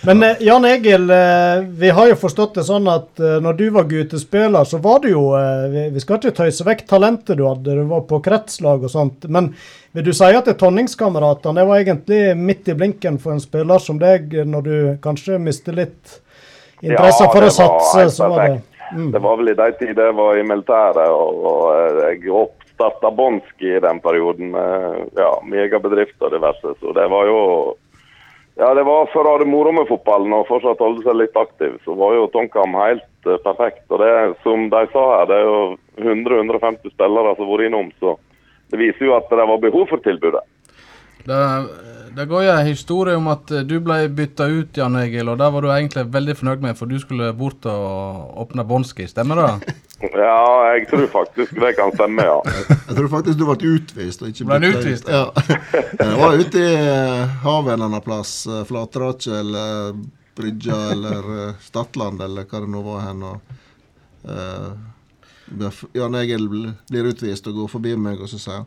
Men 0.06 0.24
eh, 0.24 0.36
Jan 0.40 0.66
Egil, 0.66 1.10
eh, 1.10 1.60
vi 1.68 1.90
har 1.90 2.08
jo 2.08 2.18
forstått 2.20 2.60
det 2.60 2.66
sånn 2.68 2.86
at 2.92 3.20
eh, 3.20 3.40
når 3.42 3.58
du 3.58 3.64
var 3.74 3.88
guttespiller, 3.90 4.68
så 4.70 4.78
var 4.84 5.00
du 5.02 5.08
jo 5.10 5.24
vi, 5.72 5.88
vi 5.96 6.04
skal 6.04 6.20
ikke 6.20 6.36
tøyse 6.44 6.68
vekk 6.68 6.84
talentet 6.90 7.40
du 7.40 7.46
hadde, 7.48 7.74
du 7.74 7.88
var 7.90 8.04
på 8.10 8.20
kretslag 8.26 8.86
og 8.86 8.94
sånt. 8.94 9.26
Men 9.26 9.50
vil 9.98 10.06
du 10.06 10.14
si 10.14 10.30
at 10.30 10.46
det 10.46 10.60
tonningskameratene 10.62 11.58
det 11.58 11.66
var 11.72 11.82
egentlig 11.82 12.22
midt 12.38 12.70
i 12.70 12.78
blinken 12.78 13.18
for 13.24 13.34
en 13.34 13.42
spiller 13.42 13.82
som 13.82 13.98
deg, 14.02 14.38
når 14.46 14.68
du 14.68 14.78
kanskje 15.02 15.42
mister 15.42 15.74
litt 15.74 16.20
interesse 16.84 17.26
Ja, 17.26 17.32
for 17.32 17.48
å 17.48 17.52
satse, 17.58 17.98
var 17.98 18.04
helt 18.04 18.18
så 18.20 18.30
var 18.30 18.46
det 18.46 18.75
perfekt. 18.92 19.12
Det 19.12 19.20
var 19.20 19.38
vel 19.38 19.50
i 19.50 19.58
de 19.58 19.72
tider 19.80 20.10
jeg 20.10 20.18
var 20.18 20.38
i 20.38 20.44
militæret, 20.44 21.10
og, 21.10 21.40
og 21.52 21.64
eh, 21.74 21.98
jeg 22.04 22.36
oppstarta 22.42 23.12
Bonski 23.12 23.72
i 23.76 23.82
den 23.84 24.00
perioden 24.04 24.52
med 24.54 25.18
ja, 25.18 25.32
megabedrifter 25.44 26.30
og 26.30 26.36
diverse. 26.36 26.76
Så 26.82 26.94
det 26.98 27.10
var 27.12 27.32
jo 27.32 27.42
Ja, 28.56 28.70
det 28.72 28.86
var 28.88 29.10
for 29.12 29.28
å 29.28 29.34
ha 29.34 29.40
det 29.42 29.50
moro 29.52 29.74
med 29.76 29.90
fotballen 29.90 30.32
og 30.32 30.46
fortsatt 30.48 30.80
holde 30.80 31.04
seg 31.04 31.18
litt 31.20 31.36
aktiv, 31.36 31.74
så 31.84 31.92
var 32.00 32.14
jo 32.16 32.30
Tonkam 32.32 32.78
helt 32.80 33.28
uh, 33.28 33.36
perfekt. 33.44 33.84
Og 33.92 34.00
det 34.00 34.12
som 34.46 34.70
de 34.72 34.80
sa 34.94 35.04
her, 35.12 35.26
det 35.28 35.42
er 35.42 35.44
jo 35.44 35.58
100-150 36.00 36.94
spillere 36.94 37.34
som 37.36 37.44
har 37.44 37.52
vært 37.52 37.68
innom, 37.68 37.90
så 38.00 38.14
det 38.72 38.80
viser 38.80 39.10
jo 39.10 39.18
at 39.18 39.28
det 39.28 39.50
var 39.52 39.60
behov 39.60 39.90
for 39.92 40.00
tilbudet. 40.08 40.46
Det, 41.26 41.40
det 42.16 42.26
går 42.30 42.44
jo 42.46 42.52
en 42.54 42.68
historie 42.68 43.16
om 43.18 43.28
at 43.34 43.52
eh, 43.52 43.64
du 43.68 43.80
ble 43.84 43.98
bytta 44.14 44.46
ut, 44.52 44.78
Jan 44.78 44.96
Egil, 45.02 45.30
og 45.32 45.40
det 45.42 45.48
var 45.56 45.66
du 45.66 45.70
egentlig 45.74 46.06
veldig 46.14 46.36
fornøyd 46.40 46.64
med, 46.68 46.78
for 46.78 46.92
du 46.92 47.00
skulle 47.02 47.32
bort 47.38 47.66
og 47.72 48.38
åpne 48.46 48.66
Bonski, 48.70 49.08
stemmer 49.12 49.42
det? 49.42 49.74
Ja, 50.12 50.76
jeg 50.76 50.90
tror 50.90 51.06
faktisk 51.08 51.56
det 51.56 51.70
kan 51.78 51.90
stemme, 51.96 52.22
ja. 52.28 52.36
Jeg 52.70 52.98
tror 52.98 53.08
faktisk 53.14 53.40
du 53.40 53.46
ble 53.48 53.70
utvist. 53.78 54.22
og 54.22 54.28
ikke 54.30 54.46
Ble 54.50 54.70
utvist, 54.76 55.08
Ja. 55.10 55.22
Jeg 55.98 56.18
var 56.20 56.36
ute 56.36 56.62
i 56.62 56.74
eh, 56.76 57.38
havet 57.46 57.72
en 57.72 57.80
eller 57.80 57.88
annen 57.88 58.04
plass. 58.06 58.34
eh, 58.46 58.66
Flatraket 58.68 59.32
eller 59.40 59.96
Brygja 60.36 60.78
eller 60.92 61.56
Stadland 61.64 62.22
eller 62.22 62.44
hva 62.44 62.62
det 62.66 62.70
nå 62.76 62.84
var 62.86 63.06
hen. 63.08 63.24
og 63.32 63.56
Uh, 64.26 64.74
Jan 65.94 66.16
Egil 66.18 66.48
blir 66.90 67.10
utvist 67.12 67.46
og 67.46 67.60
går 67.60 67.68
forbi 67.70 67.92
meg, 67.94 68.18
og 68.18 68.30
så 68.32 68.40
sier 68.42 68.56
han 68.64 68.66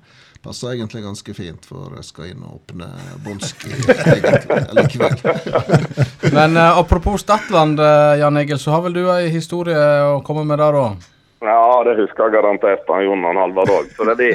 passer 0.48 0.72
egentlig 0.72 1.02
ganske 1.04 1.34
fint, 1.36 1.66
for 1.68 1.92
jeg 1.98 2.06
skal 2.08 2.30
inn 2.30 2.46
og 2.46 2.62
åpne 2.62 2.88
Bonski 3.24 3.68
eller 4.70 4.88
kveld. 4.88 5.20
Men 6.36 6.56
uh, 6.56 6.78
apropos 6.78 7.20
Stadland, 7.20 7.80
uh, 7.80 8.16
Jan 8.20 8.40
Egil, 8.40 8.58
så 8.58 8.72
har 8.72 8.86
vel 8.86 8.96
du 8.96 9.04
ei 9.12 9.28
historie 9.34 9.76
å 10.08 10.22
komme 10.24 10.46
med 10.48 10.62
der 10.62 10.78
òg? 10.78 11.08
Ja, 11.44 11.84
det 11.86 11.94
husker 12.00 12.26
jeg 12.26 12.34
garantert 12.34 12.88
han 12.90 13.04
Jon 13.04 13.26
og 13.28 13.36
Halvard 13.38 13.70
òg. 13.70 13.92
De, 14.18 14.30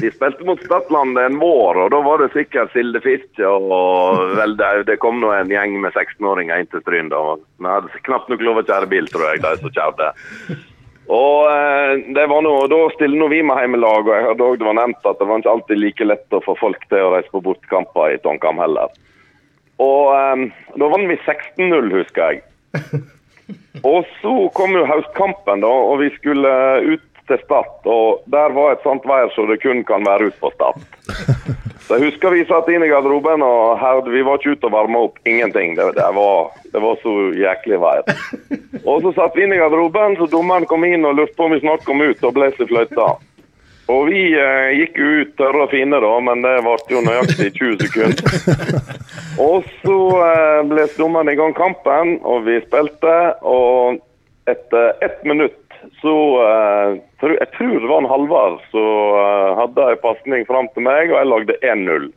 de 0.00 0.10
spilte 0.10 0.46
mot 0.48 0.62
Stadland 0.64 1.20
en 1.20 1.36
vår, 1.38 1.84
og 1.84 1.92
da 1.94 2.00
var 2.02 2.24
det 2.24 2.32
sikkert 2.32 2.72
sildefiske. 2.72 3.44
Og 3.44 4.32
vel, 4.40 4.56
det, 4.58 4.72
det 4.88 4.98
kom 5.04 5.20
nå 5.22 5.30
en 5.36 5.52
gjeng 5.52 5.76
med 5.84 5.92
16-åringer 5.92 6.64
inn 6.64 6.72
til 6.72 6.82
Stryn. 6.82 7.12
Vi 7.12 7.70
hadde 7.70 8.02
knapt 8.08 8.32
nok 8.32 8.42
lov 8.42 8.62
å 8.62 8.66
kjøre 8.66 8.90
bil, 8.90 9.06
tror 9.12 9.28
jeg, 9.28 9.44
de 9.44 9.54
som 9.60 9.76
kjørte. 9.76 10.10
Og 11.08 11.48
eh, 11.48 11.92
det 12.14 12.26
var 12.28 12.42
nå, 12.44 12.54
Da 12.68 12.78
stiller 12.94 13.16
nå 13.16 13.30
vi 13.32 13.42
med 13.42 13.56
heimelag, 13.56 14.04
og 14.04 14.14
jeg 14.14 14.26
hørte 14.26 14.44
også 14.44 14.60
det 14.60 14.68
var 14.68 14.80
nevnt 14.80 15.06
at 15.08 15.20
det 15.20 15.28
var 15.28 15.42
ikke 15.42 15.54
alltid 15.56 15.82
like 15.82 16.08
lett 16.08 16.36
å 16.36 16.42
få 16.44 16.56
folk 16.60 16.88
til 16.90 17.04
å 17.04 17.12
reise 17.16 17.32
på 17.32 17.44
bortkamper 17.44 18.12
i 18.12 18.18
Tonkam 18.24 18.60
heller. 18.60 18.92
Og 19.80 20.10
um, 20.12 20.48
da 20.74 20.90
vant 20.90 21.08
vi 21.08 21.16
16-0, 21.22 21.92
husker 21.94 22.34
jeg. 22.34 22.42
Og 23.88 24.04
så 24.20 24.34
kom 24.58 24.74
jo 24.74 24.86
høstkampen, 24.88 25.62
da, 25.62 25.70
og 25.70 26.00
vi 26.02 26.08
skulle 26.16 26.50
ut 26.82 27.04
til 27.30 27.38
Stad. 27.44 27.70
Og 27.86 28.24
der 28.32 28.52
var 28.56 28.74
et 28.74 28.82
sånt 28.82 29.06
vær 29.06 29.30
så 29.36 29.46
det 29.48 29.60
kun 29.62 29.84
kan 29.86 30.06
være 30.08 30.32
ut 30.32 30.40
på 30.42 30.50
Stad. 30.56 30.82
Så 31.88 31.96
jeg 31.96 32.10
husker 32.10 32.34
vi 32.36 32.42
satt 32.44 32.66
inn 32.68 32.82
i 32.84 32.90
garderoben 32.90 33.40
og 33.40 33.78
herde, 33.80 34.10
vi 34.12 34.20
var 34.20 34.36
ikke 34.36 34.58
ute 34.58 34.68
og 34.68 34.74
varma 34.74 35.06
opp. 35.06 35.14
Ingenting. 35.24 35.72
Det, 35.78 35.86
det, 35.96 36.08
var, 36.12 36.50
det 36.74 36.82
var 36.84 36.98
så 37.00 37.14
jæklig 37.32 37.78
vær. 37.80 38.02
Og 38.90 39.06
så 39.06 39.14
satt 39.16 39.36
vi 39.36 39.46
inn 39.46 39.54
i 39.56 39.60
garderoben, 39.60 40.18
så 40.18 40.28
dommeren 40.28 40.68
kom 40.68 40.84
inn 40.84 41.06
og 41.08 41.16
lurte 41.16 41.32
på 41.38 41.46
om 41.46 41.54
vi 41.56 41.62
snart 41.62 41.86
kom 41.88 42.04
ut 42.04 42.20
og 42.28 42.34
blåste 42.36 42.66
fløyta. 42.68 43.08
Og 43.88 44.10
vi 44.10 44.20
eh, 44.36 44.68
gikk 44.82 45.00
jo 45.00 45.12
ut 45.22 45.30
tørre 45.40 45.64
og 45.64 45.72
fine, 45.72 45.96
da, 46.04 46.10
men 46.20 46.44
det 46.44 46.54
varte 46.66 46.92
jo 46.92 47.00
nøyaktig 47.06 47.54
20 47.56 47.80
sekunder. 47.86 48.82
Og 49.40 49.64
så 49.80 49.98
eh, 50.26 50.60
ble 50.68 50.84
dommeren 50.98 51.32
i 51.32 51.38
gang 51.40 51.56
kampen, 51.56 52.18
og 52.20 52.44
vi 52.44 52.60
spilte. 52.66 53.16
Og 53.48 53.96
etter 54.48 54.92
ett 55.04 55.24
minutt 55.24 55.56
så 56.02 56.14
uh, 56.42 56.98
Jeg 57.22 57.50
tror 57.56 57.78
det 57.80 57.90
var 57.90 58.02
en 58.02 58.10
Halvard 58.10 58.60
som 58.72 59.14
uh, 59.14 59.56
hadde 59.62 59.90
en 59.92 60.02
pasning 60.02 60.46
fram 60.48 60.70
til 60.74 60.86
meg, 60.86 61.12
og 61.12 61.18
jeg 61.18 61.32
lagde 61.32 61.58
1-0. 61.62 62.08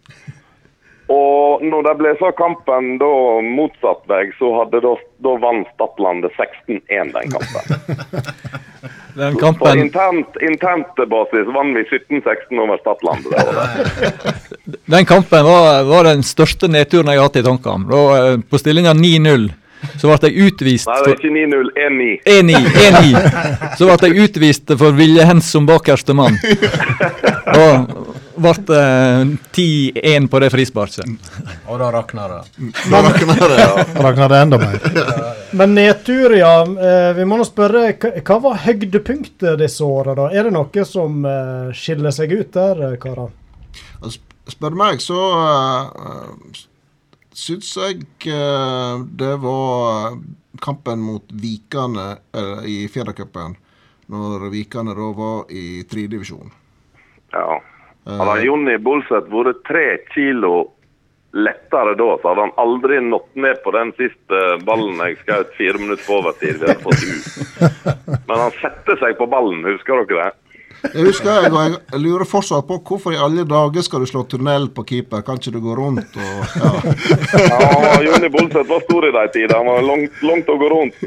Og 1.12 1.64
når 1.66 1.88
det 1.88 1.94
ble 2.00 2.12
så 2.22 2.30
kampen 2.38 2.94
da 3.02 3.12
motsatt 3.44 4.06
vei, 4.08 4.24
så 4.38 4.54
hadde 4.62 4.80
da, 4.86 4.94
da 5.26 5.34
vant 5.44 5.72
Stadlandet 5.76 6.38
16-1 6.40 7.16
den 7.18 7.34
kampen. 7.36 7.66
Den 9.12 9.34
På 9.34 9.40
kampen, 9.40 9.80
internt, 9.80 10.38
internt 10.40 10.96
basis 10.96 11.50
vant 11.52 11.76
vi 11.76 11.84
17-16 11.84 12.62
over 12.64 12.78
Stadlandet. 12.80 13.32
det 13.32 13.44
året. 13.48 14.78
den 14.96 15.06
kampen 15.06 15.44
var, 15.44 15.84
var 15.84 16.08
den 16.08 16.24
største 16.24 16.70
nedturen 16.72 17.12
jeg 17.12 17.20
har 17.20 17.28
hatt 17.28 17.42
i 17.42 17.44
tankene. 17.44 17.92
Eh, 17.92 18.38
På 18.48 18.62
stillinga 18.62 18.94
9-0 18.96 19.50
så 19.98 20.10
ble 20.10 20.30
jeg 20.30 20.48
utvist 20.48 20.90
Nei, 20.90 21.00
det 21.06 21.12
er 21.12 21.20
ikke 21.20 21.34
9-0, 21.36 21.72
1-9. 21.88 22.10
1-9. 22.26 22.62
1-9. 22.86 23.76
Så 23.80 23.90
ble 23.90 24.10
jeg 24.10 24.28
utvist 24.28 24.74
for 24.78 24.98
Vilje 24.98 25.28
Hens 25.28 25.52
som 25.54 25.68
bakerste 25.70 26.16
mann. 26.18 26.38
Og, 27.52 27.92
ble 28.42 28.54
eh, 28.78 29.34
10-1 29.52 30.28
på 30.32 30.42
det 30.42 30.50
frisparket. 30.54 31.30
Og 31.68 31.80
da 31.82 31.92
rakna 31.94 32.28
det. 32.32 32.42
Da 32.90 33.02
rakner 33.06 33.44
det, 33.44 33.60
ja. 33.60 33.86
rakna 34.08 34.30
det 34.32 34.42
enda 34.46 34.60
mer. 34.62 34.80
Men 35.52 35.76
nedtur, 35.76 36.36
ja. 36.38 36.56
Eh, 36.64 37.12
vi 37.18 37.28
må 37.28 37.38
nå 37.40 37.46
spørre, 37.48 37.92
hva, 38.00 38.40
var 38.46 38.64
høydepunktet 38.66 39.60
disse 39.62 39.86
åra, 39.86 40.16
da? 40.18 40.30
Er 40.32 40.50
det 40.50 40.56
noe 40.56 40.88
som 40.88 41.22
eh, 41.28 41.72
skiller 41.76 42.16
seg 42.16 42.34
ut 42.38 42.52
der, 42.56 42.84
eh, 42.92 42.98
karer? 43.02 43.32
Spør 44.52 44.74
meg, 44.76 45.04
så 45.04 45.16
uh, 45.16 46.32
syns 47.38 47.72
jeg 47.78 48.06
eh, 48.28 49.04
det 49.20 49.36
var 49.44 50.18
kampen 50.62 51.04
mot 51.04 51.26
Vikane 51.32 52.10
eh, 52.36 52.66
i 52.68 52.78
Fjærdacupen. 52.92 53.56
Når 54.12 54.50
Vikane 54.52 54.96
da 54.98 55.08
var 55.16 55.52
i 55.52 55.84
tredjedivisjon. 55.88 56.52
Ja. 57.32 57.62
Hadde 58.06 58.44
Jonny 58.44 58.76
Bolseth 58.82 59.30
vært 59.32 59.62
tre 59.68 59.86
kilo 60.12 60.72
lettere 61.32 61.94
da, 61.96 62.08
så 62.20 62.32
hadde 62.32 62.48
han 62.48 62.58
aldri 62.60 62.98
nådd 63.06 63.38
ned 63.40 63.62
på 63.64 63.72
den 63.72 63.94
siste 63.96 64.40
ballen 64.68 65.00
jeg 65.00 65.20
skjøt 65.22 65.54
fire 65.56 65.80
minutter 65.80 66.04
på 66.04 66.18
overtid. 66.20 66.66
Men 68.28 68.36
han 68.36 68.58
setter 68.60 69.00
seg 69.00 69.16
på 69.20 69.30
ballen, 69.32 69.64
husker 69.64 70.04
dere 70.04 70.26
det? 70.26 70.51
Jeg 70.82 71.06
husker 71.06 71.30
jeg, 71.30 71.52
og 71.54 71.60
jeg, 71.62 72.00
lurer 72.02 72.26
fortsatt 72.26 72.66
på 72.66 72.80
hvorfor 72.82 73.14
i 73.14 73.20
alle 73.22 73.44
dager 73.46 73.86
skal 73.86 74.02
du 74.02 74.10
slå 74.10 74.24
tunnel 74.30 74.66
på 74.74 74.84
keeper? 74.90 75.22
Kan 75.26 75.38
ikke 75.38 75.54
du 75.54 75.60
gå 75.62 75.76
rundt 75.78 76.18
og 76.18 76.56
ja. 76.58 76.72
Ja, 77.38 78.00
Jonny 78.02 78.32
Bolseth 78.34 78.70
var 78.70 78.82
stor 78.88 79.08
i 79.08 79.12
de 79.14 79.26
tider. 79.36 79.56
Han 79.60 79.70
var 79.70 79.86
langt, 79.86 80.24
langt 80.26 80.50
å 80.50 80.58
gå 80.58 80.72
rundt. 80.74 80.98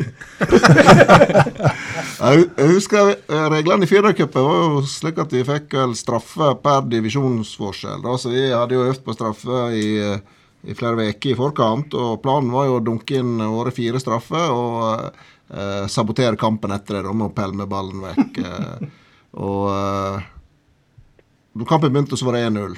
Jeg, 2.14 2.44
jeg 2.56 2.70
husker 2.70 3.10
eh, 3.10 3.46
reglene 3.50 3.84
i 3.84 3.90
Firdacupen 3.90 4.46
var 4.46 4.60
jo 4.62 4.82
slik 4.88 5.18
at 5.20 5.32
vi 5.34 5.42
fikk 5.44 5.74
vel 5.76 5.94
straffe 5.98 6.52
per 6.62 6.86
divisjonsforskjell. 6.88 8.00
Da, 8.04 8.14
så 8.20 8.30
vi 8.32 8.46
hadde 8.52 8.78
jo 8.78 8.86
øvd 8.86 9.02
på 9.04 9.16
straffe 9.16 9.66
i, 9.74 9.86
eh, 10.00 10.44
i 10.70 10.76
flere 10.78 11.08
uker 11.10 11.32
i 11.32 11.38
forkant. 11.38 11.96
Og 11.98 12.20
planen 12.22 12.54
var 12.54 12.68
jo 12.70 12.78
å 12.78 12.84
dunke 12.84 13.18
inn 13.20 13.42
våre 13.42 13.74
fire 13.74 14.00
straffer 14.02 14.54
og 14.54 15.08
eh, 15.50 15.86
sabotere 15.90 16.38
kampen 16.40 16.74
etter 16.76 17.00
det 17.00 17.08
da, 17.08 17.12
med 17.12 17.32
å 17.32 17.34
pælme 17.34 17.68
ballen 17.70 18.06
vekk. 18.06 18.44
Eh, 18.44 18.92
og 19.34 19.68
uh, 19.68 21.66
kampen 21.66 21.92
begynte, 21.92 22.16
så 22.16 22.26
var 22.26 22.38
det 22.38 22.46
1-0. 22.48 22.74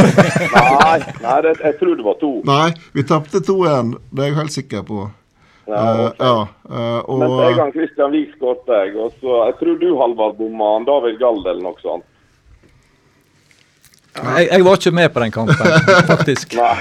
Nei, 0.80 0.98
nei 1.22 1.38
det, 1.44 1.54
jeg 1.64 1.78
tror 1.80 1.96
det 1.96 2.04
var 2.04 2.20
to. 2.20 2.34
Nei, 2.48 2.68
vi 2.96 3.04
tapte 3.08 3.40
2-1. 3.44 3.96
Det 4.10 4.24
er 4.24 4.30
jeg 4.32 4.38
helt 4.40 4.56
sikker 4.56 4.84
på. 4.88 5.08
Ja, 5.70 5.82
okay. 5.94 6.06
ok. 6.06 6.14
ja, 6.18 6.48
eh, 6.70 7.18
Men 7.18 7.40
en 7.40 7.56
gang 7.56 7.72
Christian 7.72 8.10
Wiik 8.10 8.32
skåret 8.36 8.72
jeg, 8.74 8.96
og 8.98 9.12
så 9.20 9.44
jeg 9.46 9.54
tror 9.60 9.76
du 9.78 9.90
Halvard 10.00 10.38
bomma 10.40 10.72
han 10.74 10.86
David 10.88 11.20
Gald 11.20 11.46
eller 11.46 11.62
noe 11.62 11.78
sånt. 11.84 12.06
Jeg, 14.18 14.48
jeg 14.50 14.64
var 14.66 14.80
ikke 14.80 14.92
med 14.98 15.12
på 15.14 15.22
den 15.22 15.32
kampen, 15.32 15.56
faktisk. 16.12 16.56
Nei. 16.58 16.74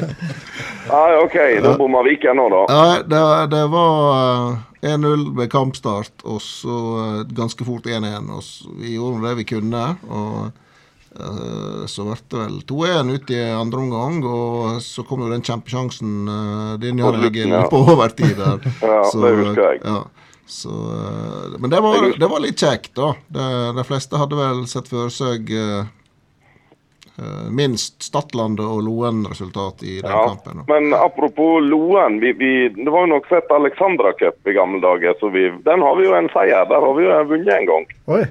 Nei, 0.90 1.10
OK, 1.20 1.36
da 1.62 1.76
bomma 1.78 2.00
Viken 2.06 2.40
nå, 2.40 2.48
da. 2.54 2.62
Nei, 2.72 2.96
det, 3.10 3.22
det 3.52 3.64
var 3.74 3.98
eh, 4.16 4.69
1-0 4.80 5.36
ved 5.36 5.50
kampstart, 5.52 6.24
og 6.24 6.40
så 6.44 6.78
eh, 7.04 7.22
ganske 7.36 7.64
fort 7.66 7.86
1-1. 7.86 8.30
Og 8.32 8.76
vi 8.80 8.96
gjorde 8.96 9.26
det 9.28 9.34
vi 9.42 9.46
kunne. 9.52 9.82
og 10.08 10.38
eh, 11.20 11.82
Så 11.90 12.06
ble 12.06 12.16
det 12.16 12.40
vel 12.40 12.56
2-1 12.70 13.12
ut 13.14 13.34
i 13.34 13.42
andre 13.50 13.82
omgang, 13.84 14.22
og 14.24 14.80
så 14.84 15.04
kom 15.08 15.26
jo 15.26 15.32
den 15.32 15.44
kjempesjansen 15.44 16.16
uh, 16.30 16.72
din 16.80 17.00
Jan 17.02 17.20
Egil 17.28 17.52
ja. 17.52 17.66
på 17.72 17.84
overtid 17.84 18.36
der. 18.40 18.64
Ja, 18.80 19.04
det 19.04 19.36
husker 19.42 19.64
jeg. 19.68 19.84
Ja, 19.84 20.02
så, 20.50 20.74
men 21.62 21.70
det 21.70 21.78
var, 21.84 22.08
det 22.18 22.26
var 22.26 22.40
litt 22.42 22.58
kjekt, 22.58 22.96
da. 22.96 23.12
De 23.30 23.84
fleste 23.86 24.18
hadde 24.18 24.34
vel 24.34 24.64
sett 24.66 24.88
for 24.90 25.12
seg 25.14 25.52
minst 27.50 28.02
Stadlandet 28.02 28.64
og 28.64 28.82
Loen-resultat 28.86 29.82
i 29.82 30.00
den 30.00 30.10
Ja. 30.10 30.22
kampen. 30.28 30.62
Men 30.68 30.94
apropos 30.94 31.60
Loen, 31.62 32.20
vi, 32.20 32.32
vi, 32.32 32.68
det 32.68 32.88
var 32.90 33.06
jo 33.06 33.14
nok 33.14 33.26
sett 33.28 33.50
Alexandra 33.50 34.12
Cup 34.12 34.46
i 34.48 34.52
gamle 34.56 34.80
dager, 34.80 35.14
så 35.20 35.28
vi, 35.28 35.50
den 35.64 35.80
har 35.82 35.96
vi 35.96 36.04
jo 36.06 36.14
en 36.16 36.28
seier. 36.32 36.64
Der 36.70 36.80
har 36.80 36.94
vi 36.96 37.04
jo 37.04 37.18
vunnet 37.34 37.54
en 37.58 37.66
gang. 37.66 37.86
Oi. 38.06 38.24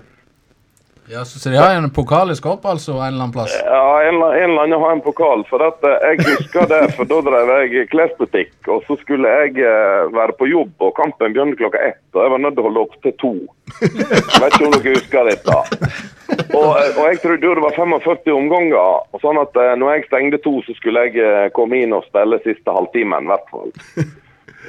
Ja, 1.11 1.25
så, 1.25 1.39
så 1.39 1.49
de 1.49 1.55
har 1.55 1.75
en 1.75 1.89
pokal 1.89 2.31
i 2.31 2.35
skapet, 2.35 2.65
altså, 2.65 2.91
en 2.91 3.07
eller 3.07 3.23
annen 3.23 3.31
plass? 3.33 3.53
Ja, 3.65 4.03
en, 4.03 4.15
en 4.15 4.51
eller 4.51 4.61
annen 4.61 4.81
har 4.81 4.91
en 4.91 5.01
pokal. 5.01 5.41
For 5.49 5.63
at 5.65 5.81
eh, 5.89 6.03
jeg 6.11 6.19
husker 6.27 6.67
det, 6.69 6.81
for 6.93 7.09
da 7.09 7.17
drev 7.25 7.49
jeg 7.55 7.87
klesbutikk. 7.89 8.53
Og 8.69 8.85
så 8.85 8.97
skulle 9.01 9.31
jeg 9.41 9.55
eh, 9.65 10.03
være 10.13 10.35
på 10.37 10.51
jobb, 10.51 10.75
og 10.85 10.93
kampen 10.99 11.33
begynte 11.33 11.57
klokka 11.57 11.81
ett. 11.87 12.03
Og 12.13 12.21
jeg 12.21 12.33
var 12.35 12.43
nødt 12.43 12.57
til 12.59 12.61
å 12.61 12.67
holde 12.67 12.83
opp 12.85 12.93
til 13.01 13.15
to. 13.23 13.33
Jeg 13.81 14.43
vet 14.43 14.53
ikke 14.53 14.67
om 14.67 14.75
dere 14.75 14.93
husker 14.99 15.31
dette. 15.31 15.57
Og, 16.53 16.69
eh, 16.77 16.93
og 16.93 17.03
jeg 17.07 17.21
trodde 17.25 17.57
det 17.57 17.65
var 17.65 17.81
45 17.81 18.37
omganger. 18.37 19.01
og 19.09 19.25
sånn 19.25 19.41
at 19.41 19.61
når 19.81 19.95
jeg 19.95 20.07
stengte 20.11 20.43
to, 20.45 20.59
så 20.67 20.77
skulle 20.77 21.07
jeg 21.09 21.53
komme 21.57 21.81
inn 21.81 21.97
og 21.97 22.05
spille 22.05 22.37
siste 22.45 22.77
halvtimen, 22.77 23.25
i 23.25 23.33
hvert 23.33 23.49
fall. 23.49 23.73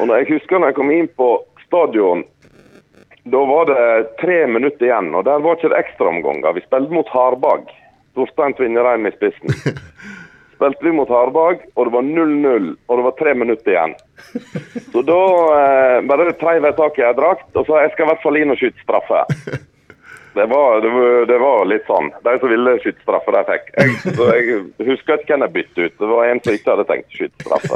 Og 0.01 0.09
når 0.09 0.22
jeg 0.22 0.38
husker 0.38 0.57
når 0.57 0.72
jeg 0.72 0.80
kom 0.80 0.97
inn 0.97 1.12
på 1.20 1.34
stadion 1.66 2.24
da 3.23 3.45
var 3.45 3.66
det 3.66 4.16
tre 4.21 4.47
minutter 4.47 4.87
igjen, 4.87 5.14
og 5.14 5.25
der 5.29 5.43
var 5.45 5.59
ikke 5.59 5.71
det 5.73 5.81
ekstraomganger. 5.83 6.57
Vi 6.57 6.64
spilte 6.64 6.95
mot 6.95 7.09
Harbag. 7.12 7.68
Torstein 8.16 8.55
Tvinnereim 8.59 9.07
i 9.07 9.12
spissen. 9.14 9.53
Spilte 10.57 10.85
vi 10.85 10.93
mot 10.93 11.09
Harbag, 11.09 11.62
og 11.75 11.87
det 11.87 11.95
var 11.95 12.03
0-0, 12.05 12.71
og 12.87 12.99
det 12.99 13.05
var 13.07 13.18
tre 13.18 13.35
minutter 13.35 13.73
igjen. 13.73 13.95
Så 14.93 15.03
da 15.09 15.21
eh, 15.57 15.99
bare 16.09 16.33
treiv 16.41 16.66
jeg 16.68 16.77
tak 16.77 16.99
i 17.01 17.07
ei 17.07 17.14
drakt 17.16 17.57
og 17.57 17.64
sa 17.68 17.81
jeg 17.81 17.95
skal 17.95 18.05
i 18.05 18.11
hvert 18.11 18.25
fall 18.25 18.41
inn 18.41 18.53
og 18.53 18.61
skyte 18.61 18.85
straffe. 18.85 19.25
Det 20.35 20.47
var, 20.47 20.81
det, 20.81 20.91
var, 20.95 21.26
det 21.26 21.39
var 21.43 21.64
litt 21.66 21.87
sånn. 21.91 22.11
De 22.22 22.35
som 22.39 22.53
ville 22.53 22.76
skyte 22.83 23.03
straffe, 23.03 23.33
de 23.35 23.41
fikk. 23.49 23.70
Jeg, 23.76 24.14
så 24.16 24.28
jeg 24.31 24.61
husker 24.87 25.18
ikke 25.18 25.35
hvem 25.35 25.45
jeg 25.47 25.55
bytte 25.57 25.87
ut. 25.87 25.97
Det 25.99 26.11
var 26.11 26.28
en 26.28 26.43
som 26.45 26.59
ikke 26.59 26.74
hadde 26.74 26.87
tenkt 26.91 27.09
å 27.09 27.18
skyte 27.18 27.47
straffe. 27.47 27.74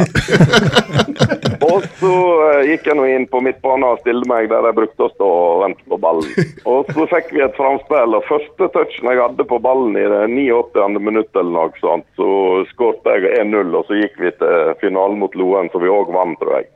Og 1.68 1.86
så 2.00 2.12
eh, 2.48 2.61
gikk 2.70 2.88
jeg 2.90 2.98
nå 2.98 3.07
inn 3.09 3.26
på 3.30 3.40
midtbanen 3.44 3.86
og 3.88 4.02
stilte 4.02 4.28
meg 4.30 4.50
der 4.52 4.68
jeg 4.68 4.76
brukte 4.76 5.07
å 5.07 5.12
stå 5.14 5.30
og 5.38 5.62
vente 5.64 5.88
på 5.90 5.98
ballen. 6.02 6.52
Og 6.70 6.90
så 6.94 7.07
fikk 7.11 7.32
vi 7.34 7.42
et 7.44 7.57
framspill, 7.59 8.16
og 8.18 8.28
første 8.28 8.68
touchen 8.76 9.11
jeg 9.11 9.22
hadde 9.22 9.48
på 9.48 9.61
ballen 9.64 9.96
i 9.98 10.05
det 10.11 10.22
89. 10.30 11.00
minutt 11.00 11.40
eller 11.40 11.55
noe 11.57 11.82
sånt, 11.82 12.07
så 12.18 12.28
skåret 12.72 13.11
jeg 13.11 13.32
1-0, 13.40 13.74
og 13.74 13.88
så 13.88 13.98
gikk 13.98 14.20
vi 14.20 14.34
til 14.40 14.74
finalen 14.82 15.20
mot 15.22 15.34
Loen, 15.38 15.70
så 15.72 15.82
vi 15.82 15.92
òg 15.92 16.12
vant, 16.14 16.38
tror 16.42 16.61
jeg. 16.61 16.70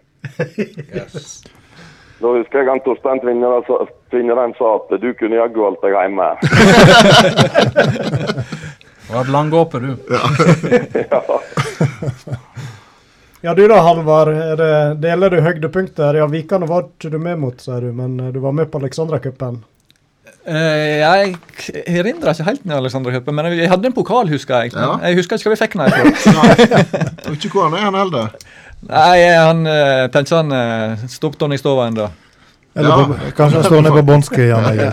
Da 2.19 2.33
husker 2.35 2.59
jeg 2.64 2.69
han 2.73 2.81
Torstein 2.83 3.21
Tvinnereim 3.23 4.55
sa- 4.59 4.75
at 4.75 5.01
du 5.01 5.12
kunne 5.14 5.39
jaggu 5.39 5.61
holdt 5.62 5.85
deg 5.85 5.95
hjemme. 5.95 6.29
Du 9.09 9.14
har 9.14 9.23
hatt 9.23 9.31
langgåpe, 9.33 9.79
du. 9.81 9.97
Ja, 13.41 13.53
ja 13.53 13.55
du 13.55 13.62
da, 13.71 13.79
Halvard. 13.87 14.29
Er 14.35 14.95
deler 14.99 15.31
du 15.31 15.39
høydepunkter? 15.45 16.19
Ja, 16.19 16.27
Vikane 16.27 16.66
var 16.69 16.89
ikke 16.91 17.12
du 17.14 17.19
med 17.23 17.39
mot, 17.39 17.61
sier 17.62 17.87
du, 17.87 17.93
men 17.95 18.19
eh, 18.21 18.33
du 18.35 18.41
var 18.43 18.53
med 18.59 18.66
på 18.73 18.81
Alexandra-cupen. 18.83 19.61
Uh, 20.49 20.99
jeg 20.99 21.35
erindrer 21.87 22.33
ikke 22.33 22.47
helt 22.49 22.64
med 22.66 22.77
Alexander 22.79 23.12
Høppe, 23.14 23.33
men 23.37 23.51
jeg 23.53 23.69
hadde 23.71 23.91
en 23.91 23.95
pokal, 23.97 24.29
husker 24.33 24.64
jeg. 24.64 24.75
Ja. 24.75 24.97
Jeg 25.07 25.19
husker 25.21 25.37
ikke 25.39 25.53
hva 25.53 25.55
vi 25.55 25.61
fikk 25.62 25.77
den 25.79 26.14
fra. 26.25 26.45
Jeg 26.59 27.33
vet 27.35 27.45
ikke 27.47 27.55
hvor 27.61 27.69
han 27.69 27.77
er, 27.79 27.85
han 27.87 27.99
heller. 28.01 28.33
Nei, 28.87 29.26
han 29.35 29.66
uh, 29.66 30.07
tenkte 30.14 30.39
han 30.39 30.53
uh, 30.55 31.07
stoppet 31.11 31.43
han 31.47 31.53
i 31.53 31.59
stova 31.59 31.89
ennå. 31.91 32.09
Eller 32.79 32.89
Ja. 32.89 33.05
på, 33.09 33.14
kanskje 33.37 33.59
han 33.59 33.64
står 33.64 33.83
nede 33.83 33.95
på 33.97 34.03
Egil. 34.70 34.93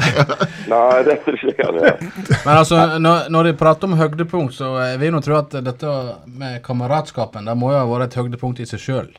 Nei, 0.72 1.04
det 1.06 1.20
tror 1.26 1.44
ikke 1.52 1.68
han. 1.68 1.76
Men 2.46 2.54
altså, 2.58 2.80
når, 2.98 3.28
når 3.30 3.50
de 3.52 3.54
prater 3.60 3.86
om 3.92 3.94
høydepunkt, 4.00 4.56
så 4.58 4.72
jeg 4.88 4.98
vil 5.04 5.14
jo 5.14 5.22
tro 5.28 5.38
at 5.38 5.54
dette 5.68 5.92
med 6.26 6.64
kameratskapen, 6.66 7.46
det 7.46 7.56
må 7.60 7.70
jo 7.76 7.84
ha 7.84 7.86
vært 7.92 8.10
et 8.10 8.18
høydepunkt 8.24 8.64
i 8.64 8.66
seg 8.70 8.82
sjøl. 8.82 9.12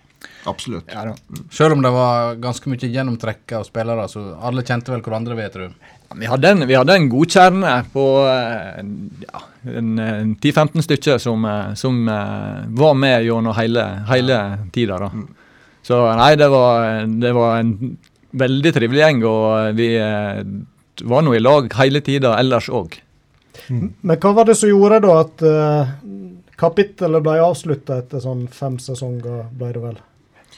Absolutt. 0.51 0.91
Ja. 0.91 1.13
Sjøl 1.53 1.77
om 1.77 1.83
det 1.85 1.93
var 1.95 2.35
ganske 2.43 2.71
mye 2.73 2.91
gjennomtrekk 2.91 3.55
av 3.61 3.67
spillere, 3.69 4.09
så 4.11 4.25
alle 4.43 4.65
kjente 4.67 4.91
vel 4.95 5.05
hverandre, 5.05 5.39
vet 5.39 5.59
du. 5.61 5.69
Vi 6.15 6.27
hadde, 6.27 6.51
en, 6.51 6.67
vi 6.69 6.77
hadde 6.77 6.95
en 6.95 7.09
god 7.11 7.33
kjerne 7.35 7.73
på 7.93 8.05
eh, 8.31 8.83
ja, 9.27 9.41
en, 9.67 9.99
en 9.99 10.35
10-15 10.39 10.85
stykker 10.87 11.19
som, 11.23 11.45
eh, 11.45 11.73
som 11.75 12.09
eh, 12.09 12.63
var 12.79 12.95
med 12.95 13.27
gjennom 13.27 13.57
hele, 13.57 13.87
hele 14.11 14.39
tida. 14.75 15.01
Da. 15.03 15.11
Så 15.87 15.99
nei, 16.19 16.31
det 16.39 16.49
var, 16.53 16.87
det 17.11 17.33
var 17.35 17.59
en 17.59 17.75
veldig 18.37 18.73
trivelig 18.77 19.03
gjeng, 19.03 19.25
og 19.29 19.77
vi 19.79 19.91
var 21.07 21.23
nå 21.25 21.35
i 21.37 21.43
lag 21.43 21.69
hele 21.79 22.03
tida 22.05 22.35
ellers 22.41 22.69
òg. 22.69 22.99
Men 23.69 24.19
hva 24.21 24.33
var 24.37 24.49
det 24.49 24.57
som 24.59 24.71
gjorde 24.71 25.01
da 25.05 25.15
at 25.23 25.45
uh, 25.47 25.95
kapittelet 26.61 27.25
ble 27.25 27.39
avslutta 27.43 28.01
etter 28.03 28.23
sånn 28.23 28.45
fem 28.53 28.77
sesonger, 28.83 29.47
ble 29.57 29.71
det 29.73 29.83
vel? 29.83 29.97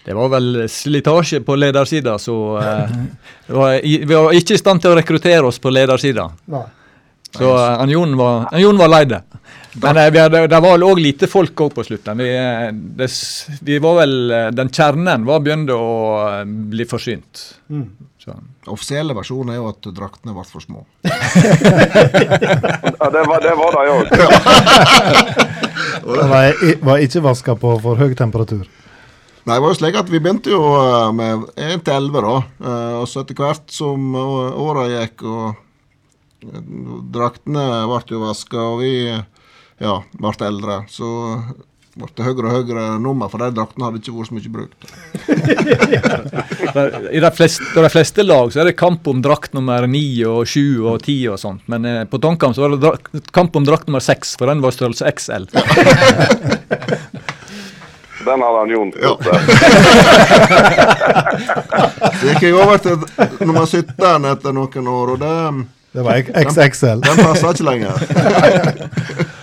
Det 0.05 0.15
var 0.17 0.29
vel 0.33 0.69
slitasje 0.73 1.41
på 1.45 1.57
ledersida, 1.59 2.17
så 2.19 2.35
eh, 2.63 2.91
var, 3.47 3.81
vi 3.83 4.05
var 4.15 4.33
ikke 4.37 4.55
i 4.57 4.61
stand 4.61 4.81
til 4.81 4.95
å 4.95 4.97
rekruttere 4.99 5.45
oss 5.49 5.59
på 5.61 5.73
ledersida. 5.75 6.31
Så 7.37 7.49
eh, 7.59 7.85
Jon 7.93 8.17
var, 8.17 8.49
Jon 8.57 8.79
var 8.81 8.89
lei 8.89 9.05
det. 9.11 9.21
Men 9.83 9.97
eh, 10.01 10.11
vi 10.11 10.19
hadde, 10.23 10.47
det 10.49 10.61
var 10.65 10.85
òg 10.87 10.99
lite 11.03 11.29
folk 11.31 11.61
òg 11.67 11.75
på 11.77 11.85
slutten. 11.91 12.19
Vi, 12.23 12.31
eh, 12.33 12.71
det, 12.73 13.11
vi 13.69 13.79
var 13.85 13.99
vel, 14.01 14.15
eh, 14.31 14.49
Den 14.57 14.73
kjernen 14.73 15.27
var 15.29 15.45
begynt 15.45 15.71
å 15.75 15.83
eh, 16.25 16.45
bli 16.47 16.85
forsynt. 16.89 17.45
Mm. 17.69 17.89
Offisielle 18.69 19.15
versjonen 19.17 19.55
er 19.55 19.57
jo 19.61 19.69
at 19.71 19.87
draktene 19.97 20.35
ble 20.37 20.43
for 20.45 20.61
små. 20.61 20.83
Ja, 21.09 23.07
det 23.15 23.23
var 23.29 23.41
det 23.41 23.55
var 23.57 23.71
det 23.77 23.85
òg. 23.93 24.05
Det 26.09 26.27
var, 26.29 26.45
var 26.85 26.99
ikke 27.05 27.23
vaska 27.25 27.55
på 27.61 27.73
for 27.81 27.97
høy 28.01 28.13
temperatur. 28.19 28.67
Nei, 29.49 29.57
det 29.57 29.65
var 29.65 29.73
jo 29.73 29.79
slik 29.79 29.97
at 29.97 30.11
Vi 30.13 30.21
begynte 30.21 30.53
jo 30.53 30.61
eh, 30.77 31.09
med 31.17 31.47
1 31.57 31.87
til 31.87 31.95
11, 31.95 32.21
da. 32.27 32.35
Eh, 32.69 32.97
Og 33.01 33.07
så 33.09 33.23
etter 33.25 33.39
hvert 33.39 33.73
som 33.73 34.13
åra 34.19 34.85
gikk 34.93 35.25
og 35.25 35.47
eh, 36.45 36.61
draktene 37.15 37.65
ble 37.89 38.03
jo 38.13 38.21
vaska, 38.27 38.67
og 38.75 38.83
vi 38.85 38.93
ja, 39.09 39.95
ble 40.21 40.35
eldre, 40.45 40.83
så 40.93 41.09
ble 41.99 42.07
det 42.15 42.27
høyere 42.27 42.47
og 42.47 42.55
høyere 42.59 42.85
nummer, 43.03 43.31
for 43.31 43.43
de 43.43 43.49
draktene 43.57 43.89
hadde 43.89 43.99
ikke 44.03 44.15
vært 44.15 44.29
så 44.29 44.37
mye 44.37 44.53
brukt. 44.55 44.81
I 47.17 47.23
de 47.25 47.31
fleste, 47.35 47.65
de 47.75 47.91
fleste 47.91 48.27
lag 48.27 48.53
så 48.55 48.63
er 48.63 48.71
det 48.71 48.77
kamp 48.79 49.07
om 49.11 49.23
drakt 49.25 49.57
nummer 49.57 49.87
9 49.91 50.03
og 50.31 50.45
7 50.47 50.61
og 50.93 51.01
10 51.03 51.17
og 51.33 51.41
sånt. 51.43 51.65
Men 51.73 51.89
eh, 51.89 52.05
på 52.11 52.21
Tonkamp 52.23 52.55
så 52.55 52.67
var 52.67 52.77
det 52.77 53.23
kamp 53.35 53.57
om 53.59 53.67
drakt 53.67 53.89
nummer 53.91 54.05
6, 54.05 54.37
for 54.39 54.51
den 54.51 54.63
var 54.63 54.77
størrelse 54.77 55.11
XL. 55.17 55.49
Den 58.29 58.41
hadde 58.45 58.59
han 58.63 58.71
Jon 58.75 58.93
Ja. 59.01 59.15
stått 59.17 59.25
der. 59.25 59.41
Så 62.19 62.23
gikk 62.29 62.43
jeg 62.49 62.55
over 62.55 62.79
til 62.83 62.97
nummer 63.47 63.67
17 63.67 64.29
etter 64.33 64.53
noen 64.57 64.89
år, 64.95 65.15
og 65.15 65.19
det, 65.23 65.35
Det 65.97 66.05
var 66.07 66.23
XXL. 66.45 67.01
den 67.07 67.17
passa 67.25 67.53
ikke 67.55 67.69
lenger. 67.71 67.93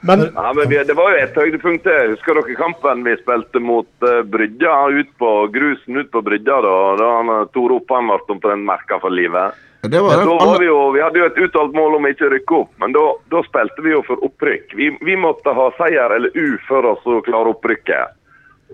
Men 0.00 0.20
Ja, 0.34 0.52
men 0.54 0.68
vi, 0.70 0.76
Det 0.86 0.94
var 0.94 1.10
jo 1.10 1.16
et 1.24 1.34
høydepunkt. 1.34 1.84
det. 1.84 2.10
Husker 2.14 2.34
dere 2.38 2.54
kampen 2.58 3.02
vi 3.04 3.16
spilte 3.18 3.58
mot 3.60 3.88
uh, 4.06 4.22
Brydja? 4.22 4.74
Ut 4.94 5.10
på 5.18 5.30
grusen 5.52 5.96
ut 5.98 6.10
på 6.14 6.22
Brydja 6.22 6.60
da, 6.62 6.74
da 7.00 7.08
han 7.18 7.28
eh, 7.34 7.46
Tor 7.54 7.74
Oppheim 7.74 8.06
ble 8.12 8.18
omtrent 8.36 8.64
merka 8.68 9.00
for 9.02 9.10
livet. 9.10 9.56
Det 9.80 10.00
var 10.00 10.16
det. 10.16 10.24
da 10.24 10.36
var 10.46 10.58
vi, 10.58 10.66
jo, 10.66 10.78
vi 10.90 11.00
hadde 11.00 11.20
jo 11.20 11.26
et 11.28 11.38
uttalt 11.38 11.74
mål 11.76 11.98
om 11.98 12.06
å 12.08 12.10
ikke 12.10 12.30
rykke 12.32 12.56
opp, 12.56 12.70
men 12.82 12.94
da, 12.96 13.04
da 13.30 13.42
spilte 13.46 13.84
vi 13.84 13.92
jo 13.94 14.02
for 14.06 14.24
opprykk. 14.26 14.74
Vi, 14.74 14.90
vi 15.06 15.16
måtte 15.16 15.54
ha 15.54 15.68
seier 15.78 16.14
eller 16.16 16.34
U 16.34 16.56
for 16.66 16.88
oss 16.94 17.06
å 17.06 17.20
klare 17.26 17.54
opprykket. 17.54 18.16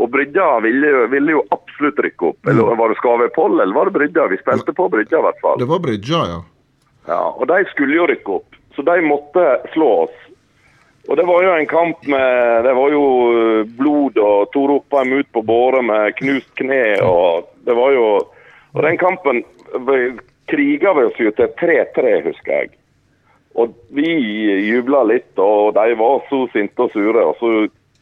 Og 0.00 0.11
Brydja 0.11 0.48
ville, 0.64 1.05
ville 1.12 1.36
jo 1.36 1.44
absolutt 1.55 2.00
rykke 2.02 2.32
opp. 2.32 2.48
Eller 2.50 2.74
Var 2.80 2.90
det 2.90 2.98
Skavepoll 2.98 3.61
eller 3.61 3.76
var 3.76 3.90
det 3.90 3.94
Brydja? 3.98 4.26
Vi 4.32 4.40
spilte 4.40 4.74
på 4.74 4.88
Brydja 4.90 5.20
i 5.20 5.26
hvert 5.28 5.40
fall. 5.44 5.61
det 5.61 5.68
var 5.70 5.84
Brydja, 5.84 6.24
ja. 6.32 6.40
Ja, 7.07 7.20
og 7.36 7.46
de 7.52 7.61
skulle 7.68 7.98
jo 7.98 8.09
rykke 8.09 8.38
opp, 8.40 8.57
så 8.74 8.82
de 8.82 8.96
måtte 9.05 9.44
slå 9.74 9.90
oss. 10.07 10.20
Og 11.05 11.18
det 11.20 11.26
var 11.28 11.44
jo 11.44 11.50
en 11.52 11.66
kamp 11.68 12.07
med 12.09 12.64
Det 12.64 12.72
var 12.72 12.92
jo 12.94 13.02
eh, 13.36 13.66
blod 13.76 14.16
og 14.16 14.46
Tor 14.55 14.70
Oppheim 14.78 15.12
ut 15.18 15.28
på 15.36 15.42
båre 15.44 15.82
med 15.84 16.14
knust 16.16 16.48
kne 16.57 16.96
og 17.05 17.50
Det 17.68 17.76
var 17.76 17.92
jo 17.92 18.07
Og 18.72 18.80
den 18.86 18.96
kampen 18.96 19.42
kriga 20.51 20.92
vi 20.99 21.05
oss 21.09 21.20
jo 21.20 21.30
til 21.36 21.53
3-3, 21.61 22.14
husker 22.26 22.53
jeg. 22.59 22.70
Og 23.55 23.74
vi 23.95 24.09
jubla 24.68 25.05
litt, 25.07 25.30
og 25.38 25.74
de 25.76 25.95
var 26.01 26.24
så 26.30 26.40
sinte 26.53 26.82
og 26.86 26.90
sure. 26.95 27.22
Og 27.30 27.36
så 27.38 27.53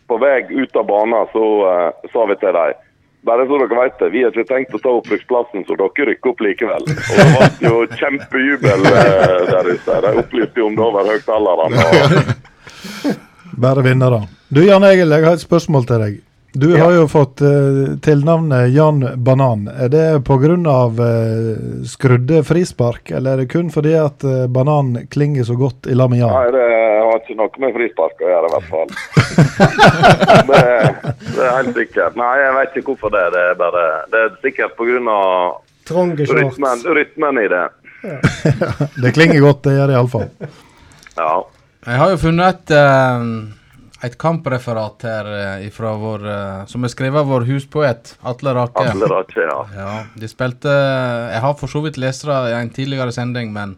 på 0.09 0.18
vei 0.20 0.38
ut 0.51 0.76
av 0.80 0.86
banen 0.88 1.28
så 1.32 1.45
uh, 1.66 2.09
sa 2.12 2.24
vi 2.30 2.38
til 2.40 2.57
dem 2.57 2.80
bare 3.22 3.45
så 3.47 3.55
dere 3.55 3.76
vet 3.78 4.01
det, 4.01 4.07
vi 4.11 4.22
har 4.24 4.32
ikke 4.34 4.49
tenkt 4.49 4.72
å 4.74 4.78
ta 4.82 4.90
opprykksplassen, 4.99 5.62
så 5.68 5.76
dere 5.78 6.07
rykker 6.09 6.32
opp 6.32 6.40
likevel. 6.43 6.82
Og 6.82 7.20
det 7.20 7.26
ble 7.61 7.68
jo 7.68 7.76
kjempejubel 8.01 8.82
uh, 8.88 9.45
der 9.47 9.68
ute. 9.76 9.99
De 10.03 10.11
opplyste 10.24 10.59
jo 10.59 10.66
om 10.66 10.74
det 10.74 10.82
over 10.88 11.07
høyttalerne. 11.12 11.84
og- 11.86 13.20
Bare 13.62 13.84
vinnere. 13.86 14.24
Du 14.51 14.59
Jan 14.66 14.82
Egil, 14.88 15.12
jeg 15.14 15.22
har 15.28 15.36
et 15.38 15.45
spørsmål 15.45 15.86
til 15.86 16.03
deg. 16.03 16.16
Du 16.55 16.68
har 16.76 16.92
jo 16.92 17.07
fått 17.09 17.40
uh, 17.40 17.96
tilnavnet 18.05 18.68
Jan 18.74 19.00
Banan. 19.16 19.68
Er 19.68 19.88
det 19.88 20.05
pga. 20.26 20.53
Uh, 20.53 21.84
skrudde 21.88 22.42
frispark, 22.44 23.11
eller 23.11 23.32
er 23.32 23.42
det 23.42 23.53
kun 23.53 23.70
fordi 23.72 23.94
at 23.96 24.24
uh, 24.28 24.44
banan 24.53 25.07
klinger 25.11 25.46
så 25.48 25.57
godt 25.57 25.88
i 25.88 25.96
lag 25.96 26.11
med 26.12 26.20
Jan? 26.20 26.34
Nei, 26.34 26.50
det 26.53 26.66
har 27.09 27.22
ikke 27.22 27.38
noe 27.38 27.64
med 27.64 27.76
frispark 27.76 28.20
å 28.20 28.28
gjøre, 28.32 28.50
i 28.50 28.55
hvert 28.55 28.68
fall. 28.72 28.92
det, 30.50 30.62
det 31.24 31.46
er 31.46 31.57
helt 31.57 31.80
sikkert. 31.80 32.20
Nei, 32.20 32.34
jeg 32.42 32.59
vet 32.59 32.76
ikke 32.80 32.92
hvorfor 32.92 33.14
det. 33.16 33.24
Det 33.32 33.46
er 33.48 33.57
bare 33.62 33.86
Det 34.12 34.22
er 34.26 34.36
sikkert 34.44 34.76
pga. 34.76 35.16
rytmen, 36.36 36.84
rytmen 37.00 37.40
i 37.40 37.48
det. 37.53 37.64
Det 39.03 39.12
klinger 39.14 39.40
godt, 39.40 39.64
det 39.64 39.76
gjør 39.76 39.90
det 39.90 39.94
iallfall. 39.94 40.28
Ja. 41.16 41.32
Jeg 41.86 41.98
har 41.98 42.12
jo 42.12 42.18
funnet 42.22 42.55
et, 42.55 42.72
eh, 42.78 43.26
et 44.03 44.16
kampreferat 44.18 45.05
her 45.07 45.28
eh, 45.30 45.66
ifra 45.68 45.92
vår, 46.00 46.24
eh, 46.26 46.62
som 46.66 46.82
er 46.84 46.90
skrevet 46.90 47.20
av 47.22 47.28
vår 47.30 47.44
huspoet 47.46 48.14
Atle 48.26 48.55
Rake. 48.57 48.82
Atle 48.82 49.07
Rake, 49.12 49.44
ja. 49.46 49.59
Ja, 49.76 49.92
de 50.18 50.28
spilte 50.30 50.72
Jeg 50.72 51.40
har 51.44 51.55
for 51.61 51.70
så 51.70 51.82
vidt 51.84 52.00
lest 52.03 52.24
det 52.26 52.38
i 52.50 52.57
en 52.59 52.70
tidligere 52.74 53.12
sending, 53.14 53.53
men 53.55 53.76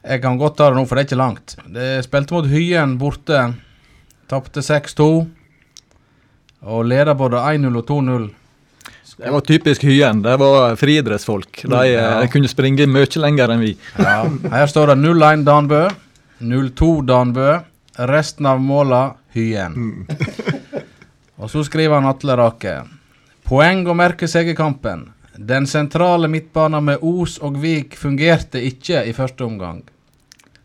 jeg 0.00 0.22
kan 0.22 0.38
godt 0.40 0.56
ta 0.56 0.70
det 0.70 0.78
nå, 0.80 0.86
for 0.88 0.96
det 0.96 1.02
er 1.04 1.08
ikke 1.10 1.20
langt. 1.20 1.56
De 1.68 1.88
spilte 2.06 2.32
mot 2.32 2.46
Hyen 2.48 2.94
borte. 2.98 3.42
Tapte 4.30 4.62
6-2. 4.64 5.08
Og 6.70 6.84
leder 6.88 7.12
både 7.16 7.40
1-0 7.56 7.76
og 7.76 7.84
2-0. 7.88 8.28
Det 9.20 9.32
var 9.34 9.44
typisk 9.44 9.82
Hyen. 9.84 10.22
Det 10.24 10.38
var 10.40 10.76
friidrettsfolk. 10.80 11.64
De, 11.68 11.76
eh, 11.76 11.92
Ja. 11.92 12.26
kunne 12.32 12.48
springe 12.48 12.86
mye 12.88 13.06
lenger 13.20 13.50
enn 13.52 13.60
vi. 13.60 13.76
Ja, 13.98 14.24
her 14.56 14.66
står 14.72 14.94
det 14.94 14.98
0-1 15.04 15.44
Danbø, 15.44 15.82
0-2 16.40 17.04
Danbø, 17.04 17.58
resten 18.08 18.46
av 18.46 18.60
måla 18.60 19.14
Hyen. 19.34 20.06
Og 21.40 21.50
så 21.50 21.64
skriver 21.64 22.00
han 22.00 22.08
Atle 22.08 22.36
Rake. 22.36 22.74
Poeng 23.48 23.86
å 23.88 23.96
merke 23.96 24.28
seg 24.28 24.50
i 24.52 24.56
kampen. 24.56 25.08
Den 25.36 25.66
sentrale 25.66 26.28
midtbanen 26.28 26.84
med 26.84 27.04
Os 27.06 27.38
og 27.40 27.56
Vik 27.62 27.96
fungerte 27.96 28.60
ikke 28.60 29.04
i 29.08 29.14
første 29.16 29.46
omgang. 29.46 29.80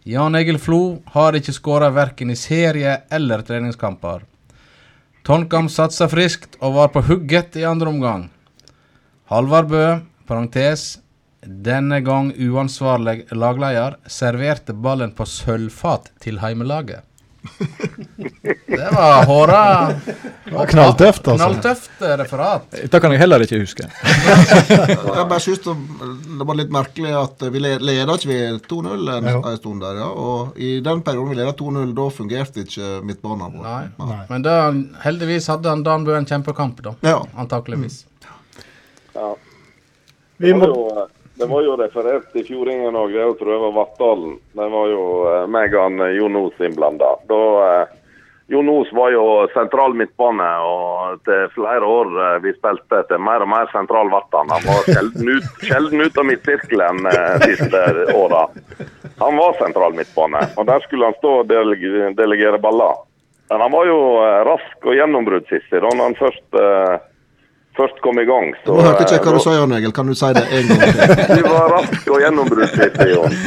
Jan 0.05 0.35
Egil 0.37 0.59
Flo 0.61 0.99
har 1.15 1.37
ikke 1.37 1.55
skåra 1.55 1.87
verken 1.95 2.33
i 2.33 2.35
serie 2.37 2.97
eller 3.09 3.41
treningskamper. 3.47 4.25
Tonkam 5.25 5.71
satsa 5.71 6.05
friskt 6.11 6.59
og 6.59 6.75
var 6.75 6.91
på 6.93 7.01
hugget 7.07 7.55
i 7.57 7.63
andre 7.65 7.89
omgang. 7.89 8.27
Halvard 9.31 9.71
Bø, 9.71 9.85
parentes, 10.29 10.99
denne 11.41 12.03
gang 12.05 12.29
uansvarlig 12.37 13.23
lagleder, 13.33 13.97
serverte 14.05 14.73
ballen 14.73 15.15
på 15.17 15.25
sølvfat 15.25 16.11
til 16.21 16.43
heimelaget. 16.43 17.01
Det 18.67 18.89
var 18.91 19.25
håra 19.25 19.59
Knalltøft, 20.69 21.27
altså. 21.27 21.35
Knalltøft 21.37 22.01
eh, 22.01 22.13
referat. 22.21 22.65
Dette 22.75 22.99
kan 23.03 23.13
jeg 23.15 23.21
heller 23.21 23.43
ikke 23.45 23.59
huske. 23.61 23.87
Jeg 23.89 25.25
bare 25.29 25.39
synes 25.43 25.61
det, 25.65 25.75
det 26.39 26.47
var 26.49 26.57
litt 26.59 26.73
merkelig 26.73 27.13
at 27.17 27.45
vi 27.53 27.61
le- 27.63 27.79
leda 27.81 28.17
ikke 28.17 28.29
vi 28.31 28.39
2-0 28.69 29.09
en, 29.17 29.29
Ja. 29.31 29.37
en 29.51 29.57
stund 29.59 29.81
der, 29.85 30.01
ja. 30.03 30.09
Og 30.09 30.57
i 30.57 30.79
den 30.85 31.01
perioden 31.05 31.33
vi 31.33 31.39
leda 31.41 31.53
2-0, 31.59 31.93
da 31.97 32.07
fungerte 32.13 32.65
ikke 32.65 32.91
midtbanen 33.05 33.57
vår. 33.57 33.65
Nei. 33.65 34.19
Men 34.29 34.45
da, 34.45 34.55
heldigvis 35.05 35.47
hadde 35.53 35.69
han 35.73 35.83
Dan 35.85 36.05
Bø 36.07 36.15
en 36.17 36.25
kjempekamp, 36.29 36.81
da. 36.85 36.95
Ja. 37.05 37.19
Antakeligvis. 37.37 38.03
ja. 39.15 39.33
Vi 40.37 40.51
må, 40.53 40.67
eh, 40.91 41.05
det 41.35 41.45
var 41.45 41.61
jo 41.61 41.75
referert 41.75 42.35
i 42.35 42.43
fjordingen 42.43 42.95
òg. 42.95 43.11
det 43.11 43.27
tror 43.39 43.51
det 43.51 43.59
var 43.59 43.71
Vattdalen. 43.75 44.37
Det 44.55 44.67
var 44.71 44.87
jo 44.87 45.03
eh, 45.27 45.47
meg 45.51 45.73
og 45.75 45.99
eh, 45.99 46.15
Jon 46.15 46.37
Os 46.39 46.61
innblanda. 46.63 47.09
Eh, 47.27 47.95
Jon 48.47 48.69
Os 48.71 48.91
var 48.95 49.11
jo 49.11 49.23
sentral 49.51 49.97
midtbane, 49.99 50.47
og 50.63 51.19
til 51.27 51.49
flere 51.55 51.83
år 51.83 52.11
vi 52.43 52.53
spilte 52.55 53.01
til 53.09 53.19
mer 53.19 53.43
og 53.43 53.49
mer 53.51 53.67
sentral 53.73 54.11
ble 54.13 54.21
han. 54.31 54.53
Var 54.67 54.87
sjelden 54.87 55.31
ut, 55.33 55.49
sjelden 55.67 56.05
ut 56.05 56.19
av 56.21 56.29
midtsirkelen 56.29 57.03
de 57.09 57.49
siste 57.49 57.81
åra. 58.13 58.45
Han 59.19 59.41
var 59.41 59.57
sentral 59.59 59.97
midtbane, 59.97 60.43
og 60.55 60.69
der 60.69 60.85
skulle 60.85 61.09
han 61.09 61.17
stå 61.17 61.33
og 61.41 61.49
delegere, 61.49 62.61
baller. 62.61 63.01
Men 63.49 63.65
han 63.65 63.73
var 63.73 63.89
jo 63.89 63.99
rask 64.47 64.87
og 64.87 64.95
gjennombruddshissig 64.95 65.81
da 65.81 65.91
han 65.99 66.15
først, 66.21 66.47
først 67.77 68.01
kom 68.03 68.19
i 68.19 68.25
gang. 68.27 68.51
Så, 68.63 68.73
Nå 68.73 68.83
hørte 68.85 69.05
ikke 69.05 69.21
hva 69.23 69.31
eh, 69.31 69.37
du 69.37 69.45
sa, 69.45 69.55
Jan 69.57 69.75
Egil. 69.77 69.93
Kan 69.95 70.11
du 70.11 70.15
si 70.17 70.31
det 70.37 70.45
en 70.49 70.69
gang 70.71 70.83
til? 70.95 71.41
du 71.41 71.49
var 71.49 71.71
rask 71.75 72.11
og 72.11 72.21
gjennombruddsvittig, 72.23 73.09
Jon. 73.15 73.39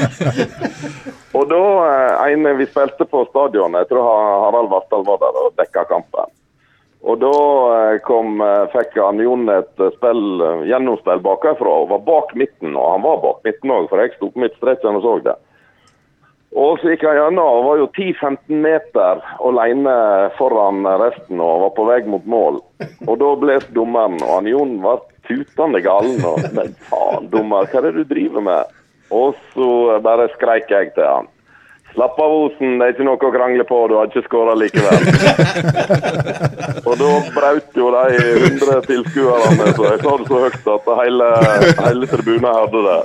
Og 1.39 1.47
da 1.53 1.63
eh, 1.91 2.33
en 2.33 2.51
vi 2.59 2.67
spilte 2.71 3.07
på 3.09 3.25
stadionet, 3.31 3.85
jeg 3.85 3.93
tror 3.93 4.11
Harald 4.47 4.73
Vartdal 4.73 5.07
var 5.09 5.23
der 5.23 5.41
og 5.45 5.55
dekka 5.61 5.87
kampen. 5.93 6.35
Og 7.07 7.21
da 7.23 7.35
eh, 7.75 7.99
kom, 8.07 8.41
eh, 8.43 8.65
fikk 8.75 8.97
han 8.99 9.21
Jon 9.23 9.47
et 9.53 9.85
eh, 9.85 9.93
spill, 9.95 10.25
eh, 10.43 10.65
gjennomspill 10.71 11.23
bakfra 11.23 11.75
og 11.83 11.93
var 11.93 12.03
bak 12.09 12.35
midten. 12.39 12.75
Og 12.75 12.95
han 12.97 13.05
var 13.07 13.21
bak 13.23 13.45
midten 13.47 13.75
òg, 13.75 13.87
for 13.91 14.03
jeg 14.03 14.17
sto 14.17 14.33
på 14.35 14.43
midtstreken 14.43 14.99
og 14.99 15.05
så 15.05 15.15
det. 15.29 15.37
Og 16.59 16.81
så 16.81 16.91
gikk 16.91 17.05
han 17.07 17.19
gjennom 17.21 17.61
og 17.61 17.67
var 17.69 17.79
jo 17.79 17.87
10-15 17.93 18.63
meter 18.65 19.21
alene 19.47 19.95
foran 20.39 20.83
resten 20.99 21.39
og 21.39 21.63
var 21.63 21.73
på 21.77 21.87
vei 21.87 22.01
mot 22.11 22.25
mål. 22.27 22.59
Og 23.07 23.15
da 23.21 23.31
ble 23.39 23.61
dommeren, 23.77 24.19
og 24.25 24.33
han 24.41 24.51
Jon 24.51 24.75
var 24.83 25.05
tutende 25.29 25.81
galen. 25.85 26.19
og 26.27 26.43
Men 26.57 26.75
faen, 26.89 27.31
dommer, 27.31 27.69
hva 27.71 27.81
er 27.81 27.89
det 27.89 28.01
du 28.01 28.15
driver 28.15 28.45
med? 28.51 28.77
Og 29.15 29.39
så 29.55 29.71
bare 30.05 30.27
skreik 30.35 30.73
jeg 30.73 30.91
til 30.97 31.07
han. 31.07 31.31
Slapp 31.95 32.19
av, 32.21 32.33
Osen. 32.33 32.77
Det 32.79 32.87
er 32.87 32.93
ikke 32.95 33.07
noe 33.07 33.19
å 33.19 33.31
krangle 33.35 33.65
på. 33.67 33.79
Du 33.91 33.95
har 33.99 34.11
ikke 34.11 34.25
skåra 34.27 34.55
likevel. 34.59 35.07
og 36.89 36.93
da 37.01 37.13
brøt 37.35 37.79
jo 37.81 37.89
de 37.95 38.03
100 38.19 38.83
tilskuerne, 38.87 39.71
så 39.77 39.87
jeg 39.89 40.03
sa 40.03 40.17
det 40.21 40.29
så 40.29 40.43
høyt 40.45 40.69
at 40.75 40.91
hele, 41.01 41.31
hele 41.81 42.11
tribunen 42.13 42.51
hørte 42.51 42.85
det. 42.89 42.99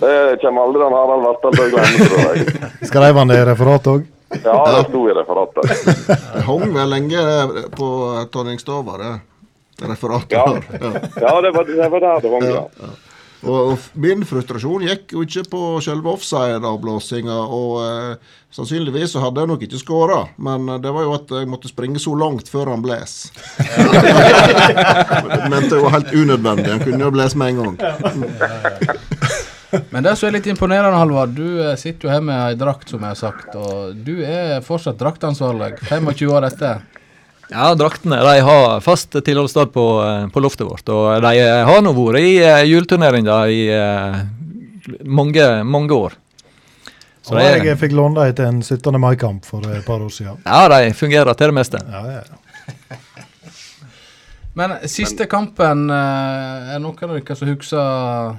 Det 0.00 0.14
kommer 0.40 0.64
aldri 0.64 0.86
han 0.86 0.96
Harald 0.96 1.26
Vartdal 1.28 1.58
til 1.58 1.66
å 1.66 1.74
glemme, 1.74 2.08
tror 2.08 2.24
jeg. 2.30 2.70
Skrev 2.88 3.20
han 3.20 3.30
det 3.30 3.42
i 3.42 3.44
referatet 3.50 3.92
òg? 3.92 4.08
Ja, 4.30 4.56
det 4.70 4.82
sto 4.88 5.04
i 5.10 5.14
referatet. 5.18 5.84
Det 6.06 6.46
hang 6.46 6.74
vel 6.74 6.92
lenge 6.94 7.22
på 7.76 7.90
Tonningstova, 8.32 8.96
det 9.02 9.86
referatet. 9.90 10.32
Ja. 10.32 10.46
Ja, 11.20 11.36
det 11.44 11.52
var, 11.56 11.64
det 11.68 11.88
var 11.92 12.04
der 12.06 12.24
det 12.24 12.34
hang, 12.34 12.50
ja. 12.54 12.90
Og, 13.48 13.78
min 13.96 14.24
frustrasjon 14.28 14.84
gikk 14.84 15.14
jo 15.14 15.22
ikke 15.24 15.46
på 15.48 15.60
selve 15.84 16.12
offside-avblåsinga, 16.12 17.36
og 17.48 17.72
eh, 17.84 18.34
sannsynligvis 18.52 19.14
så 19.14 19.22
hadde 19.24 19.40
jeg 19.40 19.50
nok 19.52 19.64
ikke 19.64 19.80
skåra, 19.80 20.18
men 20.44 20.68
eh, 20.68 20.80
det 20.84 20.92
var 20.92 21.06
jo 21.06 21.14
at 21.16 21.32
jeg 21.38 21.48
måtte 21.48 21.70
springe 21.72 22.02
så 22.02 22.12
langt 22.20 22.50
før 22.52 22.74
han 22.74 22.84
bles. 22.84 23.30
det 25.30 25.48
mente 25.48 25.72
jeg 25.72 25.86
var 25.86 25.96
helt 25.96 26.12
unødvendig. 26.12 26.68
Han 26.74 26.84
kunne 26.84 27.06
jo 27.06 27.14
bles 27.16 27.38
med 27.40 27.54
en 27.54 27.62
gang. 27.64 27.74
Men 29.90 30.02
det 30.04 30.16
som 30.18 30.26
er 30.28 30.34
litt 30.34 30.48
imponerende, 30.50 30.98
Halvard, 30.98 31.32
du 31.32 31.62
eh, 31.62 31.76
sitter 31.80 32.08
jo 32.08 32.12
her 32.12 32.24
med 32.26 32.36
ei 32.42 32.60
drakt, 32.60 32.90
som 32.92 33.00
jeg 33.00 33.14
har 33.14 33.20
sagt, 33.20 33.56
og 33.56 33.96
du 34.04 34.18
er 34.26 34.60
fortsatt 34.66 35.00
draktansvarlig 35.00 35.76
25 35.86 36.34
år 36.34 36.50
etter. 36.50 36.82
Ja, 37.50 37.72
draktene 37.74 38.20
de 38.22 38.40
har 38.46 38.80
fast 38.84 39.10
tilholdssted 39.26 39.72
på, 39.74 39.84
eh, 40.06 40.26
på 40.30 40.42
loftet 40.44 40.66
vårt. 40.68 40.88
Og 40.94 41.22
de 41.24 41.32
eh, 41.42 41.64
har 41.66 41.80
nå 41.82 41.92
vært 41.96 42.20
i 42.22 42.34
uh, 42.44 42.60
juleturneringer 42.68 43.50
i 43.50 43.60
eh, 43.74 44.20
mange, 45.04 45.46
mange 45.66 45.96
år. 45.96 46.14
Så 47.26 47.34
Og 47.34 47.40
er- 47.42 47.64
jeg 47.66 47.78
fikk 47.78 47.92
låne 47.98 48.22
dem 48.24 48.34
til 48.38 48.46
en 48.46 48.62
17. 48.62 49.00
mai-kamp 49.02 49.44
for 49.44 49.66
et 49.70 49.84
par 49.84 50.00
år 50.00 50.10
siden. 50.14 50.38
ja, 50.46 50.68
de 50.72 50.92
fungerer 50.94 51.34
til 51.36 51.50
det 51.50 51.54
meste. 51.58 51.82
Ja, 51.90 52.04
ja, 52.06 52.22
ja. 52.22 52.96
Men 54.58 54.76
siste 54.90 55.26
kampen, 55.30 55.88
eh, 55.90 56.74
er 56.74 56.80
noen 56.82 57.02
av 57.06 57.16
dere 57.18 57.36
som 57.36 57.48
husker 57.50 58.38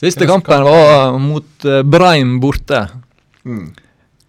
Siste 0.00 0.24
kampen 0.24 0.62
var 0.64 1.18
mot 1.20 1.64
eh, 1.68 1.82
Breim 1.84 2.38
borte. 2.40 2.86
Mm. 3.44 3.66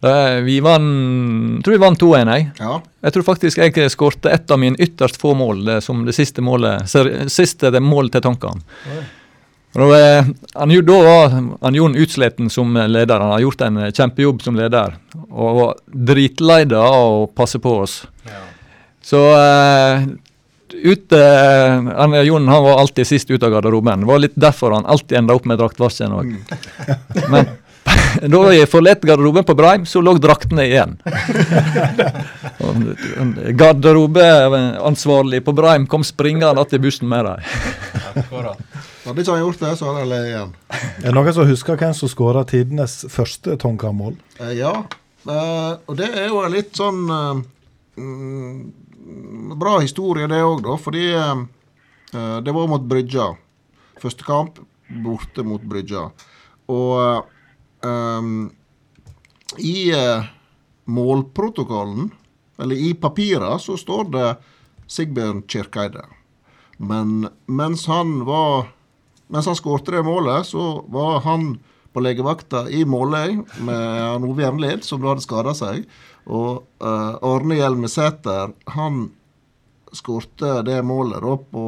Eh, 0.02 0.39
vi 0.41 0.60
vant 0.60 1.62
tror 1.64 1.76
vi 1.76 1.82
vant 1.82 1.99
2-1, 2.02 2.30
jeg. 2.34 2.45
Ja. 2.60 2.80
Jeg 3.06 3.14
tror 3.14 3.26
faktisk 3.28 3.60
jeg 3.62 3.91
skårte 3.93 4.32
ett 4.34 4.49
av 4.52 4.58
mine 4.62 4.80
ytterst 4.82 5.20
få 5.22 5.36
mål 5.38 5.66
det, 5.68 5.82
som 5.86 6.06
det 6.08 6.16
siste 6.18 6.41
målet 6.41 6.89
ser- 6.89 7.28
siste 7.30 7.70
det 7.72 7.82
målet 7.86 8.16
til 8.18 8.22
Tonkan. 8.26 8.64
Og 9.76 9.78
Da, 9.78 9.99
eh, 10.20 10.26
han, 10.56 10.70
da 10.86 10.97
var 11.04 11.30
han 11.62 11.76
Jon 11.76 11.95
utsleten 11.95 12.49
som 12.52 12.74
leder. 12.76 13.20
Han 13.20 13.32
har 13.32 13.39
gjort 13.45 13.62
en 13.62 13.78
eh, 13.78 13.91
kjempejobb 13.91 14.41
som 14.41 14.56
leder. 14.56 14.97
Og 15.30 15.56
var 15.62 15.78
dritlei 15.88 16.66
av 16.76 17.22
å 17.22 17.28
passe 17.28 17.60
på 17.60 17.78
oss. 17.86 18.02
Så 19.02 19.18
uh, 19.18 20.04
ute 20.70 21.18
han, 21.97 22.14
Jon 22.26 22.47
han 22.47 22.64
var 22.64 22.80
alltid 22.80 23.08
sist 23.08 23.32
ut 23.32 23.43
av 23.43 23.52
garderoben. 23.52 24.04
Det 24.04 24.06
var 24.12 24.20
litt 24.20 24.36
derfor 24.36 24.76
han 24.76 24.86
alltid 24.86 25.18
enda 25.18 25.34
opp 25.34 25.45
med 25.49 25.58
draktvarselen 25.58 26.14
òg. 26.14 26.36
Men 27.32 27.49
da 28.34 28.41
jeg 28.53 28.69
forlot 28.69 29.01
garderoben 29.07 29.45
på 29.47 29.55
Breim, 29.57 29.86
så 29.89 30.01
lå 30.03 30.13
draktene 30.21 30.65
igjen. 30.67 30.97
Garderobeansvarlig 33.61 35.41
på 35.45 35.51
Breim 35.57 35.88
kom 35.89 36.03
springende 36.05 36.65
til 36.69 36.79
bussen 36.84 37.07
med 37.11 37.25
dem. 37.25 37.38
Hadde 38.11 39.23
ikke 39.23 39.32
han 39.34 39.43
gjort 39.45 39.63
det, 39.63 39.71
så 39.79 39.84
hadde 39.89 40.03
han 40.03 40.11
ledd 40.11 40.27
igjen. 40.29 40.51
Er 41.01 41.09
det 41.09 41.15
noen 41.17 41.38
som 41.38 41.49
husker 41.49 41.79
hvem 41.79 41.95
som 41.97 42.11
skåra 42.11 42.41
tidenes 42.47 42.93
første 43.11 43.49
Tonka-mål? 43.61 44.15
Eh, 44.39 44.53
ja, 44.59 44.73
eh, 45.25 45.71
og 45.88 45.93
det 45.99 46.09
er 46.11 46.27
jo 46.29 46.38
en 46.43 46.53
litt 46.53 46.73
sånn 46.77 47.01
eh, 47.09 47.36
mm, 48.01 48.55
bra 49.59 49.73
historie, 49.82 50.29
det 50.29 50.43
òg, 50.45 50.59
da. 50.67 50.73
Fordi 50.82 51.05
eh, 51.15 51.36
eh, 52.13 52.38
det 52.45 52.51
var 52.55 52.71
mot 52.71 52.84
Brygja. 52.93 53.27
Første 54.01 54.23
kamp 54.27 54.53
borte 55.03 55.41
mot 55.47 55.63
Brygja. 55.63 56.03
Og 56.71 56.89
eh, 57.01 57.19
um, 57.86 58.49
i 59.57 59.91
uh, 59.93 60.27
målprotokollen, 60.86 62.09
eller 62.61 62.75
i 62.75 62.93
papira, 62.93 63.55
så 63.59 63.77
står 63.77 64.09
det 64.13 64.29
Sigbjørn 64.91 65.43
Kirkeide. 65.47 66.05
Men 66.77 67.29
mens 67.45 67.86
han 67.89 68.21
var 68.25 68.71
Mens 69.32 69.45
han 69.47 69.55
skårte 69.55 69.93
det 69.95 70.01
målet, 70.03 70.43
så 70.43 70.82
var 70.91 71.21
han 71.23 71.53
på 71.95 72.01
legevakta 72.03 72.65
i 72.67 72.82
Måløy 72.84 73.38
med 73.63 74.25
Ove 74.27 74.43
Jevnlid, 74.43 74.84
som 74.84 74.99
da 74.99 75.13
hadde 75.13 75.23
skada 75.23 75.53
seg. 75.55 75.86
Og 76.27 76.65
uh, 76.84 77.15
Arne 77.23 77.55
Hjelmeseter, 77.55 78.51
han 78.75 79.05
skårte 79.95 80.57
det 80.67 80.82
målet 80.84 81.23
da 81.23 81.38
på 81.47 81.63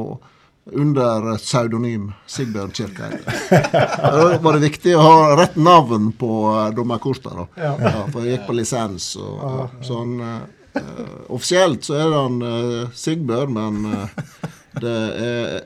under 0.72 1.36
pseudonym 1.36 2.12
Sigbjørn 2.26 2.72
Kirkeide. 2.72 3.20
Da 3.50 4.38
var 4.40 4.56
det 4.56 4.64
viktig 4.64 4.94
å 4.96 5.02
ha 5.04 5.36
rett 5.38 5.56
navn 5.56 6.12
på 6.16 6.30
dommerkortet. 6.76 7.32
dommerkortene, 7.32 7.46
da. 7.54 7.92
Ja. 7.92 8.04
for 8.12 8.24
jeg 8.24 8.38
gikk 8.38 8.46
på 8.48 8.56
lisens. 8.56 9.08
Og, 9.20 9.40
ja, 9.44 9.66
sånn, 9.84 10.14
han, 10.24 10.44
eh, 10.74 10.82
eh, 10.82 11.16
offisielt 11.28 11.84
så 11.84 11.98
er 12.00 12.14
han 12.16 12.40
uh, 12.42 12.92
Sigbjørn, 12.96 13.54
men 13.54 13.90
uh, 13.92 14.44
det 14.80 15.00
er 15.28 15.58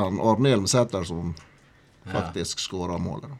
han 0.00 0.20
Arne 0.20 0.52
Hjelmeseter 0.52 1.06
som 1.08 1.32
faktisk 2.10 2.60
skåra 2.60 2.98
målet. 2.98 3.30
da. 3.30 3.38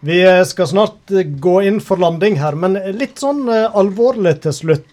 Vi 0.00 0.22
eh, 0.22 0.44
skal 0.44 0.68
snart 0.68 1.10
eh, 1.10 1.22
gå 1.22 1.56
inn 1.66 1.80
for 1.82 1.98
landing 1.98 2.38
her, 2.38 2.54
men 2.54 2.78
litt 2.94 3.18
sånn 3.22 3.48
eh, 3.50 3.66
alvorlig 3.78 4.36
til 4.44 4.54
slutt. 4.54 4.92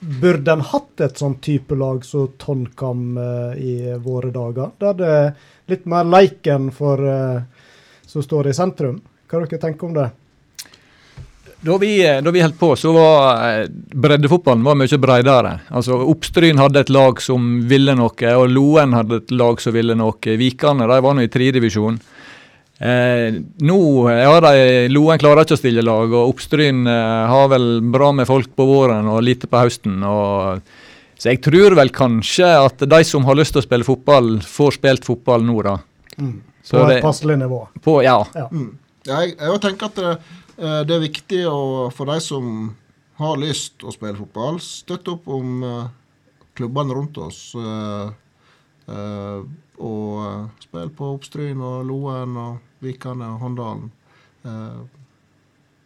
Eh, 0.00 0.20
Burde 0.22 0.52
en 0.56 0.64
hatt 0.64 1.04
et 1.04 1.20
sånn 1.20 1.38
type 1.44 1.76
lag 1.76 2.04
som 2.04 2.32
Tonkam 2.40 3.18
uh, 3.20 3.52
i 3.56 3.94
våre 4.00 4.32
dager? 4.34 4.72
Der 4.80 4.96
det 4.96 5.10
er 5.18 5.34
litt 5.70 5.84
mer 5.90 6.08
leiken 6.08 6.70
for 6.74 7.04
uh, 7.04 7.66
som 8.06 8.24
står 8.24 8.50
i 8.50 8.56
sentrum. 8.56 8.98
Hva 9.30 9.44
dere 9.44 9.62
tenker 9.62 9.86
om 9.86 9.94
det? 9.94 10.08
Da 11.60 11.76
vi, 11.76 12.20
da 12.22 12.30
vi 12.30 12.40
holdt 12.40 12.58
på, 12.58 12.76
så 12.76 12.92
var 12.92 13.42
eh, 13.44 13.66
breddefotballen 13.92 14.64
var 14.64 14.78
mye 14.80 14.98
bredere. 14.98 15.50
Altså, 15.68 15.98
Oppstryn 16.08 16.58
hadde 16.58 16.80
et 16.80 16.92
lag 16.92 17.20
som 17.20 17.50
ville 17.68 17.92
noe, 17.98 18.30
og 18.32 18.46
Loen 18.48 18.96
hadde 18.96 19.18
et 19.20 19.34
lag 19.36 19.60
som 19.60 19.76
ville 19.76 19.92
noe. 19.98 20.36
Vikane 20.40 20.88
de 20.88 20.98
var 21.04 21.18
nå 21.18 21.26
i 21.26 21.28
tredjedivisjon. 21.28 22.00
Eh, 22.80 23.34
nå 23.60 23.78
ja, 24.08 24.36
de, 24.40 24.60
Loen 24.88 25.20
klarer 25.20 25.44
ikke 25.44 25.58
å 25.58 25.60
stille 25.60 25.82
lag, 25.84 26.12
og 26.16 26.30
Oppstryn 26.32 26.86
eh, 26.88 27.24
har 27.28 27.50
vel 27.52 27.66
bra 27.92 28.08
med 28.16 28.28
folk 28.28 28.54
på 28.56 28.64
våren 28.64 29.08
og 29.12 29.20
lite 29.26 29.50
på 29.50 29.60
høsten. 29.60 29.98
Og, 30.08 30.62
så 31.20 31.34
jeg 31.34 31.42
tror 31.44 31.76
vel 31.76 31.92
kanskje 31.92 32.48
at 32.56 32.80
de 32.88 33.00
som 33.04 33.26
har 33.28 33.36
lyst 33.36 33.52
til 33.52 33.60
å 33.60 33.66
spille 33.66 33.84
fotball, 33.84 34.38
får 34.40 34.78
spilt 34.78 35.04
fotball 35.04 35.44
nå, 35.44 35.58
da. 35.66 35.76
Så 36.64 36.78
På 36.78 36.86
et 36.88 37.04
passelig 37.04 37.36
nivå. 37.42 37.60
På, 37.84 37.98
ja. 38.04 38.16
Ja. 38.36 38.46
Mm. 38.48 38.72
jeg, 39.08 39.34
jeg 39.36 39.60
tenker 39.66 39.90
at 39.90 40.00
det, 40.00 40.14
eh, 40.56 40.80
det 40.88 40.96
er 40.96 41.04
viktig 41.04 41.42
å, 41.52 41.60
for 41.92 42.08
de 42.08 42.16
som 42.24 42.70
har 43.20 43.36
lyst 43.42 43.84
å 43.84 43.92
spille 43.92 44.16
fotball, 44.16 44.56
støtte 44.64 45.18
opp 45.18 45.28
om 45.28 45.60
eh, 45.68 45.84
klubbene 46.56 46.96
rundt 46.96 47.20
oss. 47.20 47.42
eh, 47.60 48.08
og 49.80 50.48
spille 50.60 50.90
på 50.96 51.12
Oppstryn 51.14 51.60
og 51.62 51.84
Loen 51.88 52.34
og 52.40 52.69
Vikane 52.80 53.28
og 53.34 53.44
Håndalen. 53.44 53.90
eh, 54.44 54.80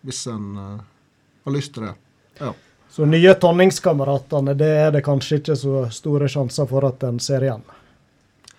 hvis 0.05 0.26
en 0.26 0.57
eh, 0.57 0.80
har 1.45 1.53
lyst 1.53 1.74
til 1.74 1.86
det. 1.86 1.95
Ja. 2.38 2.53
Så 2.90 3.05
nye 3.05 3.34
Tonningskameratene, 3.34 4.55
det 4.55 4.68
er 4.68 4.92
det 4.95 5.03
kanskje 5.07 5.40
ikke 5.40 5.57
så 5.59 5.86
store 5.90 6.28
sjanser 6.30 6.68
for 6.70 6.86
at 6.86 7.03
en 7.09 7.18
ser 7.20 7.47
igjen. 7.47 7.64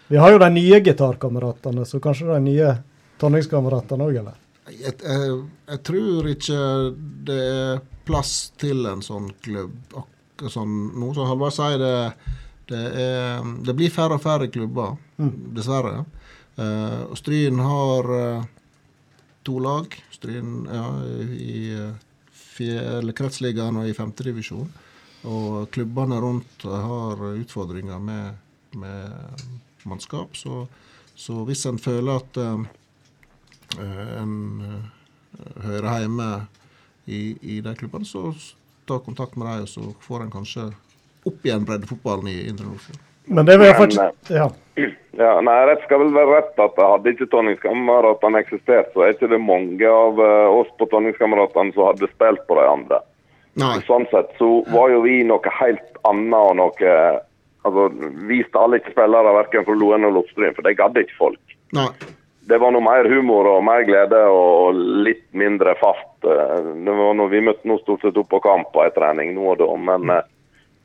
Vi 0.07 0.17
har 0.21 0.33
jo 0.33 0.41
de 0.41 0.49
nye 0.53 0.81
gitarkameratene, 0.83 1.85
så 1.85 2.01
kanskje 2.03 2.27
de 2.33 2.41
nye 2.43 2.73
Tonningskameratene 3.21 4.09
òg, 4.09 4.17
eller? 4.21 4.41
Jeg, 4.73 4.97
jeg, 4.97 5.37
jeg 5.69 5.81
tror 5.85 6.27
ikke 6.33 6.59
det 7.29 7.39
er 7.45 7.79
plass 8.05 8.33
til 8.59 8.85
en 8.89 9.01
sånn 9.05 9.31
klubb. 9.45 9.77
Akkurat 9.93 10.53
sånn, 10.57 10.75
noe 10.99 11.15
som 11.15 11.29
Halvard 11.29 11.55
sier, 11.55 11.79
det, 11.79 12.33
det, 12.73 12.83
er, 13.05 13.45
det 13.65 13.77
blir 13.77 13.93
færre 13.93 14.19
og 14.19 14.25
færre 14.25 14.49
klubber, 14.51 14.97
dessverre. 15.55 16.03
Og 16.55 17.17
Stryn 17.19 17.59
har 17.59 18.07
uh, 18.07 18.45
to 19.43 19.57
lag. 19.59 19.95
Stryn 20.15 20.63
ja, 20.71 20.85
i 21.35 21.75
uh, 21.75 23.11
kretsligaen 23.17 23.81
og 23.81 23.89
i 23.89 23.95
femtedivisjon. 23.97 24.69
Og 25.27 25.69
klubbene 25.73 26.19
rundt 26.21 26.63
har 26.63 27.23
utfordringer 27.33 27.99
med, 27.99 28.37
med 28.77 29.47
mannskap. 29.83 30.37
Så, 30.37 30.63
så 31.15 31.41
hvis 31.49 31.65
en 31.67 31.81
føler 31.81 32.21
at 32.21 32.39
en 33.81 34.35
hører 35.65 36.05
hjemme 36.05 36.29
i, 37.05 37.35
i 37.41 37.57
de 37.65 37.73
klubbene, 37.75 38.05
så 38.05 38.29
ta 38.85 38.99
kontakt 38.99 39.35
med 39.35 39.47
dem, 39.49 39.65
og 39.65 39.69
så 39.69 39.89
får 40.05 40.25
en 40.25 40.33
kanskje 40.33 40.69
opp 41.25 41.45
igjen 41.45 41.65
breddefotballen 41.65 42.29
i 42.29 42.39
Indre 42.49 42.69
Nordfjord. 42.69 43.01
Men 43.27 43.47
det 43.47 43.57
vil 43.57 43.69
jeg 43.71 43.79
fortsatt 43.79 44.31
Ja. 44.33 44.49
Ja, 45.15 45.37
nei, 45.39 45.53
Rett 45.69 45.85
skal 45.85 46.01
vel 46.01 46.09
være 46.11 46.33
rett 46.41 46.57
at 46.59 46.75
hadde 46.75 47.13
ikke 47.13 47.29
Tonningskameratene 47.31 48.41
eksistert, 48.43 48.89
så 48.91 49.05
er 49.05 49.13
ikke 49.13 49.29
det 49.31 49.39
mange 49.39 49.87
av 49.87 50.19
eh, 50.19 50.47
oss 50.51 50.67
på 50.75 50.89
Tonningskameratene 50.91 51.71
som 51.71 51.85
hadde 51.87 52.09
spilt 52.11 52.43
på 52.49 52.57
de 52.59 52.65
andre. 52.67 52.99
Nei. 53.55 53.77
Sånn 53.87 54.03
sett 54.11 54.33
så 54.35 54.49
var 54.75 54.91
jo 54.91 54.99
vi 55.05 55.21
noe 55.23 55.53
helt 55.61 56.01
annet 56.03 56.35
og 56.35 56.59
noe 56.59 56.97
Altså, 57.65 57.87
vi 58.29 58.43
stjal 58.45 58.75
ikke 58.77 58.91
spillere 58.93 59.31
verken 59.39 59.63
fra 59.65 59.73
Loen 59.73 60.03
og 60.05 60.11
Lofstryn, 60.19 60.53
for 60.53 60.67
det 60.67 60.75
gadd 60.77 60.99
ikke 61.01 61.15
folk. 61.17 61.55
Nei. 61.73 61.87
Det 62.45 62.59
var 62.61 62.75
noe 62.75 62.83
mer 62.85 63.07
humor 63.09 63.47
og 63.49 63.63
mer 63.65 63.81
glede 63.87 64.19
og 64.29 64.77
litt 65.07 65.23
mindre 65.33 65.73
fast. 65.79 66.11
eh, 66.29 66.59
Det 66.85 66.93
var 66.99 67.15
noe, 67.17 67.31
vi 67.31 67.41
møtte 67.41 67.65
nå 67.65 67.79
stort 67.81 68.05
sett 68.05 68.19
opp 68.21 68.29
på 68.29 68.43
kamp 68.43 68.69
på 68.75 68.83
en 68.83 68.93
trening 68.93 69.33
nå 69.33 69.47
og 69.55 69.57
da, 69.63 69.71
men 69.87 70.11
eh, 70.13 70.27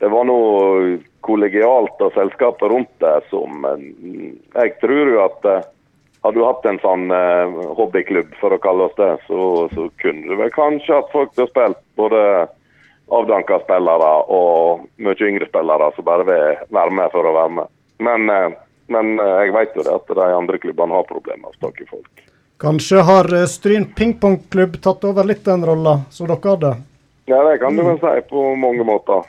det 0.01 0.09
var 0.09 0.25
noe 0.25 0.97
kollegialt 1.21 2.01
og 2.01 2.15
selskapet 2.15 2.71
rundt 2.71 2.93
det 3.03 3.17
som 3.29 3.67
eh, 3.69 3.83
Jeg 4.55 4.73
tror 4.81 5.11
jo 5.13 5.19
at 5.27 5.45
eh, 5.45 5.67
hadde 6.21 6.37
du 6.37 6.45
hatt 6.45 6.65
en 6.69 6.79
sånn 6.81 7.11
eh, 7.13 7.59
hobbyklubb, 7.77 8.33
for 8.41 8.53
å 8.53 8.61
kalle 8.61 8.87
oss 8.89 8.97
det, 8.97 9.11
så, 9.27 9.67
så 9.73 9.87
kunne 10.01 10.25
du 10.29 10.37
vel 10.37 10.51
kanskje 10.53 10.97
hatt 10.99 11.13
folk 11.13 11.33
til 11.35 11.45
å 11.47 11.51
spille 11.51 11.77
både 11.97 12.23
avdanka 13.11 13.59
spillere 13.65 14.11
og 14.31 14.85
mye 15.01 15.27
yngre 15.27 15.49
spillere 15.49 15.89
som 15.95 16.07
bare 16.07 16.27
vil 16.29 16.61
være 16.77 16.97
med 16.97 17.13
for 17.13 17.27
å 17.27 17.33
være 17.35 17.55
med. 17.59 17.73
Men, 18.05 18.29
eh, 18.29 18.49
men 18.93 19.13
eh, 19.19 19.37
jeg 19.45 19.55
vet 19.57 19.77
jo 19.77 19.85
det 19.87 19.97
at 19.97 20.13
de 20.21 20.27
andre 20.37 20.61
klubbene 20.61 20.97
har 20.97 21.09
problemer 21.09 21.43
med 21.45 21.53
å 21.53 21.59
snakke 21.59 21.89
folk. 21.89 22.25
Kanskje 22.61 23.01
har 23.05 23.29
Stryn 23.49 23.87
pingpongklubb 23.97 24.77
tatt 24.81 25.05
over 25.09 25.25
litt 25.25 25.45
den 25.45 25.65
rolla 25.65 25.99
som 26.13 26.29
dere 26.29 26.53
hadde? 26.53 26.75
Ja, 27.29 27.41
det 27.47 27.57
kan 27.61 27.77
du 27.77 27.81
vel 27.85 27.97
si 28.01 28.21
på 28.29 28.51
mange 28.59 28.85
måter. 28.85 29.25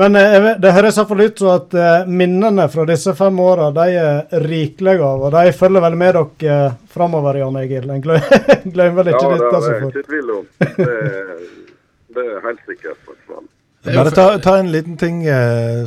Men 0.00 0.16
eh, 0.16 0.44
det 0.62 0.70
høres 0.76 0.98
iallfall 1.00 1.24
ut 1.26 1.40
som 1.42 1.50
at 1.56 1.74
eh, 1.74 2.04
minnene 2.06 2.68
fra 2.70 2.84
disse 2.86 3.10
fem 3.18 3.40
åra 3.42 3.70
de 3.74 3.86
er 3.98 4.42
rikelige 4.46 5.02
av, 5.02 5.24
og 5.26 5.34
de 5.34 5.50
følger 5.58 5.82
vel 5.82 5.96
med 5.98 6.14
dere 6.14 6.58
eh, 6.68 6.76
framover, 6.94 7.40
Jan 7.42 7.58
Egil. 7.64 7.88
En 7.90 8.04
glem- 8.04 8.28
glemmer 8.74 9.00
vel 9.02 9.10
ikke 9.14 9.24
Ja, 9.26 9.32
det 9.34 9.40
dette 9.42 9.62
så 9.64 9.72
Det 9.72 9.80
er 9.80 9.88
ikke 9.88 10.06
tvil 10.12 10.30
om. 10.36 10.44
Det, 10.60 11.00
det 12.14 12.28
er 12.28 12.44
helt 12.46 12.62
sikkert. 12.68 13.02
hvert. 13.08 13.16
Bare 13.90 14.10
ta, 14.12 14.24
ta 14.44 14.58
en 14.60 14.68
liten 14.68 14.98
ting 15.00 15.22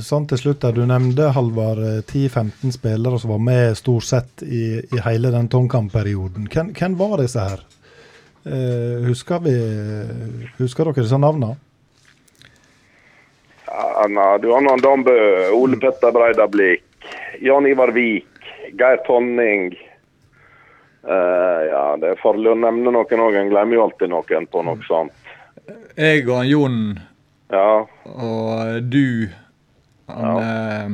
sånn 0.02 0.24
til 0.26 0.40
slutt. 0.42 0.64
der. 0.64 0.74
Du 0.74 0.82
nevnte 0.90 1.28
Halvard 1.36 1.80
eh, 1.86 2.00
10-15 2.10 2.74
spillere 2.76 3.20
som 3.22 3.36
var 3.38 3.44
med 3.48 3.78
stort 3.80 4.08
sett 4.10 4.44
i, 4.44 4.82
i 4.84 5.04
hele 5.06 5.32
den 5.32 5.48
Tongkamp-perioden. 5.54 6.50
Hvem, 6.52 6.74
hvem 6.76 7.00
var 7.00 7.22
disse 7.24 7.40
her? 7.54 7.62
Eh, 8.44 9.06
husker, 9.08 9.40
vi, 9.46 9.54
husker 10.60 10.90
dere 10.90 11.06
disse 11.06 11.20
navnene? 11.22 11.56
Ja, 13.74 14.06
nei, 14.10 14.38
du 14.44 14.52
har 14.54 14.62
noen 14.62 14.82
Dambø, 14.84 15.16
Ole 15.58 15.80
Petter 15.82 16.14
Breidablikk, 16.14 16.86
Jan 17.42 17.66
Ivar 17.66 17.90
Vik, 17.96 18.30
Geir 18.78 19.02
Tonning. 19.08 19.74
Uh, 21.04 21.62
ja, 21.68 21.86
det 22.00 22.14
er 22.14 22.22
farlig 22.22 22.54
å 22.54 22.60
nevne 22.60 22.94
noen 22.94 23.24
òg. 23.26 23.36
En 23.40 23.50
glemmer 23.50 23.80
jo 23.80 23.88
alltid 23.88 24.14
noen 24.14 24.48
på 24.52 24.62
noe 24.64 24.86
sånt. 24.88 25.32
Jeg 25.98 26.28
og 26.28 26.46
Jon 26.48 26.78
Ja, 27.54 27.84
og 28.10 28.90
du 28.92 29.30
han, 30.08 30.38
eh, 30.44 30.90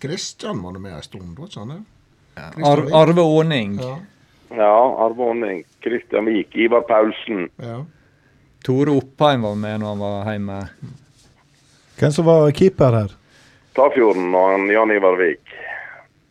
Kristian 0.00 0.62
var 0.62 0.72
det 0.72 0.80
med 0.80 0.92
en 0.96 1.02
stund, 1.02 1.38
var 1.38 1.46
ikke 1.46 1.60
han 1.60 1.68
det? 1.68 1.82
Ar 2.64 2.82
Arve 3.02 3.22
Åning, 3.22 3.78
Ja. 3.80 3.98
ja 4.56 4.74
Arve 5.04 5.28
Aaning, 5.28 5.64
Kristian 5.80 6.24
Vik, 6.26 6.56
Ivar 6.56 6.80
Paulsen. 6.88 7.48
ja. 7.58 7.84
Tore 8.64 8.90
Oppheim 8.90 9.42
var 9.42 9.54
med 9.54 9.80
når 9.80 9.88
han 9.88 9.98
var 9.98 10.24
hjemme. 10.30 10.58
Hvem 12.02 12.10
som 12.10 12.26
var 12.26 12.50
keeper 12.50 12.96
her? 12.96 13.12
Tafjorden 13.78 14.32
og 14.34 14.48
han 14.50 14.64
Jan 14.72 14.90
Ivar 14.90 15.14
Vik. 15.20 15.52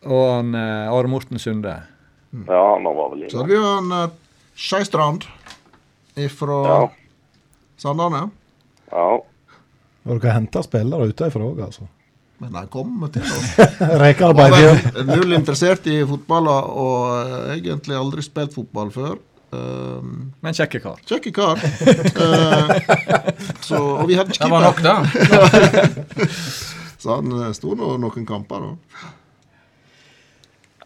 Og 0.04 0.26
han 0.28 0.50
eh, 0.58 0.90
Are 0.92 1.08
Morten 1.08 1.40
Sunde. 1.40 1.72
Ja, 2.44 2.64
han 2.74 2.84
var 2.84 3.08
vel 3.14 3.22
Så 3.30 3.38
har 3.40 3.46
hadde 3.46 3.54
vi 3.54 3.56
jo 3.56 3.70
en 3.78 3.94
uh, 3.96 4.12
Skeistrand 4.52 5.24
ifra 6.20 6.58
Ja. 6.68 6.76
Sandane. 7.80 8.26
Ja. 8.92 9.08
Har 10.04 10.20
dere 10.20 10.36
henta 10.36 10.60
spillere 10.66 11.08
utenfra 11.08 11.48
òg, 11.48 11.64
altså? 11.64 11.88
Men 12.42 12.56
han 12.58 12.68
kom 12.68 13.08
til 13.14 13.24
oss. 13.24 13.56
Rekearbeid. 14.04 14.58
Ja. 14.60 14.76
null 15.08 15.32
interessert 15.38 15.88
i 15.88 16.02
fotball 16.04 16.52
og 16.52 16.96
eh, 17.16 17.52
egentlig 17.56 17.96
aldri 17.96 18.28
spilt 18.28 18.52
fotball 18.52 18.92
før. 18.92 19.16
Um, 19.52 20.32
Men 20.40 20.54
kjekke 20.56 20.80
kar. 20.80 21.00
Kjekke 21.04 21.32
kar. 21.36 21.60
Eh, 21.60 22.70
så, 23.60 23.76
og 23.76 24.06
vi 24.08 24.16
hadde 24.16 24.32
ikke 24.32 24.46
Det 24.46 24.52
var 24.52 24.64
nok, 24.64 24.80
da. 24.84 24.94
Så 27.02 27.16
han 27.18 27.34
eh, 27.36 27.52
sto 27.56 27.74
nå 27.76 27.96
noen 28.00 28.24
kamper, 28.28 28.64
da. 28.64 29.10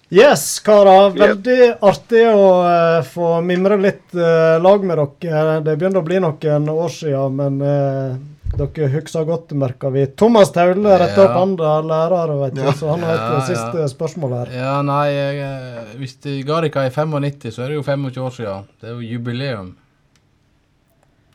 Yes, 0.09 0.61
karer. 0.63 1.11
Veldig 1.19 1.73
artig 1.83 2.23
å 2.31 2.43
uh, 2.63 3.01
få 3.03 3.41
mimre 3.43 3.75
litt 3.81 4.15
uh, 4.15 4.55
lag 4.63 4.85
med 4.87 5.01
dere. 5.03 5.57
Det 5.67 5.75
begynner 5.75 5.99
å 5.99 6.07
bli 6.07 6.21
noen 6.23 6.69
år 6.71 6.93
siden, 6.95 7.35
men 7.41 7.59
eh, 7.67 8.13
dere 8.61 8.89
husker 8.93 9.25
godt, 9.29 9.53
merker 9.59 9.91
vi. 9.95 10.07
Thomas 10.19 10.51
Taule 10.55 10.97
retter 10.99 11.23
Ja. 11.23 11.29
opp 11.31 11.37
andre 11.43 11.73
lærere, 11.89 12.37
vet 12.41 12.55
du, 12.55 12.63
Ja. 12.63 12.73
så 12.73 12.91
han 12.91 13.01
har 13.03 13.15
et 13.15 13.21
Ja, 13.21 13.39
ja. 13.39 13.47
siste 13.47 13.89
spørsmål 13.97 14.31
her. 14.39 14.53
Ja, 14.57 14.83
nei, 14.83 15.07
jeg, 15.11 15.39
eh, 15.41 15.97
hvis 15.99 16.15
de 16.23 16.43
ga 16.43 16.61
dere 16.61 16.87
i 16.87 16.91
95, 16.91 17.51
så 17.53 17.63
er 17.65 17.69
det 17.69 17.75
jo 17.77 17.83
25 17.83 18.23
år 18.27 18.31
siden. 18.37 18.65
Det 18.81 18.89
er 18.91 18.95
jo 18.95 19.01
jubileum. 19.01 19.75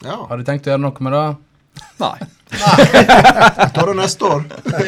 Ja. 0.04 0.16
Har 0.28 0.38
du 0.38 0.44
tenkt 0.44 0.66
å 0.66 0.72
gjøre 0.74 0.82
noe 0.82 0.94
med 1.00 1.14
det? 1.14 1.38
Nei. 2.00 2.18
nei. 2.52 3.68
Ta 3.76 3.86
det 3.86 3.96
neste 3.96 4.22
år. 4.26 4.44
Da 4.74 4.80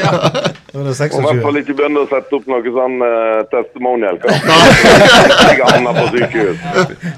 i 0.73 0.81
hvert 0.81 1.41
fall 1.43 1.57
ikke 1.59 1.75
begynne 1.77 2.01
å 2.01 2.07
sette 2.09 2.33
opp 2.33 2.47
noe 2.49 2.71
sånn 2.73 2.95
uh, 3.05 3.43
testimonial. 3.51 4.17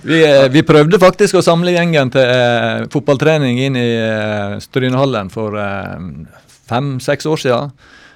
Vi, 0.05 0.17
eh, 0.19 0.47
vi 0.51 0.61
prøvde 0.67 0.99
faktisk 1.01 1.39
å 1.39 1.43
samle 1.45 1.71
gjengen 1.71 2.11
til 2.13 2.27
uh, 2.27 2.83
fotballtrening 2.91 3.61
inn 3.63 3.77
i 3.79 3.87
uh, 3.95 4.57
Strynehallen 4.61 5.31
for 5.33 5.55
uh, 5.55 5.95
fem-seks 6.69 7.25
år 7.31 7.41
siden. 7.41 7.71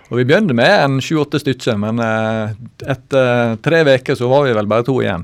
Og 0.10 0.20
vi 0.20 0.26
begynte 0.28 0.56
med 0.58 0.74
en 0.74 1.00
sju-åtte 1.04 1.40
stykker, 1.42 1.80
men 1.80 2.02
uh, 2.04 2.52
etter 2.84 3.56
tre 3.64 3.84
uker 3.88 4.20
så 4.20 4.30
var 4.30 4.48
vi 4.48 4.56
vel 4.58 4.70
bare 4.70 4.86
to 4.86 5.00
igjen. 5.02 5.24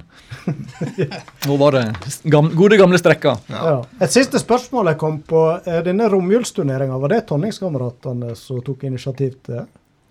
Nå 1.49 1.59
var 1.59 1.75
det 1.75 1.85
gamle, 2.23 2.55
gode, 2.55 2.79
gamle 2.79 2.99
strekker. 3.01 3.41
Ja. 3.51 3.79
Et 3.99 4.13
siste 4.13 4.39
spørsmål 4.41 4.93
jeg 4.93 5.01
kom 5.01 5.19
på. 5.27 5.47
Denne 5.85 6.07
romjulsturneringa, 6.11 7.01
var 7.01 7.17
det 7.17 7.25
Tonningskameratene 7.31 8.37
som 8.39 8.63
tok 8.63 8.87
initiativ 8.87 9.41
til? 9.41 9.57
det? 9.57 9.65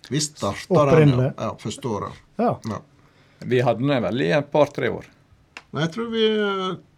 Vi 0.09 0.21
starta 0.21 0.85
den, 0.95 1.15
ja. 1.19 1.31
Ja. 1.37 1.51
Første 1.61 1.87
året. 1.87 2.19
Ja. 2.41 2.55
Ja. 2.69 2.81
Vi 3.45 3.61
hadde 3.61 3.85
den 3.85 4.03
vel 4.05 4.21
i 4.25 4.31
et 4.35 4.51
par-tre 4.53 4.89
år. 4.93 5.07
Nei, 5.75 5.85
jeg 5.85 5.95
tror 5.95 6.11
vi 6.13 6.27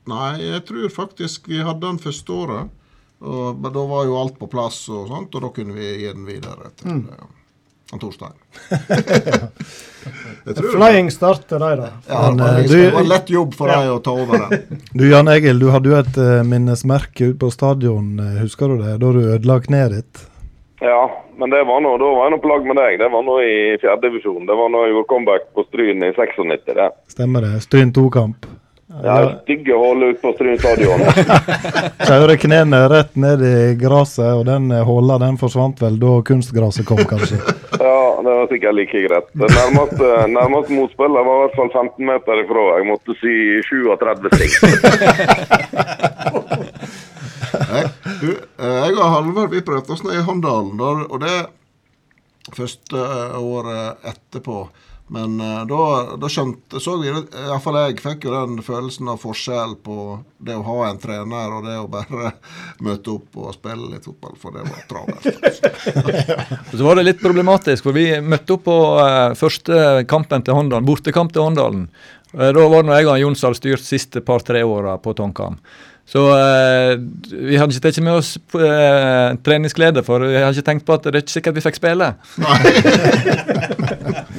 Nei, 0.07 0.33
jeg 0.39 0.63
tror 0.67 0.91
faktisk 0.93 1.49
vi 1.51 1.59
hadde 1.59 1.83
den 1.83 1.97
første 1.99 2.31
året. 2.31 2.75
Og, 3.19 3.57
men 3.57 3.73
da 3.73 3.83
var 3.89 4.05
jo 4.05 4.19
alt 4.19 4.37
på 4.39 4.47
plass, 4.51 4.83
og 4.93 5.09
sånt, 5.09 5.33
og 5.35 5.43
da 5.43 5.49
kunne 5.55 5.73
vi 5.75 5.89
gi 6.03 6.11
den 6.11 6.27
videre 6.27 6.69
til 6.77 6.99
mm. 6.99 7.07
han 7.91 8.01
Torstein. 8.03 8.35
Flying 10.75 11.09
start 11.11 11.47
til 11.49 11.63
deg, 11.63 11.81
da. 11.81 11.89
Ja, 12.05 12.21
Men, 12.29 12.37
det 12.37 12.45
var, 12.45 12.59
eh, 12.61 12.69
det 12.69 12.93
var 12.93 13.09
lett 13.09 13.33
jobb 13.33 13.57
for 13.57 13.73
deg 13.73 13.89
å 13.89 13.97
ta 14.05 14.13
over 14.13 14.45
den. 14.45 14.79
Du 15.01 15.07
Jan 15.07 15.31
Egil, 15.33 15.57
du 15.59 15.71
hadde 15.73 15.91
jo 15.91 15.97
et 15.97 16.21
uh, 16.21 16.45
minnesmerke 16.47 17.31
ute 17.31 17.39
på 17.41 17.49
stadion, 17.53 18.13
eh, 18.21 18.37
husker 18.43 18.71
du 18.71 18.85
det? 18.85 18.99
Da 19.01 19.13
du 19.17 19.21
ødela 19.25 19.59
kneet 19.65 19.97
ditt. 19.97 20.25
Ja, 20.79 21.23
men 21.37 21.49
det 21.49 21.63
var 21.63 21.81
nå, 21.81 21.95
da 21.97 22.05
var 22.13 22.27
jeg 22.27 22.35
nå 22.35 22.37
på 22.43 22.51
lag 22.51 22.67
med 22.69 22.77
deg. 22.77 22.99
Det 23.01 23.09
var 23.09 23.25
nå 23.25 23.39
i 23.41 23.57
fjerdedivisjon. 23.81 24.45
Det 24.45 24.57
var 24.59 24.69
nå 24.69 24.83
jeg 24.85 24.93
gjorde 24.93 25.09
comeback 25.09 25.49
på 25.57 25.65
Stryn 25.71 26.05
i 26.05 26.13
96. 26.13 26.69
det. 26.77 26.89
Stemmer 27.09 27.47
det? 27.47 27.55
Stryn 27.65 27.93
2-kamp. 27.95 28.45
Ja, 29.03 29.39
stygge 29.43 29.75
hull 29.77 30.03
ute 30.03 30.21
på 30.21 30.31
Stryn 30.37 30.57
stadion. 30.61 31.01
Kjøre 32.07 32.37
knærne 32.39 32.79
rett 32.89 33.17
ned 33.19 33.43
i 33.45 33.55
gresset, 33.77 34.29
og 34.37 34.45
den 34.47 34.71
eh, 34.71 34.85
håla 34.87 35.17
den 35.21 35.37
forsvant 35.41 35.81
vel 35.83 35.99
da 36.01 36.13
kunstgresset 36.29 36.87
kom, 36.87 37.03
kanskje. 37.09 37.41
Ja, 37.77 38.23
det 38.25 38.31
var 38.33 38.47
sikkert 38.49 38.73
like 38.73 39.01
greit. 39.03 39.27
Det 39.37 39.47
nærmeste, 39.53 40.07
nærmeste 40.33 40.73
motspiller 40.73 41.21
var 41.27 41.35
i 41.35 41.41
hvert 41.43 41.57
fall 41.59 41.69
15 41.83 42.07
meter 42.09 42.41
ifra. 42.41 42.63
Jeg 42.79 42.87
måtte 42.89 43.13
si 43.19 43.33
37 43.69 44.29
sting. 44.33 44.51
Jeg, 47.53 47.91
du, 48.21 48.29
eh, 48.33 48.81
jeg 48.87 48.97
og 48.97 49.13
Halvard 49.13 49.53
vi 49.53 49.63
prøvde 49.65 49.95
oss 49.95 50.03
ned 50.05 50.19
i 50.19 50.25
Håndalen, 50.25 51.07
og 51.07 51.21
det 51.23 51.37
første 52.55 52.99
eh, 52.99 53.39
året 53.39 54.05
etterpå. 54.07 54.67
Men 55.13 55.37
eh, 55.39 55.61
da, 55.69 55.83
da 56.19 56.29
skjønte 56.31 56.81
så 56.83 56.97
vi, 56.99 57.11
iallfall 57.11 57.77
jeg 57.79 58.01
fikk 58.03 58.27
jo 58.27 58.33
den 58.33 58.59
følelsen 58.63 59.07
av 59.13 59.21
forskjell 59.21 59.77
på 59.83 60.17
det 60.43 60.57
å 60.57 60.65
ha 60.67 60.89
en 60.89 60.99
trener 60.99 61.53
og 61.55 61.63
det 61.67 61.77
å 61.79 61.87
bare 61.91 62.33
møte 62.87 63.15
opp 63.15 63.39
og 63.39 63.55
spille 63.55 63.93
litt 63.93 64.07
fotball, 64.09 64.35
for 64.41 64.57
det 64.57 64.67
var 64.67 64.83
travelt. 64.91 65.31
Så 66.77 66.83
var 66.83 66.99
det 66.99 67.07
litt 67.07 67.23
problematisk, 67.23 67.87
for 67.87 67.95
vi 67.95 68.09
møtte 68.19 68.57
opp 68.57 68.67
på 68.67 68.77
første 69.39 70.03
kampen 70.11 70.43
til 70.43 70.59
Håndalen, 70.59 70.87
bortekamp 70.87 71.31
til 71.31 71.47
Håndalen. 71.47 71.87
Da 72.27 72.63
var 72.67 72.83
det 72.83 72.97
jeg 72.97 73.07
og 73.07 73.21
Jonsdal 73.21 73.55
styrt 73.55 73.85
siste 73.87 74.19
par-tre 74.21 74.59
åra 74.67 74.97
på 74.99 75.13
Tongkam. 75.15 75.55
Så 76.07 76.21
eh, 76.31 76.93
vi 77.31 77.57
hadde 77.59 77.75
ikke 77.75 77.89
tatt 77.89 77.99
med 78.03 78.15
oss 78.15 78.37
eh, 78.55 79.35
treningsglede, 79.43 80.03
for 80.07 80.23
vi 80.23 80.39
hadde 80.39 80.55
ikke 80.55 80.69
tenkt 80.69 80.87
på 80.87 80.95
at 80.95 81.09
det 81.09 81.17
er 81.17 81.25
ikke 81.25 81.35
sikkert 81.35 81.59
vi 81.59 81.65
fikk 81.67 81.81
spille. 81.81 82.13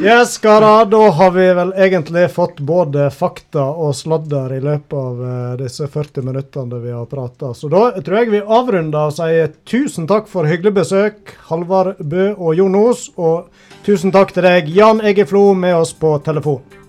Yes, 0.00 0.38
karer, 0.38 0.86
da 0.88 1.10
har 1.10 1.30
vi 1.30 1.44
vel 1.52 1.72
egentlig 1.76 2.22
fått 2.32 2.62
både 2.64 3.10
fakta 3.12 3.66
og 3.84 3.90
sladder 3.98 4.54
i 4.56 4.60
løpet 4.64 4.96
av 4.96 5.20
eh, 5.26 5.50
disse 5.60 5.90
40 5.92 6.24
minuttene 6.24 6.80
vi 6.80 6.94
har 6.94 7.04
prata. 7.10 7.50
Så 7.52 7.68
da 7.68 7.82
tror 8.00 8.22
jeg 8.22 8.32
vi 8.32 8.40
avrunder 8.40 9.10
og 9.10 9.12
sier 9.18 9.52
tusen 9.68 10.08
takk 10.08 10.32
for 10.32 10.48
hyggelig 10.48 10.72
besøk, 10.80 11.36
Halvard 11.50 12.00
Bø 12.00 12.30
og 12.32 12.56
Jon 12.56 12.80
Os. 12.80 13.10
Og 13.20 13.52
tusen 13.84 14.16
takk 14.16 14.32
til 14.32 14.48
deg, 14.48 14.72
Jan 14.72 15.04
Egeflo, 15.04 15.50
med 15.52 15.76
oss 15.82 15.92
på 15.92 16.16
telefon. 16.24 16.79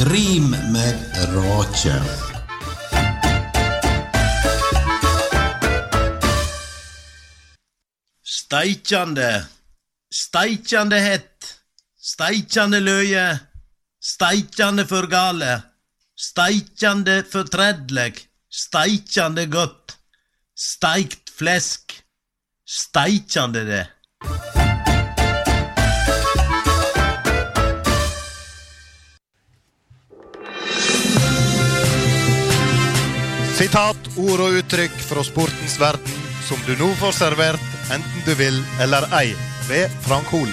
Rim 0.00 0.50
med 0.50 0.94
rake. 1.34 2.02
Steikjande, 8.24 9.46
steikjande 10.14 10.98
hett, 10.98 11.54
steikjande 12.00 12.80
løye, 12.80 13.26
steikjande 14.00 14.86
for 14.88 15.04
gale, 15.06 15.60
steikjande 16.16 17.20
fortredelig, 17.32 18.24
steikjande 18.48 19.46
godt, 19.52 19.98
steikt 20.56 21.28
flesk, 21.36 22.00
steikjande 22.64 23.68
det. 23.68 23.84
Sitat, 33.60 34.06
ord 34.16 34.40
og 34.40 34.54
uttrykk 34.56 34.94
fra 35.04 35.20
sportens 35.20 35.74
verden 35.76 36.14
som 36.46 36.56
du 36.64 36.70
nå 36.80 36.86
får 36.96 37.10
servert, 37.12 37.66
enten 37.92 38.22
du 38.24 38.30
vil 38.38 38.56
eller 38.80 39.04
ei, 39.18 39.34
ved 39.68 39.92
Frank 40.00 40.30
Hol. 40.32 40.48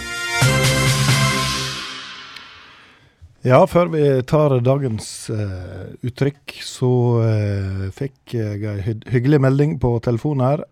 Ja, 3.48 3.62
før 3.64 3.94
vi 3.94 4.04
tar 4.28 4.58
dagens 4.60 5.08
uh, 5.32 5.88
uttrykk, 6.04 6.58
så 6.68 6.92
uh, 7.24 7.88
fikk 7.96 8.36
jeg 8.36 8.68
ei 8.74 8.84
hy 8.90 8.98
hyggelig 9.14 9.40
melding 9.46 9.80
på 9.80 9.94
telefonen 10.04 10.44
her. 10.44 10.66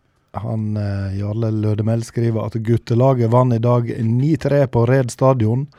Han 0.44 0.74
uh, 0.76 1.16
Jarle 1.16 1.54
Lødemel 1.56 2.04
skriver 2.04 2.50
at 2.50 2.60
guttelaget 2.68 3.32
vant 3.32 3.56
i 3.56 3.64
dag 3.64 3.88
9-3 3.96 4.66
på 4.76 4.84
Red 4.92 5.16
stadion. 5.16 5.70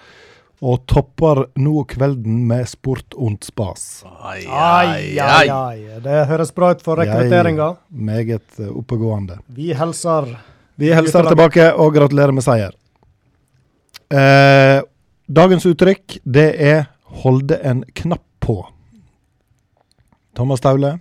Og 0.64 0.86
topper 0.88 1.42
nå 1.60 1.82
kvelden 1.84 2.46
med 2.48 2.68
sport 2.68 3.14
und 3.14 3.44
spas. 3.44 4.04
Ai, 4.24 4.46
Ai, 4.48 5.18
ai, 5.20 5.48
ai. 5.52 6.00
Det 6.00 6.22
høres 6.30 6.54
bra 6.56 6.70
ut 6.72 6.82
for 6.84 6.96
rekrutteringa. 6.96 7.74
Meget 7.88 8.60
eh, 8.60 8.70
oppegående. 8.72 9.36
Vi 9.46 9.74
hilser 9.76 10.30
Vi 10.76 10.92
hilser 10.94 11.28
tilbake 11.28 11.70
og 11.74 11.92
gratulerer 11.94 12.32
med 12.36 12.44
seier. 12.44 12.72
Eh, 14.12 14.80
dagens 15.26 15.66
uttrykk, 15.66 16.18
det 16.24 16.48
er 16.60 16.86
'holde 17.04 17.58
en 17.62 17.84
knapp 17.94 18.22
på'. 18.40 18.64
Thomas 20.36 20.60
Taule, 20.60 21.00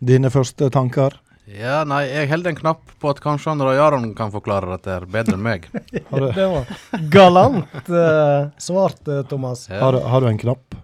dine 0.00 0.30
første 0.30 0.70
tanker? 0.70 1.21
Ja, 1.50 1.80
nei, 1.88 2.04
jeg 2.06 2.28
holder 2.30 2.52
en 2.52 2.58
knapp 2.60 2.92
på 3.02 3.10
at 3.10 3.18
kanskje 3.22 3.50
han 3.50 3.62
Roy 3.66 3.80
Aron 3.82 4.12
kan 4.14 4.30
forklare 4.30 4.76
dette 4.76 4.92
her 4.94 5.06
bedre 5.10 5.34
enn 5.34 5.42
meg. 5.42 5.66
Har 6.12 6.22
du, 6.22 6.28
Det 6.36 6.46
var 6.52 6.70
galant 7.10 7.90
uh, 7.90 8.52
svart, 8.62 9.02
eh, 9.10 9.24
Thomas. 9.26 9.66
Ja. 9.70 9.80
har, 9.82 9.98
du, 9.98 10.06
har 10.06 10.22
du 10.22 10.28
en 10.30 10.38
knapp? 10.38 10.78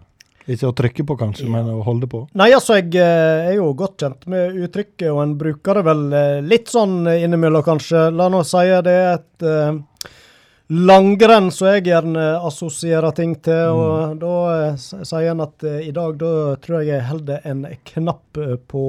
Ikke 0.48 0.70
å 0.70 0.74
trykke 0.74 1.06
på, 1.06 1.16
kanskje, 1.20 1.46
men 1.52 1.68
å 1.70 1.78
holde 1.86 2.08
på? 2.10 2.24
Nei, 2.40 2.50
altså, 2.56 2.80
jeg 2.80 2.90
eh, 2.98 3.52
er 3.52 3.58
jo 3.60 3.70
godt 3.78 4.02
kjent 4.02 4.26
med 4.32 4.58
uttrykket, 4.64 5.06
og 5.12 5.22
en 5.22 5.38
bruker 5.38 5.78
det 5.78 5.86
vel 5.86 6.04
litt 6.48 6.72
sånn 6.72 7.04
innimellom, 7.06 7.62
kanskje. 7.62 8.08
La 8.18 8.26
nå 8.32 8.42
si 8.48 8.64
det 8.82 8.94
er 8.98 9.10
et 9.12 9.46
uh, 9.46 10.08
langrenn 10.74 11.52
som 11.54 11.70
jeg 11.70 11.86
gjerne 11.92 12.30
assosierer 12.48 13.14
ting 13.14 13.38
til, 13.46 13.78
og 13.78 14.18
da 14.24 14.72
sier 14.80 15.36
en 15.36 15.46
at 15.46 15.68
uh, 15.68 15.78
i 15.84 15.94
dag 15.94 16.18
da 16.18 16.32
tror 16.64 16.82
jeg 16.82 16.96
jeg 16.96 17.12
holder 17.12 17.46
en 17.46 17.68
knapp 17.92 18.26
på 18.34 18.64
på 18.66 18.88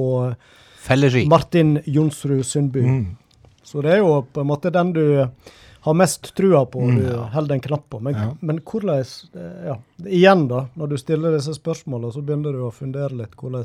Felleski. 0.80 1.26
Martin 1.28 1.76
Jonsrud 1.86 2.44
Sundby. 2.46 2.82
Mm. 2.86 3.16
Så 3.62 3.82
det 3.84 3.92
er 3.98 3.98
jo 4.04 4.14
på 4.32 4.40
en 4.42 4.48
måte 4.50 4.72
den 4.74 4.92
du 4.96 5.02
har 5.80 5.94
mest 5.96 6.34
trua 6.36 6.66
på, 6.68 6.80
Mm. 6.84 6.96
du 7.00 7.16
holder 7.32 7.54
en 7.54 7.60
knapp 7.64 7.86
på. 7.90 8.00
Men, 8.04 8.14
Ja. 8.14 8.34
men 8.40 8.58
hvordan 8.60 9.00
eh, 9.00 9.66
Ja, 9.70 9.76
igjen, 10.04 10.48
da. 10.48 10.66
Når 10.76 10.88
du 10.90 10.96
stiller 10.98 11.32
disse 11.36 11.54
spørsmålene, 11.56 12.12
så 12.12 12.20
begynner 12.24 12.52
du 12.52 12.64
å 12.66 12.72
fundere 12.72 13.12
litt 13.16 13.32
hvordan 13.36 13.64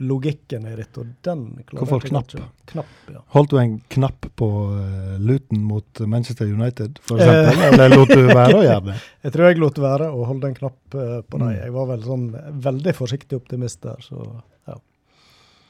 logikken 0.00 0.64
er 0.66 0.76
ditt, 0.80 0.96
og 0.96 1.06
den 1.26 1.42
klarer 1.66 1.82
Hvorfor 1.84 2.06
knapp? 2.08 2.28
ikke 2.32 2.46
knapp? 2.72 2.86
ja. 3.12 3.20
Holdt 3.34 3.50
du 3.50 3.58
en 3.60 3.74
knapp 3.92 4.26
på 4.36 4.48
uh, 4.72 5.18
Luton 5.18 5.60
mot 5.62 6.00
Manchester 6.00 6.46
United, 6.46 6.98
for 7.02 7.18
eksempel? 7.18 7.66
Eller 7.74 7.92
lot 7.96 8.08
du 8.08 8.22
være 8.30 8.54
å 8.54 8.62
gjøre 8.64 8.84
det? 8.86 8.94
Jeg 9.26 9.32
tror 9.34 9.48
jeg 9.50 9.58
lot 9.60 9.74
være 9.82 10.08
å 10.14 10.24
holde 10.30 10.48
en 10.48 10.54
knapp 10.56 10.94
eh, 10.94 11.20
på 11.28 11.38
dem. 11.38 11.48
Mm. 11.50 11.56
Jeg 11.64 11.72
var 11.76 11.86
vel 11.92 12.02
sånn 12.06 12.24
veldig 12.68 12.94
forsiktig 12.96 13.36
optimist 13.36 13.82
der, 13.82 14.00
så 14.00 14.22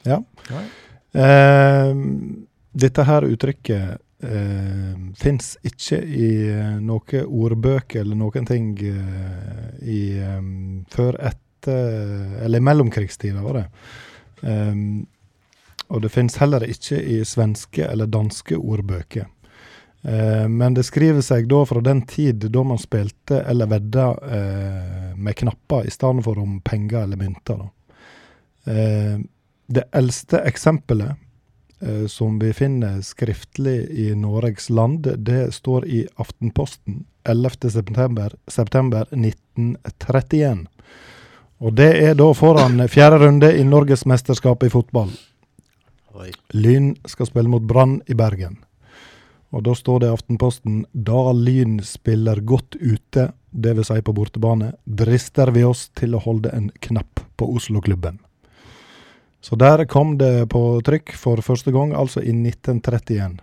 ja. 0.07 0.21
Eh, 1.13 1.91
dette 2.71 3.05
her 3.07 3.27
uttrykket 3.27 3.99
eh, 4.23 4.93
fins 5.19 5.57
ikke 5.67 6.01
i 6.01 6.31
eh, 6.53 6.77
noen 6.81 7.27
ordbøker 7.27 8.05
eller 8.05 8.21
noen 8.21 8.47
ting 8.49 8.73
eh, 8.87 9.65
i 9.83 10.03
em, 10.23 10.85
før 10.91 11.19
etter 11.19 11.39
Eller 11.61 12.57
i 12.57 12.65
mellomkrigstida, 12.65 13.43
var 13.45 13.59
det. 13.59 13.65
Um, 14.41 15.03
og 15.93 16.01
det 16.01 16.09
fins 16.09 16.39
heller 16.41 16.65
ikke 16.65 16.97
i 16.97 17.19
svenske 17.29 17.85
eller 17.85 18.09
danske 18.09 18.57
ordbøker. 18.57 19.27
Eh, 20.03 20.49
men 20.49 20.75
det 20.75 20.87
skriver 20.89 21.21
seg 21.25 21.49
da 21.51 21.65
fra 21.69 21.83
den 21.85 22.03
tid 22.09 22.47
da 22.53 22.63
man 22.65 22.81
spilte 22.81 23.43
eller 23.43 23.69
vedda 23.69 24.07
eh, 24.37 25.11
med 25.17 25.37
knapper 25.43 25.85
i 25.85 25.93
stedet 25.93 26.25
for 26.25 26.41
om 26.41 26.61
penger 26.65 27.03
eller 27.03 27.21
mynter. 27.21 27.67
Eh, 28.65 29.21
det 29.71 29.85
eldste 29.95 30.41
eksempelet 30.43 31.15
eh, 31.81 32.07
som 32.07 32.39
vi 32.39 32.53
finner 32.53 33.01
skriftlig 33.07 33.79
i 33.91 34.15
Norges 34.19 34.71
land, 34.71 35.07
det 35.17 35.53
står 35.55 35.87
i 35.87 36.07
Aftenposten 36.17 37.05
11. 37.29 37.71
september, 37.71 38.35
september 38.47 39.07
1931. 39.15 40.67
Og 41.61 41.77
det 41.77 41.91
er 42.03 42.17
da 42.19 42.27
foran 42.35 42.81
fjerde 42.89 43.21
runde 43.23 43.51
i 43.55 43.63
Norgesmesterskapet 43.69 44.71
i 44.71 44.73
fotball. 44.75 45.13
Oi. 46.19 46.33
Lyn 46.57 46.95
skal 47.07 47.29
spille 47.29 47.53
mot 47.53 47.63
Brann 47.63 48.01
i 48.11 48.17
Bergen. 48.19 48.57
Og 49.55 49.63
da 49.67 49.75
står 49.75 50.01
det 50.01 50.09
i 50.09 50.17
Aftenposten 50.17 50.81
da 50.93 51.31
Lyn 51.37 51.79
spiller 51.87 52.41
godt 52.43 52.75
ute, 52.81 53.29
dvs. 53.51 53.93
Si 53.93 54.03
på 54.03 54.15
bortebane, 54.17 54.73
drister 54.85 55.55
vi 55.55 55.63
oss 55.67 55.89
til 55.99 56.17
å 56.17 56.25
holde 56.27 56.51
en 56.55 56.71
knapp 56.83 57.23
på 57.37 57.49
Oslo-klubben. 57.55 58.19
Så 59.41 59.57
der 59.57 59.85
kom 59.89 60.19
det 60.19 60.51
på 60.53 60.81
trykk 60.85 61.15
for 61.17 61.41
første 61.45 61.73
gang, 61.73 61.95
altså 61.97 62.21
i 62.21 62.33
1931. 62.35 63.39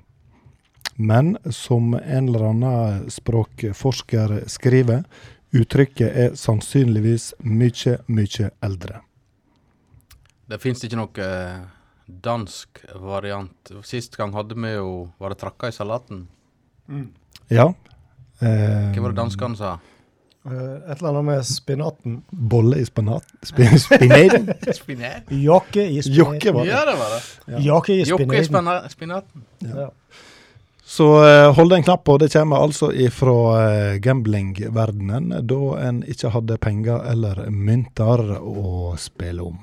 Men 0.97 1.37
som 1.49 1.93
en 1.93 2.27
eller 2.29 2.49
annen 2.49 3.09
språkforsker 3.09 4.43
skriver, 4.49 5.03
uttrykket 5.53 6.09
er 6.09 6.37
sannsynligvis 6.37 7.31
mye, 7.45 7.97
mye 8.07 8.49
eldre. 8.65 9.01
Det 10.47 10.61
fins 10.63 10.83
ikke 10.85 10.99
noe 10.99 11.27
eh, 11.27 11.59
dansk 12.07 12.81
variant. 13.03 13.73
Sist 13.85 14.15
gang 14.17 14.33
hadde 14.35 14.55
vi 14.55 14.73
jo 14.77 15.09
Var 15.19 15.33
det 15.33 15.39
trakka 15.41 15.69
i 15.69 15.75
salaten? 15.75 16.25
Ja. 17.51 17.67
Eh, 18.39 18.93
Hva 18.93 19.03
var 19.03 19.11
det 19.11 19.19
danskene 19.19 19.59
sa? 19.59 19.77
Eh, 20.47 20.91
et 20.91 20.99
eller 21.01 21.09
annet 21.09 21.25
med 21.27 21.45
spinaten. 21.45 22.21
Bolle 22.31 22.77
i 22.79 22.85
spanat? 22.87 23.23
Spi- 23.43 23.67
Spinaten? 23.87 24.47
Spinat? 24.73 25.31
Jakke 25.33 25.83
i 25.83 26.01
spinaten. 26.01 26.17
Jokke 26.19 26.53
var 26.55 26.65
det. 26.65 26.71
Ja, 26.71 26.85
det 26.87 26.97
var 27.01 27.15
det. 27.15 27.63
Jakke 27.65 27.93
i 27.97 28.03
Jokke 28.07 28.23
i 28.39 28.43
spinaten. 28.45 28.45
spina- 28.45 28.89
spinaten. 28.89 29.43
Ja. 29.75 29.89
Så 30.87 31.05
uh, 31.19 31.51
hold 31.57 31.73
en 31.75 31.83
knapp 31.83 32.05
på. 32.07 32.15
Det 32.17 32.29
kommer 32.31 32.63
altså 32.63 32.93
ifra 32.95 33.33
uh, 33.59 33.97
gamblingverdenen, 33.99 35.33
da 35.43 35.57
en 35.83 35.99
ikke 36.07 36.31
hadde 36.31 36.55
penger 36.63 37.03
eller 37.11 37.41
mynter 37.51 38.23
å 38.39 38.93
spille 38.97 39.43
om. 39.43 39.57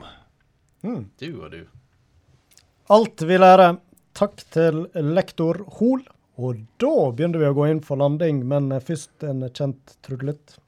Du 0.85 1.30
og 1.41 1.49
du. 1.55 1.62
Alt 2.93 3.24
vi 3.24 3.39
lærer. 3.41 3.78
Takk 4.14 4.45
til 4.53 4.85
lektor 5.01 5.62
Hol. 5.80 6.05
Og 6.37 6.61
da 6.82 6.93
begynner 7.16 7.41
vi 7.41 7.49
å 7.49 7.55
gå 7.57 7.70
inn 7.70 7.80
for 7.82 7.97
landing, 7.99 8.43
men 8.51 8.68
først 8.85 9.24
en 9.24 9.47
kjent 9.55 9.97
trudelutt. 10.05 10.59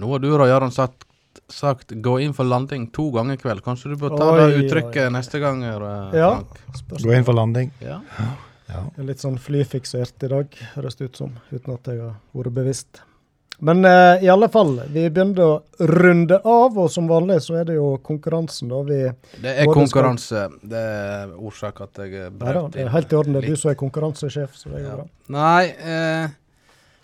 Nå 0.00 0.10
har 0.14 0.22
du, 0.22 0.28
og 0.34 0.46
Jarand 0.48 0.72
sagt, 0.74 1.04
sagt 1.50 1.92
'gå 1.92 2.16
inn 2.24 2.32
for 2.36 2.44
landing' 2.48 2.88
to 2.92 3.10
ganger 3.14 3.34
i 3.34 3.40
kveld. 3.40 3.60
Kanskje 3.62 3.90
du 3.92 3.96
bør 4.00 4.16
ta 4.16 4.30
Oi, 4.32 4.38
det 4.50 4.64
uttrykket 4.64 5.06
oi. 5.06 5.10
neste 5.18 5.40
gang? 5.40 5.62
eh, 5.62 6.16
Ja. 6.18 6.30
Frank? 6.40 7.02
Gå 7.02 7.12
inn 7.16 7.24
for 7.24 7.34
landing. 7.34 7.70
Ja. 7.80 8.00
Ja. 8.18 8.84
Jeg 8.96 8.98
er 8.98 9.02
litt 9.08 9.18
sånn 9.18 9.36
flyfiksert 9.38 10.22
i 10.22 10.28
dag, 10.28 10.46
høres 10.76 10.94
det 10.96 11.04
ut 11.10 11.16
som, 11.16 11.32
uten 11.52 11.74
at 11.74 11.84
jeg 11.90 11.98
har 12.00 12.14
vært 12.34 12.54
bevisst. 12.54 13.00
Men 13.62 13.84
eh, 13.84 14.22
i 14.24 14.28
alle 14.30 14.48
fall, 14.48 14.76
vi 14.88 15.08
begynner 15.10 15.42
å 15.44 15.62
runde 15.80 16.38
av, 16.46 16.78
og 16.78 16.88
som 16.90 17.06
vanlig 17.08 17.42
så 17.42 17.58
er 17.60 17.64
det 17.64 17.74
jo 17.74 17.98
konkurransen, 17.98 18.68
da. 18.70 18.78
Vi 18.82 19.00
Det 19.42 19.58
er 19.58 19.66
konkurranse. 19.66 20.46
skal-. 20.48 20.60
Det 20.62 20.78
er 20.78 21.34
årsak 21.36 21.80
at 21.82 21.94
jeg 21.98 22.30
brøt 22.38 22.56
inn. 22.64 22.70
det 22.70 22.86
er 22.86 22.88
helt 22.88 23.12
i 23.12 23.16
orden. 23.16 23.32
Det 23.34 23.44
er 23.44 23.48
du 23.50 23.56
som 23.56 23.70
er 23.70 23.74
konkurransesjef, 23.74 24.54
så 24.54 24.70
det 24.70 24.80
går 24.84 24.88
Ja. 24.88 24.96
bra. 24.96 25.04
Nei, 25.28 25.64
eh, 25.66 26.28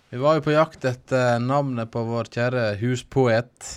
vi 0.09 0.17
var 0.21 0.37
jo 0.37 0.45
på 0.45 0.53
jakt 0.55 0.85
etter 0.87 1.39
navnet 1.43 1.91
på 1.91 2.03
vår 2.07 2.29
kjære 2.31 2.63
huspoet. 2.79 3.73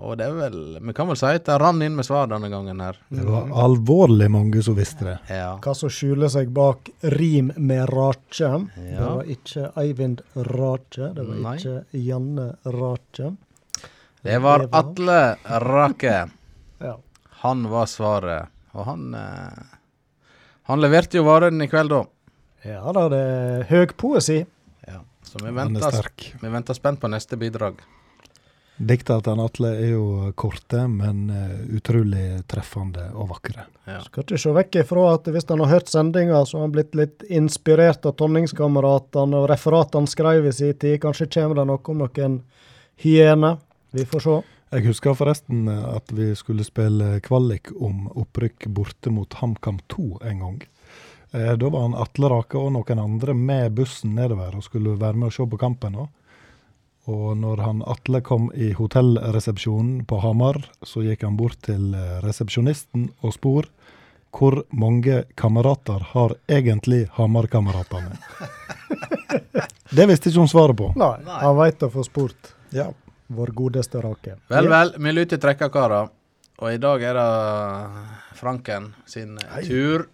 Og 0.00 0.14
det 0.16 0.26
er 0.30 0.36
vel 0.36 0.60
Vi 0.80 0.92
kan 0.96 1.10
vel 1.10 1.18
si 1.18 1.28
at 1.28 1.44
det 1.44 1.56
rann 1.60 1.82
inn 1.84 1.96
med 1.98 2.06
svar 2.06 2.28
denne 2.30 2.48
gangen 2.52 2.80
her. 2.80 2.96
Det 3.08 3.24
var 3.26 3.50
alvorlig 3.64 4.30
mange 4.32 4.62
som 4.64 4.76
visste 4.78 5.04
det. 5.04 5.16
Ja. 5.28 5.54
Hva 5.60 5.74
som 5.76 5.92
skjuler 5.92 6.30
seg 6.32 6.52
bak 6.56 6.88
rim 7.16 7.50
med 7.56 7.88
Rake. 7.90 8.52
Det 8.76 9.00
var 9.00 9.28
ikke 9.34 9.66
Eivind 9.82 10.22
Rake, 10.34 11.10
det 11.16 11.26
var 11.26 11.42
Nei. 11.44 11.56
ikke 11.58 12.00
Janne 12.06 12.46
Rake. 12.64 13.34
Det 14.22 14.38
var 14.44 14.66
Atle 14.76 15.20
Rake. 15.64 16.16
Ja. 16.80 16.96
Han 17.42 17.68
var 17.72 17.86
svaret. 17.88 18.48
Og 18.76 18.84
han 18.86 19.14
eh, 19.14 19.76
Han 20.70 20.80
leverte 20.80 21.18
jo 21.18 21.24
varen 21.26 21.60
i 21.64 21.68
kveld, 21.68 21.90
da. 21.90 22.04
Ja 22.66 22.92
da, 22.92 23.06
det 23.12 23.20
er 23.20 23.64
høg 23.70 23.96
poesi. 24.00 24.42
Ja. 24.86 25.00
Så 25.24 25.40
vi 25.40 25.48
er 25.48 25.56
venter, 25.56 26.12
vi 26.40 26.52
venter 26.52 26.76
spent 26.76 27.00
på 27.00 27.08
neste 27.12 27.38
bidrag. 27.40 27.80
Dikta 28.80 29.18
til 29.20 29.40
Atle 29.44 29.70
er 29.76 29.90
jo 29.92 30.04
korte, 30.40 30.86
men 30.88 31.26
eh, 31.28 31.56
utrolig 31.76 32.40
treffende 32.48 33.10
og 33.12 33.28
vakre. 33.34 33.66
Ja. 33.84 33.98
Skal 34.06 34.24
ikke 34.24 34.38
se 34.40 34.54
vekk 34.56 34.78
ifra 34.80 35.02
at 35.18 35.28
hvis 35.28 35.44
han 35.50 35.60
har 35.60 35.68
hørt 35.74 35.92
sendinga, 35.92 36.38
så 36.48 36.56
har 36.56 36.64
han 36.64 36.72
blitt 36.72 36.96
litt 36.96 37.26
inspirert 37.28 38.08
av 38.08 38.16
Tonningskameratene 38.16 39.36
og 39.36 39.50
referatene 39.52 40.06
han 40.06 40.08
skrev 40.08 40.48
i 40.48 40.54
sin 40.56 40.72
tid. 40.80 40.96
Kanskje 41.02 41.28
kommer 41.36 41.60
det 41.60 41.66
noe 41.68 41.92
om 41.92 42.00
noen 42.00 42.40
hyener. 43.04 43.60
Vi 43.92 44.06
får 44.08 44.24
se. 44.24 44.38
Jeg 44.70 44.86
husker 44.86 45.18
forresten 45.18 45.68
at 45.68 46.12
vi 46.16 46.30
skulle 46.38 46.64
spille 46.64 47.18
kvalik 47.26 47.72
om 47.76 48.06
opprykk 48.16 48.70
borte 48.72 49.12
mot 49.12 49.36
HamKam 49.42 49.82
2 49.92 50.08
en 50.30 50.44
gang. 50.46 50.60
Eh, 51.32 51.52
Da 51.56 51.68
var 51.68 51.80
han 51.86 51.94
Atle 51.94 52.28
Rake 52.28 52.58
og 52.58 52.72
noen 52.72 52.98
andre 52.98 53.34
med 53.34 53.72
bussen 53.78 54.14
nedover 54.14 54.56
og 54.56 54.64
skulle 54.66 54.96
være 54.98 55.16
med 55.16 55.30
og 55.30 55.32
se 55.36 55.46
på 55.46 55.58
kampen. 55.58 55.94
også. 55.94 56.08
Og 57.10 57.36
når 57.36 57.56
han 57.64 57.82
Atle 57.86 58.20
kom 58.20 58.50
i 58.54 58.72
hotellresepsjonen 58.72 60.04
på 60.06 60.20
Hamar, 60.20 60.58
så 60.82 61.02
gikk 61.02 61.22
han 61.22 61.36
bort 61.36 61.58
til 61.62 61.94
eh, 61.94 62.20
resepsjonisten 62.24 63.10
og 63.22 63.32
spor 63.34 63.66
hvor 64.30 64.60
mange 64.70 65.24
kamerater 65.34 66.04
har 66.12 66.36
egentlig 66.48 67.08
Hamar-kameratene? 67.16 68.14
Det 69.90 70.06
visste 70.06 70.30
ikke 70.30 70.38
hun 70.44 70.50
svaret 70.50 70.76
på. 70.78 70.92
Nei, 70.94 71.16
han 71.26 71.56
veit 71.58 71.82
å 71.82 71.88
få 71.90 72.04
spurt. 72.06 72.52
Ja. 72.70 72.84
Vår 73.26 73.50
godeste 73.58 73.98
Rake. 74.02 74.36
Vel, 74.50 74.68
vel, 74.70 74.92
vi 75.02 75.12
lytter 75.16 75.34
til 75.34 75.42
trekkakarer. 75.42 76.10
Og 76.60 76.70
i 76.70 76.78
dag 76.78 77.02
er 77.02 77.18
det 77.18 78.36
Franken 78.38 78.90
sin 79.08 79.34
Hei. 79.50 79.64
tur. 79.66 80.06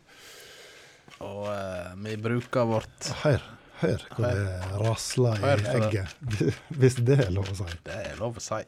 Og 1.24 1.46
uh, 1.48 1.92
vi 2.04 2.16
bruker 2.20 2.66
vårt 2.68 3.10
Hør, 3.22 3.42
hør 3.80 4.02
hvor 4.16 4.26
det 4.26 4.80
rasler 4.82 5.38
i 5.38 5.44
Hør 5.46 5.62
så 5.64 5.72
det- 5.72 5.84
egget. 5.86 6.16
Hvis 6.80 6.96
det 7.06 7.18
er 7.26 7.30
lov 7.32 7.48
å 7.52 7.56
si. 7.62 7.68
Det 7.86 8.00
er 8.10 8.16
lov 8.20 8.36
å 8.36 8.42
si. 8.44 8.62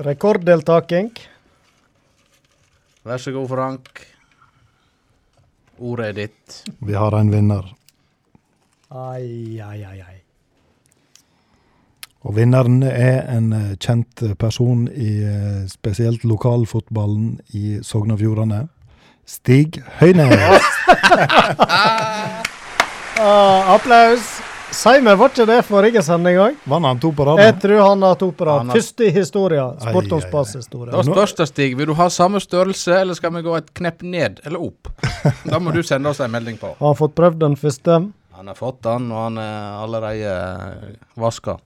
Rekorddeltaking. 0.00 1.10
Vær 3.06 3.20
så 3.22 3.32
god, 3.36 3.48
Frank. 3.52 4.00
Ordet 5.80 6.08
er 6.10 6.16
ditt. 6.18 6.56
Vi 6.84 6.96
har 6.96 7.14
en 7.16 7.30
vinner. 7.32 7.68
Ai, 8.90 9.60
ai, 9.64 9.78
ai, 9.86 10.00
ai. 10.02 10.16
Og 12.20 12.34
vinneren 12.36 12.82
er 12.84 13.22
en 13.32 13.46
eh, 13.56 13.68
kjent 13.80 14.20
person 14.36 14.82
i 14.92 15.12
eh, 15.24 15.62
spesielt 15.72 16.26
lokalfotballen 16.28 17.38
i 17.56 17.78
Sogn 17.86 18.12
og 18.12 18.20
Fjordane. 18.20 18.58
Stig 19.30 19.80
Høynes. 20.00 20.64
Ah, 23.20 23.74
applaus. 23.74 24.22
Si 24.72 24.92
meg, 25.04 25.18
var 25.20 25.28
ikke 25.28 25.44
det 25.50 25.56
forrige 25.66 26.00
sending 26.06 26.38
òg? 26.40 26.54
Vant 26.72 26.86
han 26.88 27.00
to 27.02 27.10
på 27.12 27.24
rad? 27.26 27.40
Jeg 27.42 27.56
tror 27.60 27.80
han 27.84 28.04
har 28.06 28.14
to 28.16 28.28
på 28.38 28.46
rad. 28.48 28.62
Har- 28.70 28.78
Første 28.78 29.04
i 29.04 29.10
historien. 29.12 29.74
Ai, 29.76 29.90
Sport 29.92 30.12
om 30.14 30.22
ai, 30.22 30.28
ai. 30.30 30.92
Da 30.94 31.02
spørs 31.04 31.34
det, 31.36 31.46
Stig. 31.50 31.74
Vil 31.76 31.90
du 31.90 31.92
ha 31.98 32.06
samme 32.08 32.40
størrelse, 32.40 32.94
eller 33.02 33.18
skal 33.18 33.34
vi 33.34 33.42
gå 33.44 33.56
et 33.58 33.68
knepp 33.76 34.02
ned 34.02 34.40
eller 34.46 34.62
opp? 34.70 34.88
Da 35.44 35.58
må 35.60 35.74
du 35.74 35.82
sende 35.84 36.08
oss 36.08 36.20
en 36.24 36.32
melding 36.32 36.56
på. 36.62 36.70
Har 36.78 36.86
han 36.94 36.96
fått 37.02 37.14
prøvd 37.18 37.38
den 37.42 37.56
første? 37.60 37.98
Han 38.38 38.46
har 38.48 38.56
fått 38.56 38.80
den, 38.88 39.10
og 39.12 39.24
han 39.26 39.36
er 39.42 39.84
allerede 39.84 40.32
vaska. 41.20 41.58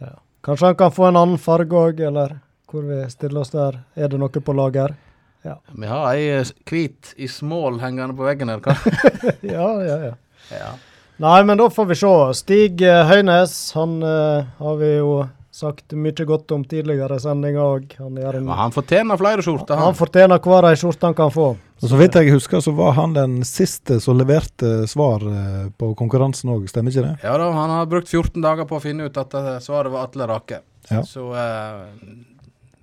Ja. 0.00 0.14
Kanskje 0.48 0.70
han 0.70 0.80
kan 0.80 0.94
få 0.96 1.10
en 1.10 1.16
annen 1.26 1.38
farge 1.38 1.76
òg, 1.76 2.00
eller 2.08 2.38
hvor 2.72 2.88
vi 2.88 3.02
stiller 3.12 3.40
oss 3.44 3.52
der. 3.52 3.82
Er 4.00 4.08
det 4.08 4.16
noe 4.22 4.28
på 4.48 4.56
lager? 4.56 4.96
Vi 5.42 5.90
har 5.90 6.08
ei 6.14 6.28
eh, 6.38 6.50
hvit 6.68 7.14
i 7.16 7.28
smål 7.28 7.80
hengende 7.82 8.14
på 8.14 8.26
veggen 8.28 8.52
her. 8.52 8.62
Hva? 8.62 8.76
Ja, 9.54 9.68
ja, 9.82 9.98
ja. 10.10 10.14
Ja. 10.52 10.72
Nei, 11.22 11.42
men 11.46 11.58
da 11.58 11.68
får 11.70 11.86
vi 11.90 11.96
se. 11.98 12.16
Stig 12.38 12.82
eh, 12.86 13.04
Høynes, 13.06 13.54
han 13.76 14.00
uh, 14.02 14.44
har 14.58 14.76
vi 14.80 14.96
jo 14.96 15.12
sagt 15.52 15.92
mye 15.98 16.24
godt 16.26 16.54
om 16.54 16.62
tidligere 16.64 17.18
sendinger 17.20 17.60
òg. 17.62 17.92
Han, 18.00 18.16
ja, 18.22 18.32
han 18.56 18.72
fortjener 18.72 19.20
flere 19.20 19.44
skjorter, 19.44 19.76
han 19.76 19.90
han. 19.90 19.98
fortjener 19.98 20.40
hver 20.40 20.70
ei 20.70 20.78
skjorte 20.80 21.10
han 21.10 21.18
kan 21.18 21.34
få. 21.34 21.50
Og 21.82 21.90
så 21.90 21.98
vidt 21.98 22.16
jeg 22.16 22.32
husker, 22.32 22.62
så 22.64 22.72
var 22.78 22.94
han 22.96 23.12
den 23.12 23.40
siste 23.44 23.98
som 24.00 24.16
leverte 24.16 24.86
svar 24.88 25.26
på 25.76 25.92
konkurransen 25.98 26.54
òg, 26.54 26.64
stemmer 26.70 26.94
ikke 26.94 27.04
det? 27.04 27.14
Ja 27.26 27.34
da, 27.42 27.50
han 27.52 27.74
har 27.74 27.90
brukt 27.90 28.08
14 28.08 28.38
dager 28.40 28.70
på 28.70 28.78
å 28.78 28.82
finne 28.82 29.10
ut 29.10 29.18
at 29.20 29.34
svaret 29.66 29.92
var 29.92 30.08
Atle 30.08 30.30
Rake. 30.30 30.62
Ja. 30.88 31.02
Så 31.06 31.28
eh, 31.36 31.82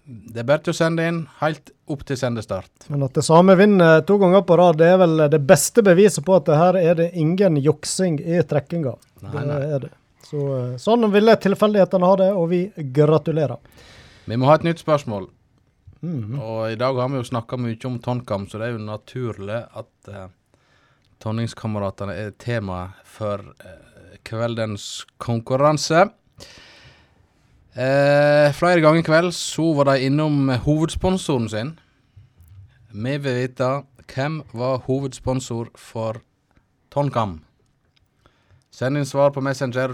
det 0.09 0.41
er 0.41 0.47
bare 0.49 0.63
til 0.65 0.73
å 0.73 0.77
sende 0.77 1.05
inn 1.05 1.19
helt 1.39 1.69
opp 1.89 2.01
til 2.09 2.17
sendestart. 2.17 2.87
Men 2.89 3.03
at 3.05 3.13
det 3.13 3.23
samme 3.27 3.53
vinner 3.59 4.01
to 4.09 4.17
ganger 4.21 4.41
på 4.47 4.57
rad, 4.57 4.79
det 4.81 4.87
er 4.89 4.97
vel 5.01 5.25
det 5.29 5.39
beste 5.45 5.83
beviset 5.85 6.25
på 6.25 6.37
at 6.39 6.47
det 6.49 6.57
her 6.57 6.77
er 6.81 6.95
det 6.97 7.09
ingen 7.13 7.59
juksing 7.61 8.17
i 8.21 8.39
trekkinga. 8.49 8.95
Nei, 9.21 9.31
Det 9.33 9.43
nei. 9.47 9.59
er 9.75 9.83
det. 9.85 9.91
Så, 10.29 10.39
eh, 10.57 10.77
sånn 10.81 11.05
ville 11.13 11.35
tilfeldighetene 11.41 12.05
ha 12.09 12.15
det, 12.21 12.31
og 12.33 12.49
vi 12.49 12.61
gratulerer. 12.93 13.57
Vi 14.25 14.37
må 14.37 14.49
ha 14.49 14.55
et 14.55 14.65
nytt 14.65 14.81
spørsmål. 14.81 15.29
Mhm. 16.01 16.39
Og 16.39 16.71
i 16.71 16.75
dag 16.79 16.95
har 16.95 17.09
vi 17.09 17.17
jo 17.21 17.27
snakka 17.27 17.57
mye 17.59 17.85
om 17.85 17.99
Tonnkam, 17.99 18.47
så 18.47 18.57
det 18.59 18.67
er 18.69 18.77
jo 18.77 18.85
naturlig 18.85 19.67
at 19.75 20.09
uh, 20.09 20.27
Tonningskameratene 21.19 22.13
er 22.15 22.31
tema 22.39 22.93
for 23.03 23.41
eh, 23.65 24.17
kveldens 24.23 25.05
konkurranse. 25.19 26.05
Eh, 27.77 28.49
flere 28.57 28.81
ganger 28.81 29.03
i 29.03 29.05
kveld 29.05 29.33
så 29.37 29.67
var 29.77 29.91
de 29.91 30.07
innom 30.07 30.49
hovedsponsoren 30.65 31.49
sin. 31.51 31.75
Vi 32.89 33.17
vil 33.21 33.37
vite 33.43 33.69
hvem 34.09 34.41
var 34.57 34.81
hovedsponsor 34.87 35.69
for 35.77 36.23
Tonkam. 36.89 37.39
Send 38.73 38.97
inn 38.97 39.05
svar 39.05 39.29
på 39.35 39.43
Messenger 39.45 39.93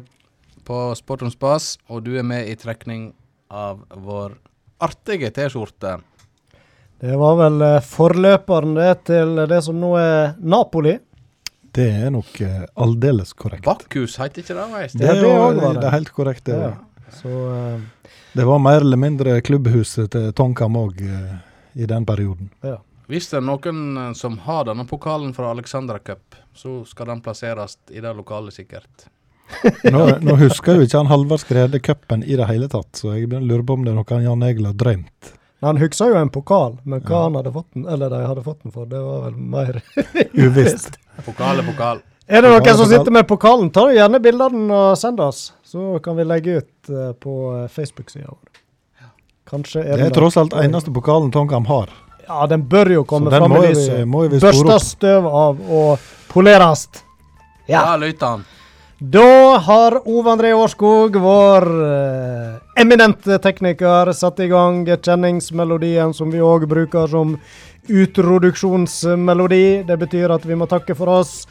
på 0.66 0.80
Sport 0.96 1.26
om 1.28 1.32
spas, 1.34 1.76
og 1.92 2.06
du 2.06 2.16
er 2.18 2.24
med 2.24 2.48
i 2.48 2.56
trekning 2.56 3.10
av 3.52 3.84
vår 3.92 4.38
artige 4.82 5.34
T-skjorte. 5.36 5.98
Det 7.04 7.18
var 7.20 7.36
vel 7.42 7.62
eh, 7.62 7.82
forløperen 7.84 8.78
det 8.80 8.92
til 9.12 9.36
det 9.52 9.60
som 9.68 9.76
nå 9.78 9.92
er 10.00 10.38
Napoli. 10.40 10.96
Det 11.76 11.90
er 12.06 12.12
nok 12.16 12.40
eh, 12.42 12.64
aldeles 12.80 13.36
korrekt. 13.36 13.68
Bakkus 13.68 14.16
heter 14.22 14.46
ikke 14.46 14.56
det? 14.56 14.68
Veist? 14.72 14.98
Det 14.98 15.10
er, 15.12 15.20
det 15.20 15.34
var 15.36 15.58
det. 15.60 15.72
det 15.82 15.90
er 15.90 15.98
helt 15.98 16.14
korrekt, 16.16 16.46
det. 16.48 16.60
Ja. 16.64 16.74
Så 17.14 17.30
eh, 17.30 17.80
Det 18.34 18.46
var 18.46 18.60
mer 18.60 18.82
eller 18.82 18.98
mindre 18.98 19.42
klubbhuset 19.42 20.12
til 20.12 20.32
Tonkam 20.34 20.76
òg 20.80 21.02
i 21.76 21.86
den 21.86 22.06
perioden. 22.06 22.50
Hvis 23.08 23.28
det 23.30 23.38
er 23.38 23.46
noen 23.46 23.98
eh, 24.02 24.14
som 24.18 24.38
har 24.48 24.66
denne 24.66 24.86
pokalen 24.90 25.34
fra 25.34 25.52
Alexandra 25.54 26.00
Cup, 26.00 26.36
så 26.58 26.80
skal 26.90 27.12
den 27.12 27.22
plasseres 27.22 27.78
i 27.92 28.02
det 28.02 28.14
lokalet, 28.18 28.54
sikkert. 28.56 29.10
Nå, 29.94 30.06
nå 30.26 30.36
husker 30.42 30.80
jo 30.80 30.86
ikke 30.88 30.98
han 30.98 31.10
Halvard 31.12 31.44
Skrede 31.44 31.78
cupen 31.86 32.24
i 32.26 32.34
det 32.40 32.48
hele 32.50 32.66
tatt, 32.72 32.96
så 32.98 33.12
jeg 33.14 33.28
begynner 33.30 33.46
å 33.46 33.52
lure 33.52 33.66
på 33.68 33.76
om 33.78 33.84
det 33.86 33.92
er 33.94 34.00
noe 34.00 34.22
Jan 34.24 34.46
Egil 34.48 34.66
har 34.72 34.74
drømt. 34.80 35.36
Han 35.66 35.78
husker 35.82 36.10
jo 36.12 36.18
en 36.20 36.32
pokal, 36.34 36.80
men 36.84 37.04
hva 37.06 37.14
Ja. 37.20 37.22
han 37.28 37.38
hadde 37.38 37.52
fått 37.54 37.70
den, 37.78 37.86
eller 37.86 38.10
de 38.10 38.24
hadde 38.26 38.44
fått 38.44 38.64
den 38.64 38.74
for, 38.74 38.90
det 38.90 39.00
var 39.02 39.22
vel 39.28 39.38
mer 39.38 39.82
Uvisst. 40.48 40.98
Pokal 41.28 41.62
er 41.62 41.70
pokal. 41.70 42.02
Er 42.26 42.42
det 42.42 42.50
Pokal 42.56 42.66
noen 42.74 42.78
som 42.82 42.90
sitter 42.90 43.14
med 43.14 43.28
pokalen, 43.30 43.70
ta 43.70 43.86
gjerne 43.94 44.20
bilde 44.22 44.50
av 44.50 44.52
den 44.58 44.66
og 44.74 44.98
send 44.98 45.22
oss. 45.22 45.44
Så 45.76 46.00
kan 46.00 46.16
vi 46.16 46.24
legge 46.24 46.52
ut 46.52 46.90
eh, 46.90 47.12
på 47.20 47.64
eh, 47.64 47.68
Facebook-sida 47.68 48.28
vår. 48.30 48.52
Kanskje 49.50 49.82
er 49.84 49.98
Det 50.00 50.06
er 50.06 50.14
tross 50.16 50.38
alt 50.40 50.54
eneste 50.56 50.94
pokalen 50.96 51.34
Tonkam 51.36 51.66
har. 51.68 51.90
Ja, 52.28 52.46
den 52.48 52.64
bør 52.72 52.94
jo 52.94 53.02
komme 53.04 53.34
fram 53.34 53.52
i 53.58 53.66
lyset. 53.66 54.08
Børstes 54.40 54.94
støv 54.94 55.28
av 55.28 55.60
og 55.60 56.06
poleres. 56.32 56.86
Ja, 57.68 57.82
Ja. 57.82 57.98
lytter. 57.98 58.46
Da 59.00 59.58
har 59.58 60.00
Ove 60.08 60.32
André 60.32 60.54
Årskog, 60.56 61.20
vår 61.20 61.68
eh, 61.68 62.82
eminente 62.82 63.36
tekniker, 63.44 64.14
satt 64.14 64.40
i 64.40 64.48
gang 64.48 64.86
kjenningsmelodien 64.88 66.14
som 66.16 66.32
vi 66.32 66.40
òg 66.40 66.70
bruker 66.72 67.08
som 67.12 67.36
introduksjonsmelodi. 67.90 69.84
Det 69.84 70.00
betyr 70.00 70.32
at 70.40 70.46
vi 70.46 70.56
må 70.56 70.72
takke 70.72 70.96
for 70.96 71.20
oss. 71.20 71.48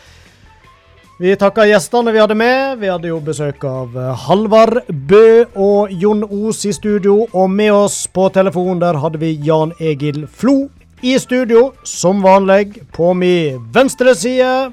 Vi 1.16 1.30
takker 1.38 1.68
gjestene 1.70 2.10
vi 2.10 2.18
hadde 2.18 2.34
med. 2.34 2.80
Vi 2.80 2.88
hadde 2.90 3.06
jo 3.06 3.20
besøk 3.22 3.62
av 3.70 3.92
eh, 3.94 4.22
Halvard 4.26 4.80
Bø 4.90 5.44
og 5.54 5.92
Jon 5.94 6.24
Os 6.26 6.64
i 6.66 6.72
studio. 6.74 7.28
Og 7.30 7.46
med 7.50 7.70
oss 7.70 8.00
på 8.10 8.26
telefon 8.34 8.80
der 8.82 8.98
hadde 8.98 9.20
vi 9.22 9.30
Jan 9.46 9.70
Egil 9.78 10.24
Flo 10.26 10.66
i 11.06 11.14
studio, 11.22 11.68
som 11.86 12.18
vanlig. 12.24 12.82
På 12.90 13.12
min 13.14 13.62
venstre 13.70 14.16
side 14.18 14.72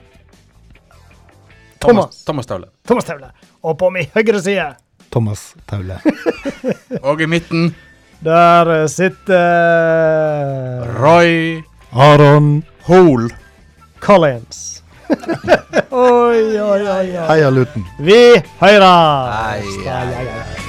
Thomas. 1.77 2.25
Thomas 2.25 2.49
Taule. 2.49 2.71
Thomas 2.89 3.05
Taule. 3.05 3.29
Og 3.61 3.77
på 3.77 3.93
min 3.93 4.09
høyre 4.17 4.41
side 4.41 4.65
Thomas 5.13 5.51
Taule. 5.69 6.01
Og 7.05 7.21
i 7.21 7.29
midten 7.29 7.69
der 8.25 8.89
sitter 8.89 10.89
Roy 10.97 11.61
Aron 11.93 12.63
Hol. 12.89 13.29
Collins. 14.01 14.80
Oi, 15.91 16.59
oi, 16.59 16.81
oi, 16.87 17.17
oi. 17.17 17.27
Heia 17.29 17.51
Luton. 17.51 17.85
Vi 17.99 18.23
høyrer! 18.61 19.31
Hei, 19.35 19.77
hei, 19.85 20.11
hei. 20.17 20.60